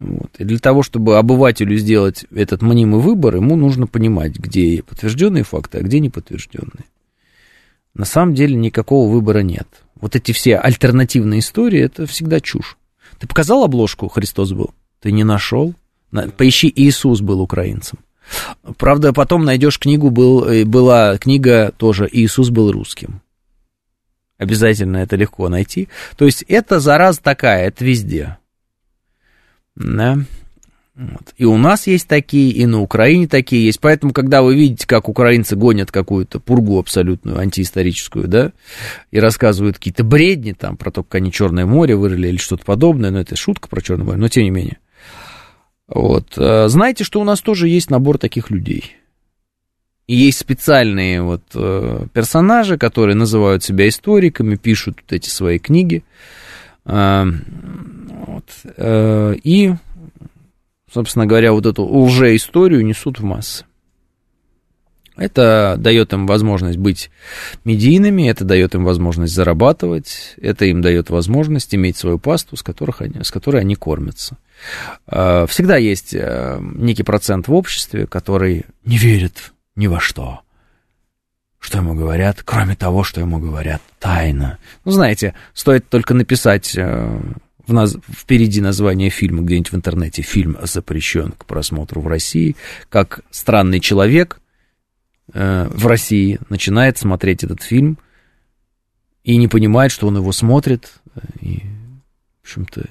[0.00, 0.30] Вот.
[0.38, 5.78] И для того, чтобы обывателю сделать этот мнимый выбор, ему нужно понимать, где подтвержденные факты,
[5.78, 6.84] а где неподтвержденные.
[7.94, 9.66] На самом деле никакого выбора нет.
[10.00, 12.76] Вот эти все альтернативные истории, это всегда чушь.
[13.18, 14.72] Ты показал обложку «Христос был»?
[15.00, 15.74] Ты не нашел?
[16.36, 17.98] Поищи «Иисус был украинцем».
[18.76, 23.20] Правда, потом найдешь книгу, был, э, была книга тоже «Иисус был русским».
[24.36, 25.88] Обязательно это легко найти.
[26.16, 28.37] То есть это зараза такая, это везде.
[29.78, 30.18] Да.
[30.96, 31.32] Вот.
[31.36, 33.78] И у нас есть такие, и на Украине такие есть.
[33.78, 38.52] Поэтому, когда вы видите, как украинцы гонят какую-то пургу абсолютную, антиисторическую, да,
[39.12, 43.12] и рассказывают какие-то бредни там про то, как они Черное море вырыли или что-то подобное,
[43.12, 44.78] но это шутка про Черное море, но тем не менее.
[45.86, 46.34] Вот.
[46.36, 48.96] Э, знаете, что у нас тоже есть набор таких людей.
[50.08, 56.02] И есть специальные вот э, персонажи, которые называют себя историками, пишут вот эти свои книги.
[56.88, 57.24] Э,
[58.26, 58.44] вот.
[58.76, 59.74] Э, и,
[60.92, 63.64] собственно говоря, вот эту лже-историю несут в массы.
[65.16, 67.10] Это дает им возможность быть
[67.64, 73.02] медийными, это дает им возможность зарабатывать, это им дает возможность иметь свою пасту, с, которых
[73.02, 74.38] они, с которой они кормятся.
[75.08, 80.40] Э, всегда есть э, некий процент в обществе, который не верит ни во что.
[81.68, 84.58] Что ему говорят, кроме того, что ему говорят тайно.
[84.86, 87.20] Ну, знаете, стоит только написать э,
[87.66, 87.94] в наз...
[88.08, 90.22] впереди название фильма где-нибудь в интернете.
[90.22, 92.56] Фильм запрещен к просмотру в России,
[92.88, 94.40] как странный человек
[95.34, 97.98] э, в России начинает смотреть этот фильм
[99.22, 100.90] и не понимает, что он его смотрит,
[101.42, 101.64] и,
[102.40, 102.86] в общем-то,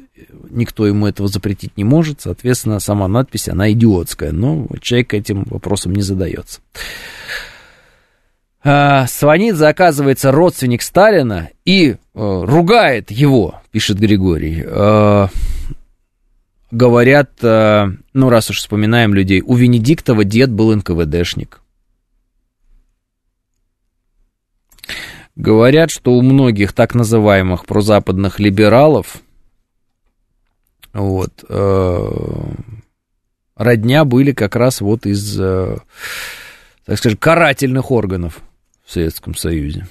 [0.52, 5.95] никто ему этого запретить не может, соответственно, сама надпись, она идиотская, но человек этим вопросом
[5.95, 6.60] не задается.
[8.64, 14.64] А, звонит, оказывается, родственник Сталина и э, ругает его, пишет Григорий.
[14.66, 15.28] Э,
[16.72, 21.62] говорят, э, ну раз уж вспоминаем людей, у Венедиктова дед был НКВДшник.
[25.36, 29.22] Говорят, что у многих так называемых прозападных либералов
[30.94, 32.10] вот, э,
[33.56, 35.78] родня были как раз вот из, э,
[36.86, 38.42] так скажем, карательных органов
[38.88, 39.85] в Советском Союзе.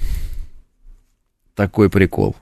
[1.54, 2.34] Такой прикол.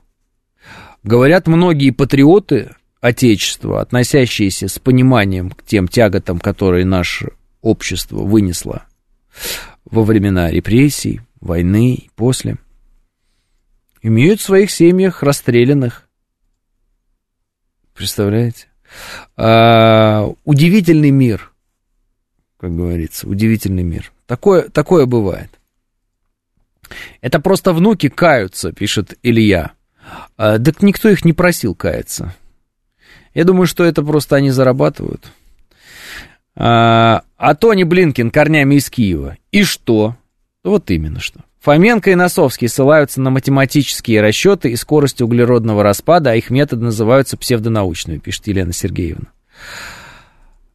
[1.02, 8.86] Говорят, многие патриоты Отечества, относящиеся с пониманием к тем тяготам, которые наше общество вынесло
[9.85, 12.56] во времена репрессий, войны и после,
[14.01, 16.09] имеют в своих семьях расстрелянных.
[17.94, 18.68] Представляете?
[19.36, 21.52] А, удивительный мир,
[22.59, 24.12] как говорится, удивительный мир.
[24.26, 25.51] Такое, такое бывает.
[27.21, 29.73] Это просто внуки каются, пишет Илья.
[30.37, 32.35] А, так никто их не просил каяться.
[33.35, 35.33] Я думаю, что это просто они зарабатывают.
[36.57, 39.37] А, а Тони Блинкин корнями из Киева.
[39.51, 40.16] И что?
[40.62, 41.41] Вот именно что.
[41.61, 47.39] Фоменко и Носовский ссылаются на математические расчеты и скорость углеродного распада, а их методы называются
[47.39, 49.29] псевдонаучными, пишет Елена Сергеевна.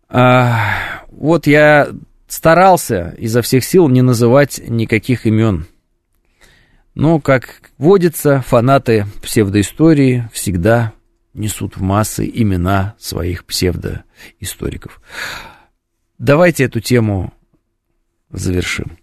[0.09, 1.89] А, вот я
[2.27, 5.67] старался изо всех сил не называть никаких имен.
[6.95, 10.93] Но, как водится, фанаты псевдоистории всегда
[11.33, 15.01] несут в массы имена своих псевдоисториков.
[16.17, 17.33] Давайте эту тему
[18.31, 18.97] завершим.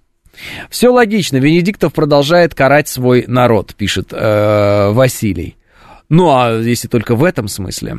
[0.68, 5.56] Все логично, Венедиктов продолжает карать свой народ, пишет э, Василий.
[6.08, 7.98] Ну, а если только в этом смысле.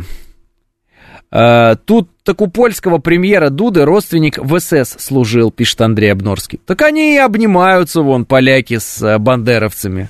[1.32, 6.60] Э, тут так у польского премьера Дуды родственник в СС служил, пишет Андрей Обнорский.
[6.66, 10.10] Так они и обнимаются, вон, поляки с э, бандеровцами.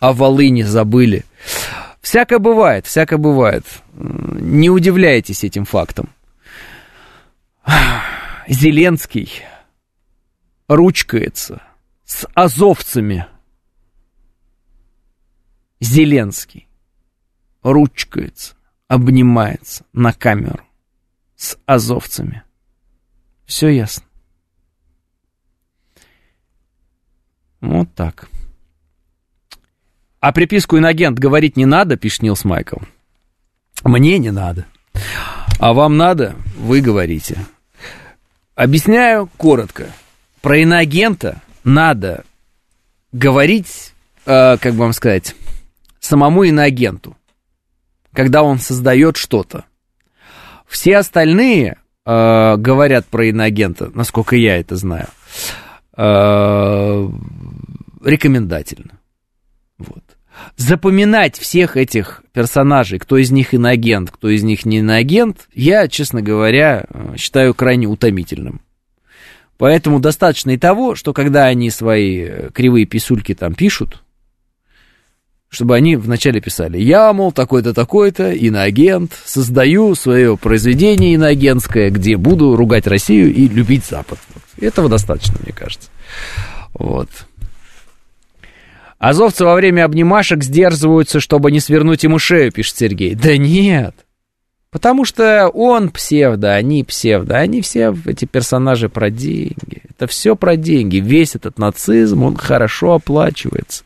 [0.00, 1.24] А Волыни забыли.
[2.00, 3.64] Всякое бывает, всякое бывает.
[3.92, 6.08] Не удивляйтесь этим фактом.
[8.48, 9.30] Зеленский
[10.66, 11.62] ручкается
[12.04, 13.26] с азовцами.
[15.80, 16.66] Зеленский
[17.62, 18.54] ручкается,
[18.90, 20.64] обнимается на камеру
[21.36, 22.42] с азовцами.
[23.46, 24.04] Все ясно.
[27.60, 28.28] Вот так.
[30.18, 32.78] А приписку инагент говорить не надо, пишет Нилс Майкл.
[33.84, 34.66] Мне не надо.
[35.60, 37.46] А вам надо, вы говорите.
[38.56, 39.86] Объясняю коротко
[40.40, 42.24] про иноагента надо
[43.12, 43.92] говорить,
[44.26, 45.36] э, как бы вам сказать,
[46.00, 47.16] самому иноагенту,
[48.20, 49.64] когда он создает что-то.
[50.68, 55.06] Все остальные э, говорят про иноагента, насколько я это знаю,
[55.96, 57.08] э,
[58.04, 59.00] рекомендательно.
[59.78, 60.02] Вот.
[60.56, 66.20] Запоминать всех этих персонажей, кто из них иноагент, кто из них не иноагент, я, честно
[66.20, 66.84] говоря,
[67.16, 68.60] считаю крайне утомительным.
[69.56, 74.02] Поэтому достаточно и того, что когда они свои э, кривые писульки там пишут,
[75.50, 82.54] чтобы они вначале писали, я, мол, такой-то, такой-то, иноагент, создаю свое произведение иноагентское, где буду
[82.56, 84.18] ругать Россию и любить Запад.
[84.60, 85.90] Этого достаточно, мне кажется.
[86.72, 87.08] Вот.
[89.00, 93.14] Азовцы во время обнимашек сдерживаются, чтобы не свернуть ему шею, пишет Сергей.
[93.16, 93.94] Да нет.
[94.70, 99.82] Потому что он псевдо, они псевдо, они все эти персонажи про деньги.
[99.88, 100.98] Это все про деньги.
[100.98, 103.82] Весь этот нацизм, он хорошо оплачивается.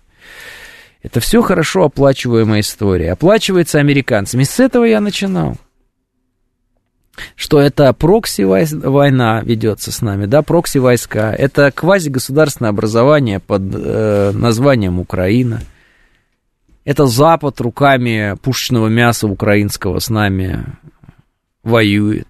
[1.04, 3.12] Это все хорошо оплачиваемая история.
[3.12, 4.42] Оплачивается американцами.
[4.42, 5.56] С этого я начинал.
[7.36, 11.32] Что это прокси-война ведется с нами, да, прокси-войска.
[11.32, 15.62] Это квазигосударственное образование под э, названием Украина–
[16.84, 20.64] это Запад руками пушечного мяса украинского с нами
[21.62, 22.28] воюет.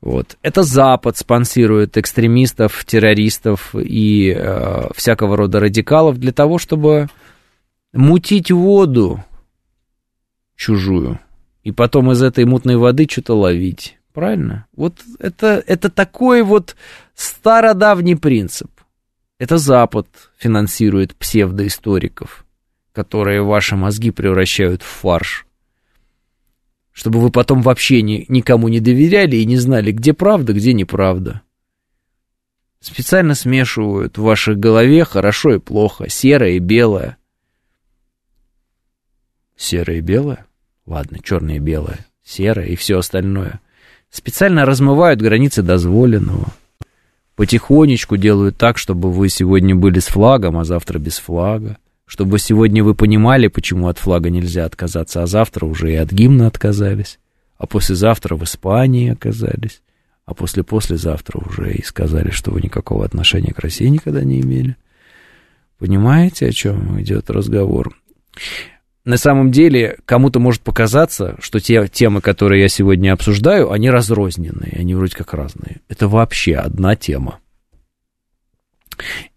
[0.00, 0.36] Вот.
[0.42, 7.08] Это Запад спонсирует экстремистов, террористов и э, всякого рода радикалов для того, чтобы
[7.94, 9.24] мутить воду
[10.56, 11.20] чужую
[11.62, 13.98] и потом из этой мутной воды что-то ловить.
[14.12, 14.66] Правильно?
[14.76, 16.76] Вот это, это такой вот
[17.14, 18.70] стародавний принцип.
[19.38, 20.06] Это Запад
[20.38, 22.44] финансирует псевдоисториков,
[22.92, 25.46] которые ваши мозги превращают в фарш.
[26.92, 31.42] Чтобы вы потом вообще ни, никому не доверяли и не знали, где правда, где неправда.
[32.78, 37.16] Специально смешивают в вашей голове хорошо и плохо, серое и белое.
[39.56, 40.46] Серое и белое?
[40.86, 43.60] Ладно, черное и белое, серое и все остальное.
[44.10, 46.52] Специально размывают границы дозволенного.
[47.36, 51.78] Потихонечку делают так, чтобы вы сегодня были с флагом, а завтра без флага.
[52.06, 56.46] Чтобы сегодня вы понимали, почему от флага нельзя отказаться, а завтра уже и от гимна
[56.46, 57.18] отказались.
[57.56, 59.80] А послезавтра в Испании оказались.
[60.26, 64.76] А после-послезавтра уже и сказали, что вы никакого отношения к России никогда не имели.
[65.78, 67.96] Понимаете, о чем идет разговор?
[69.04, 74.76] На самом деле кому-то может показаться, что те темы, которые я сегодня обсуждаю, они разрозненные,
[74.78, 75.80] они вроде как разные.
[75.88, 77.38] Это вообще одна тема.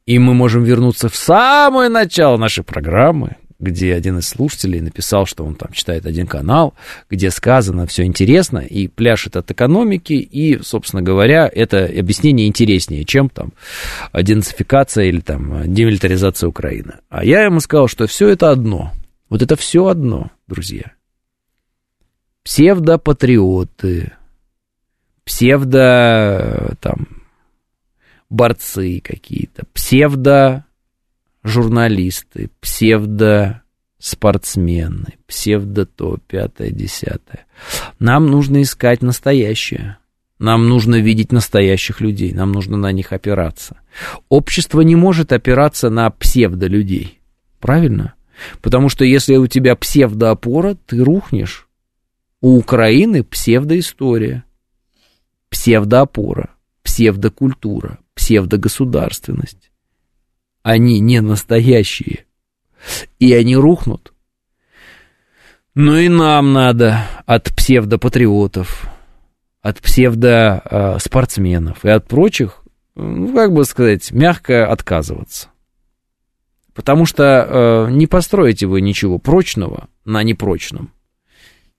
[0.06, 5.44] И мы можем вернуться в самое начало нашей программы, где один из слушателей написал, что
[5.44, 6.76] он там читает один канал,
[7.10, 13.30] где сказано все интересно и пляшет от экономики, и, собственно говоря, это объяснение интереснее, чем
[13.30, 13.52] там
[14.14, 16.94] денацификация или там демилитаризация Украины.
[17.10, 18.94] А я ему сказал, что все это одно–
[19.30, 20.94] вот это все одно, друзья.
[22.44, 24.14] Псевдопатриоты,
[25.26, 27.08] псевдо там
[28.30, 30.66] борцы какие-то, псевдо
[31.44, 33.64] журналисты, псевдо
[34.00, 37.46] спортсмены, псевдо то, пятое, десятое.
[38.00, 39.98] Нам нужно искать настоящее.
[40.40, 43.78] Нам нужно видеть настоящих людей, нам нужно на них опираться.
[44.30, 47.20] Общество не может опираться на псевдолюдей.
[47.60, 48.14] Правильно?
[48.62, 51.68] Потому что если у тебя псевдоопора, ты рухнешь.
[52.42, 54.44] У Украины псевдоистория,
[55.50, 56.52] псевдоопора,
[56.84, 59.72] псевдокультура, псевдогосударственность.
[60.62, 62.26] Они не настоящие.
[63.20, 64.14] И они рухнут.
[65.74, 68.88] Ну и нам надо от псевдопатриотов,
[69.62, 72.64] от псевдоспортсменов и от прочих,
[72.96, 75.50] ну, как бы сказать, мягко отказываться.
[76.78, 80.92] Потому что э, не построите вы ничего прочного на непрочном.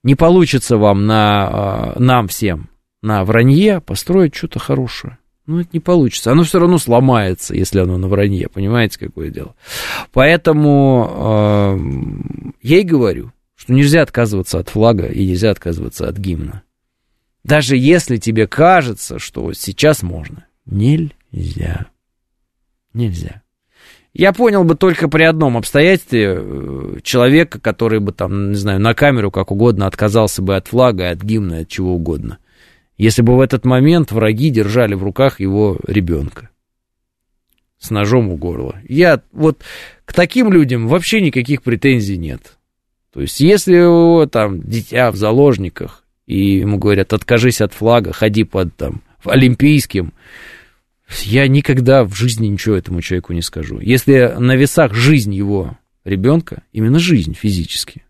[0.03, 2.69] Не получится вам на, э, нам всем
[3.01, 5.17] на вранье построить что-то хорошее.
[5.45, 6.33] Ну, это не получится.
[6.33, 8.49] Оно все равно сломается, если оно на вранье.
[8.49, 9.55] Понимаете, какое дело?
[10.11, 11.79] Поэтому э,
[12.61, 16.63] я говорю, что нельзя отказываться от флага и нельзя отказываться от гимна.
[17.45, 20.45] Даже если тебе кажется, что сейчас можно.
[20.65, 21.87] Нельзя.
[22.93, 23.43] Нельзя.
[24.13, 28.93] Я понял бы только при одном обстоятельстве э, человека, который бы там, не знаю, на
[28.93, 32.39] камеру как угодно отказался бы от флага, от гимна, от чего угодно.
[32.97, 36.49] Если бы в этот момент враги держали в руках его ребенка
[37.79, 38.75] с ножом у горла.
[38.87, 39.63] Я вот
[40.05, 42.57] к таким людям вообще никаких претензий нет.
[43.13, 48.43] То есть, если его там дитя в заложниках, и ему говорят, откажись от флага, ходи
[48.43, 50.13] под там олимпийским,
[51.23, 53.79] я никогда в жизни ничего этому человеку не скажу.
[53.79, 58.03] Если на весах жизнь его ребенка, именно жизнь физически,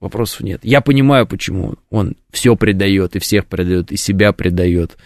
[0.00, 0.60] вопросов нет.
[0.62, 4.96] Я понимаю, почему он все предает, и всех предает, и себя предает.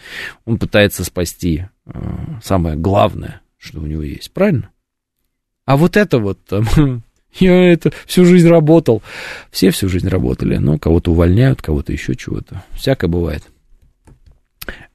[0.45, 1.91] Он пытается спасти э,
[2.43, 4.31] самое главное, что у него есть.
[4.31, 4.69] Правильно?
[5.65, 6.65] А вот это вот там,
[7.39, 9.01] я это всю жизнь работал.
[9.51, 12.63] Все всю жизнь работали, но кого-то увольняют, кого-то еще чего-то.
[12.73, 13.43] Всякое бывает.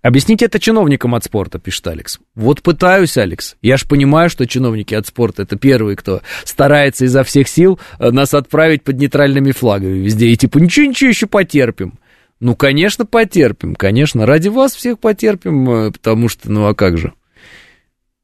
[0.02, 2.18] Объясните это чиновникам от спорта, пишет Алекс.
[2.34, 3.56] Вот пытаюсь, Алекс.
[3.62, 8.10] Я ж понимаю, что чиновники от спорта это первые, кто старается изо всех сил э,
[8.10, 10.28] нас отправить под нейтральными флагами везде.
[10.28, 11.94] И типа, ничего-ничего, еще потерпим.
[12.40, 14.24] Ну, конечно, потерпим, конечно.
[14.24, 17.12] Ради вас всех потерпим, э, потому что, ну, а как же?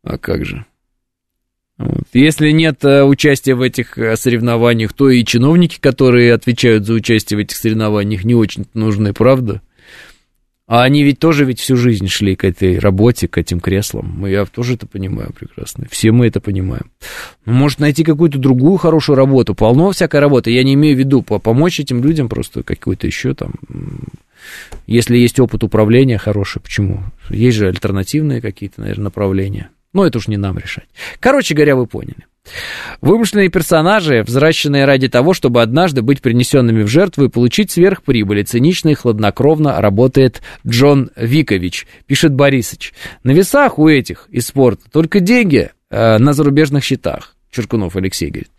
[0.05, 0.65] А как же?
[1.77, 2.05] Вот.
[2.13, 7.41] Если нет э, участия в этих соревнованиях, то и чиновники, которые отвечают за участие в
[7.41, 9.61] этих соревнованиях, не очень нужны, правда?
[10.67, 14.25] А они ведь тоже ведь всю жизнь шли к этой работе, к этим креслам.
[14.25, 15.87] Я тоже это понимаю прекрасно.
[15.91, 16.91] Все мы это понимаем.
[17.45, 19.55] Ну, может, найти какую-то другую хорошую работу.
[19.55, 20.51] Полно всякой работы.
[20.51, 23.53] Я не имею в виду помочь этим людям просто какой-то еще там...
[24.87, 27.03] Если есть опыт управления хороший, почему?
[27.31, 29.71] Есть же альтернативные какие-то, наверное, направления.
[29.95, 30.89] Но это уж не нам решать.
[31.21, 32.27] Короче говоря, вы поняли.
[33.01, 38.43] Вымышленные персонажи, взращенные ради того, чтобы однажды быть принесенными в жертву и получить сверхприбыли.
[38.43, 42.93] Цинично и хладнокровно работает Джон Викович, пишет Борисыч.
[43.23, 47.35] На весах у этих из спорта только деньги э, на зарубежных счетах.
[47.51, 48.51] Черкунов Алексей говорит.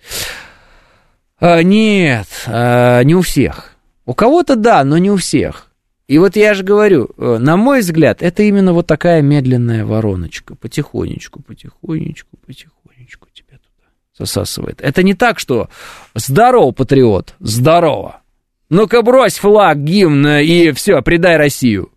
[1.40, 3.74] А, нет, а, не у всех.
[4.06, 5.68] У кого-то да, но не у всех.
[6.07, 10.56] И вот я же говорю, э, на мой взгляд, это именно вот такая медленная вороночка.
[10.56, 13.28] Потихонечку, потихонечку, потихонечку
[14.18, 14.82] засасывает.
[14.82, 15.70] Это не так, что
[16.14, 18.22] здорово, патриот, здорово.
[18.70, 21.92] Ну-ка брось флаг, гимн и все, предай Россию.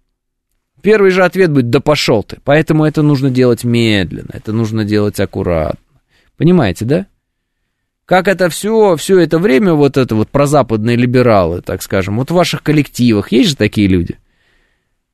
[0.83, 2.39] Первый же ответ будет, да пошел ты.
[2.45, 5.81] Поэтому это нужно делать медленно, это нужно делать аккуратно.
[6.37, 7.07] Понимаете, да?
[8.05, 12.35] Как это все, все это время, вот это вот прозападные либералы, так скажем, вот в
[12.35, 14.17] ваших коллективах есть же такие люди,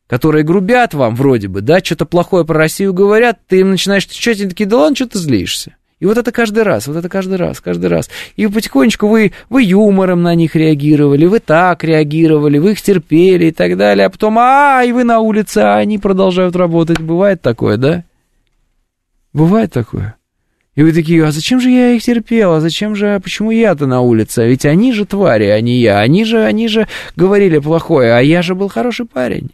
[0.07, 4.41] которые грубят вам вроде бы, да, что-то плохое про Россию говорят, ты им начинаешь отвечать,
[4.41, 5.75] они такие, да ладно, что ты злишься?
[6.01, 8.11] И вот это каждый раз, вот это каждый раз, каждый раз.
[8.37, 13.53] И потихонечку вы, вы юмором на них реагировали, вы так реагировали, вы их терпели и
[13.53, 17.01] так далее, а потом, а, и вы на улице, а они продолжают работать.
[17.01, 18.05] Бывает такое, да?
[19.33, 20.17] Бывает такое?
[20.75, 22.55] И вы такие, а зачем же я их терпел?
[22.55, 24.41] А зачем же, почему я-то на улице?
[24.41, 26.01] А ведь они же твари, а не я.
[26.01, 29.51] Они же, они же говорили плохое, а я же был хороший парень.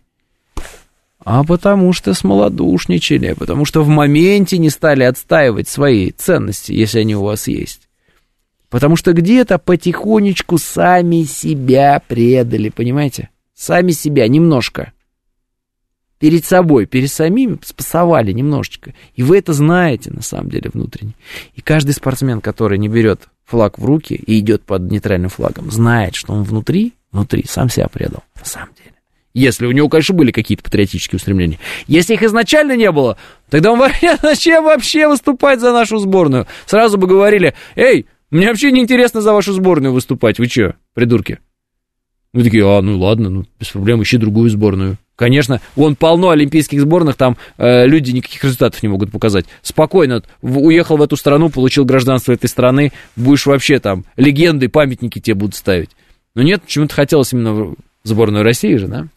[1.24, 7.14] А потому что смолодушничали, потому что в моменте не стали отстаивать свои ценности, если они
[7.14, 7.88] у вас есть.
[8.70, 13.28] Потому что где-то потихонечку сами себя предали, понимаете?
[13.54, 14.92] Сами себя немножко
[16.20, 18.94] перед собой, перед самими спасовали немножечко.
[19.14, 21.14] И вы это знаете, на самом деле, внутренне.
[21.54, 26.14] И каждый спортсмен, который не берет флаг в руки и идет под нейтральным флагом, знает,
[26.14, 28.94] что он внутри, внутри сам себя предал, на самом деле.
[29.32, 31.58] Если у него, конечно, были какие-то патриотические устремления.
[31.86, 33.16] Если их изначально не было,
[33.48, 36.46] тогда он говорит, зачем вообще выступать за нашу сборную?
[36.66, 41.38] Сразу бы говорили, эй, мне вообще не интересно за вашу сборную выступать, вы что, придурки?
[42.32, 44.98] Вы такие, а, ну ладно, ну без проблем, ищи другую сборную.
[45.16, 49.46] Конечно, вон полно олимпийских сборных, там э, люди никаких результатов не могут показать.
[49.62, 55.34] Спокойно, уехал в эту страну, получил гражданство этой страны, будешь вообще там, легенды, памятники тебе
[55.34, 55.90] будут ставить.
[56.34, 59.08] Но нет, почему-то хотелось именно в сборную России же, да?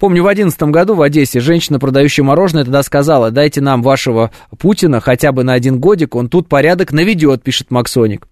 [0.00, 4.98] Помню, в одиннадцатом году в Одессе женщина, продающая мороженое, тогда сказала, дайте нам вашего Путина
[4.98, 8.26] хотя бы на один годик, он тут порядок наведет, пишет Максоник.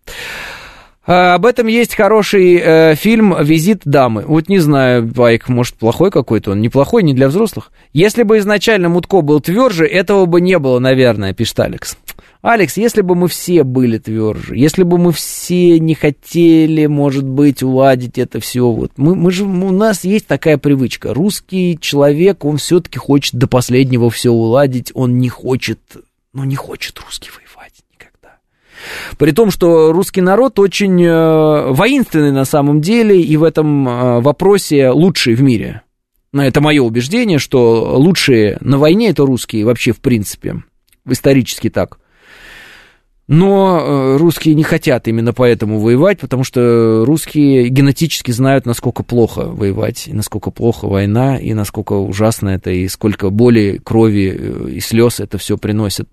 [1.07, 4.25] А, об этом есть хороший э, фильм «Визит дамы».
[4.27, 6.63] Вот не знаю, Байк, может, плохой какой-то он.
[6.63, 7.71] Неплохой, не для взрослых.
[7.93, 11.99] Если бы изначально Мутко был тверже, этого бы не было, наверное, пишет Алекс.
[12.41, 17.63] Алекс, если бы мы все были тверже, если бы мы все не хотели, может быть,
[17.63, 21.13] уладить это все, вот мы, мы же, у нас есть такая привычка.
[21.13, 25.81] Русский человек, он все-таки хочет до последнего все уладить, он не хочет,
[26.33, 27.49] ну, не хочет русский воевать
[29.19, 34.21] при том, что русский народ очень э, воинственный на самом деле и в этом э,
[34.21, 35.83] вопросе лучший в мире.
[36.33, 40.63] Это мое убеждение, что лучшие на войне это русские вообще в принципе,
[41.07, 41.99] исторически так.
[43.29, 49.43] Но э, русские не хотят именно поэтому воевать, потому что русские генетически знают, насколько плохо
[49.43, 55.21] воевать, и насколько плохо война, и насколько ужасно это, и сколько боли, крови и слез
[55.21, 56.09] это все приносит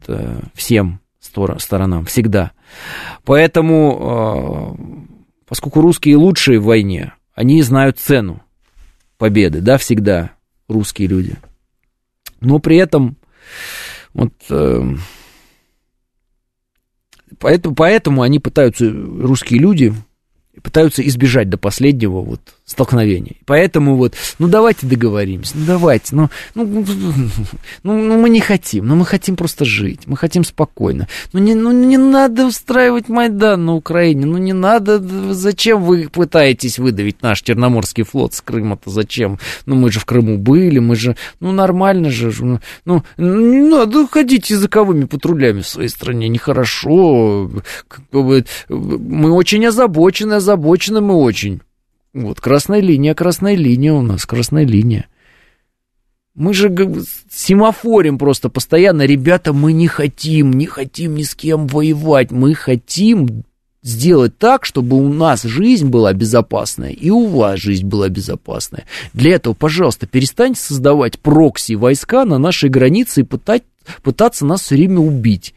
[0.53, 0.99] всем
[1.57, 2.51] сторонам, всегда.
[3.23, 5.13] Поэтому, э,
[5.47, 8.41] поскольку русские лучшие в войне, они знают цену
[9.17, 10.31] победы, да, всегда
[10.67, 11.35] русские люди.
[12.41, 13.17] Но при этом,
[14.13, 14.95] вот, э,
[17.39, 19.93] поэтому, поэтому они пытаются, русские люди,
[20.61, 23.35] пытаются избежать до последнего вот столкновения.
[23.45, 26.83] Поэтому вот, ну давайте договоримся, ну давайте, ну, ну, ну,
[27.83, 31.07] ну мы не хотим, ну мы хотим просто жить, мы хотим спокойно.
[31.31, 34.99] Ну не, ну не надо устраивать Майдан на Украине, ну не надо,
[35.33, 39.37] зачем вы пытаетесь выдавить наш Черноморский флот с Крыма-то, зачем?
[39.67, 44.07] Ну мы же в Крыму были, мы же, ну нормально же, ну, ну не надо
[44.07, 47.51] ходить языковыми патрулями в своей стране, нехорошо.
[48.11, 51.61] Мы очень озабочены, озабочены мы очень.
[52.15, 55.07] Вот, красная линия, красная линия у нас, красная линия.
[56.33, 56.73] Мы же
[57.29, 63.43] семафорим просто постоянно, ребята, мы не хотим, не хотим ни с кем воевать, мы хотим
[63.83, 68.85] сделать так, чтобы у нас жизнь была безопасная и у вас жизнь была безопасная.
[69.11, 73.63] Для этого, пожалуйста, перестаньте создавать прокси войска на нашей границе и пытать,
[74.03, 75.53] пытаться нас все время убить.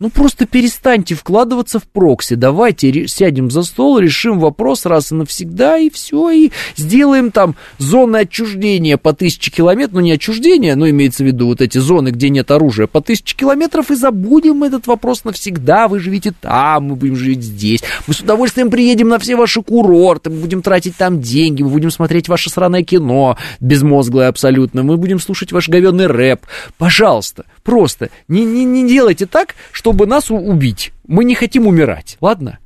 [0.00, 2.34] Ну просто перестаньте вкладываться в прокси.
[2.34, 8.16] Давайте сядем за стол, решим вопрос раз и навсегда, и все, и сделаем там зоны
[8.16, 12.28] отчуждения по тысяче километров, ну не отчуждения, но имеется в виду вот эти зоны, где
[12.28, 15.86] нет оружия, по тысяче километров, и забудем этот вопрос навсегда.
[15.86, 17.84] Вы живите там, мы будем жить здесь.
[18.08, 21.92] Мы с удовольствием приедем на все ваши курорты, мы будем тратить там деньги, мы будем
[21.92, 26.40] смотреть ваше сраное кино, безмозглое абсолютно, мы будем слушать ваш говенный рэп.
[26.78, 30.92] Пожалуйста, просто не, не, не делайте так, чтобы нас убить.
[31.08, 32.58] Мы не хотим умирать, ладно?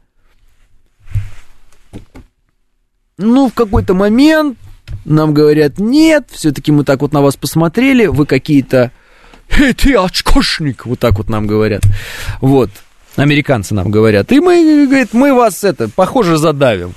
[3.17, 4.59] Ну, в какой-то момент
[5.05, 8.93] Нам говорят, нет, все-таки мы так вот на вас посмотрели, вы какие-то...
[9.51, 11.83] Эй, ты очкошник, вот так вот нам говорят.
[12.41, 12.71] Вот,
[13.17, 14.31] американцы нам говорят.
[14.33, 16.95] И мы, говорит, мы вас это, похоже, задавим.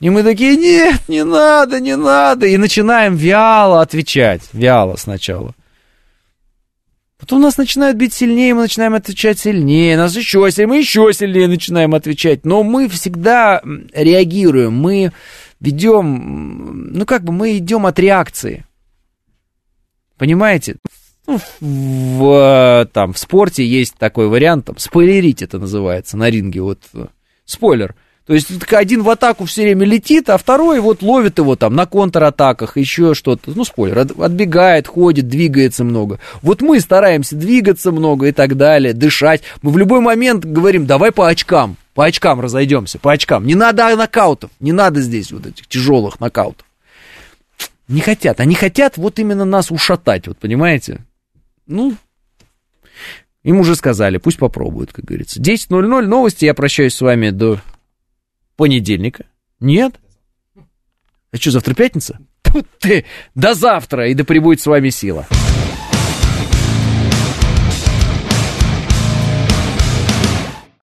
[0.00, 2.46] И мы такие, нет, не надо, не надо.
[2.46, 4.42] И начинаем вяло отвечать.
[4.52, 5.54] Вяло сначала.
[7.20, 11.48] Потом нас начинают бить сильнее, мы начинаем отвечать сильнее, нас еще сильнее, мы еще сильнее
[11.48, 12.46] начинаем отвечать.
[12.46, 13.60] Но мы всегда
[13.92, 15.12] реагируем, мы
[15.60, 18.64] ведем, ну как бы мы идем от реакции.
[20.16, 20.76] Понимаете?
[21.26, 26.82] Ну, в, там, в спорте есть такой вариант, там, спойлерить это называется на ринге, вот
[27.44, 27.94] спойлер–
[28.30, 31.84] то есть один в атаку все время летит, а второй вот ловит его там на
[31.84, 33.50] контратаках, еще что-то.
[33.56, 36.20] Ну, спойлер, отбегает, ходит, двигается много.
[36.40, 39.42] Вот мы стараемся двигаться много и так далее, дышать.
[39.62, 43.44] Мы в любой момент говорим, давай по очкам, по очкам разойдемся, по очкам.
[43.48, 46.64] Не надо нокаутов, не надо здесь вот этих тяжелых нокаутов.
[47.88, 51.04] Не хотят, они хотят вот именно нас ушатать, вот понимаете?
[51.66, 51.96] Ну,
[53.42, 55.40] им уже сказали, пусть попробуют, как говорится.
[55.40, 57.58] 10.00 новости, я прощаюсь с вами до
[58.60, 59.24] понедельника?
[59.58, 59.94] Нет?
[61.32, 62.18] А что, завтра пятница?
[62.42, 65.26] Тут ты, до завтра, и да пребудет с вами сила.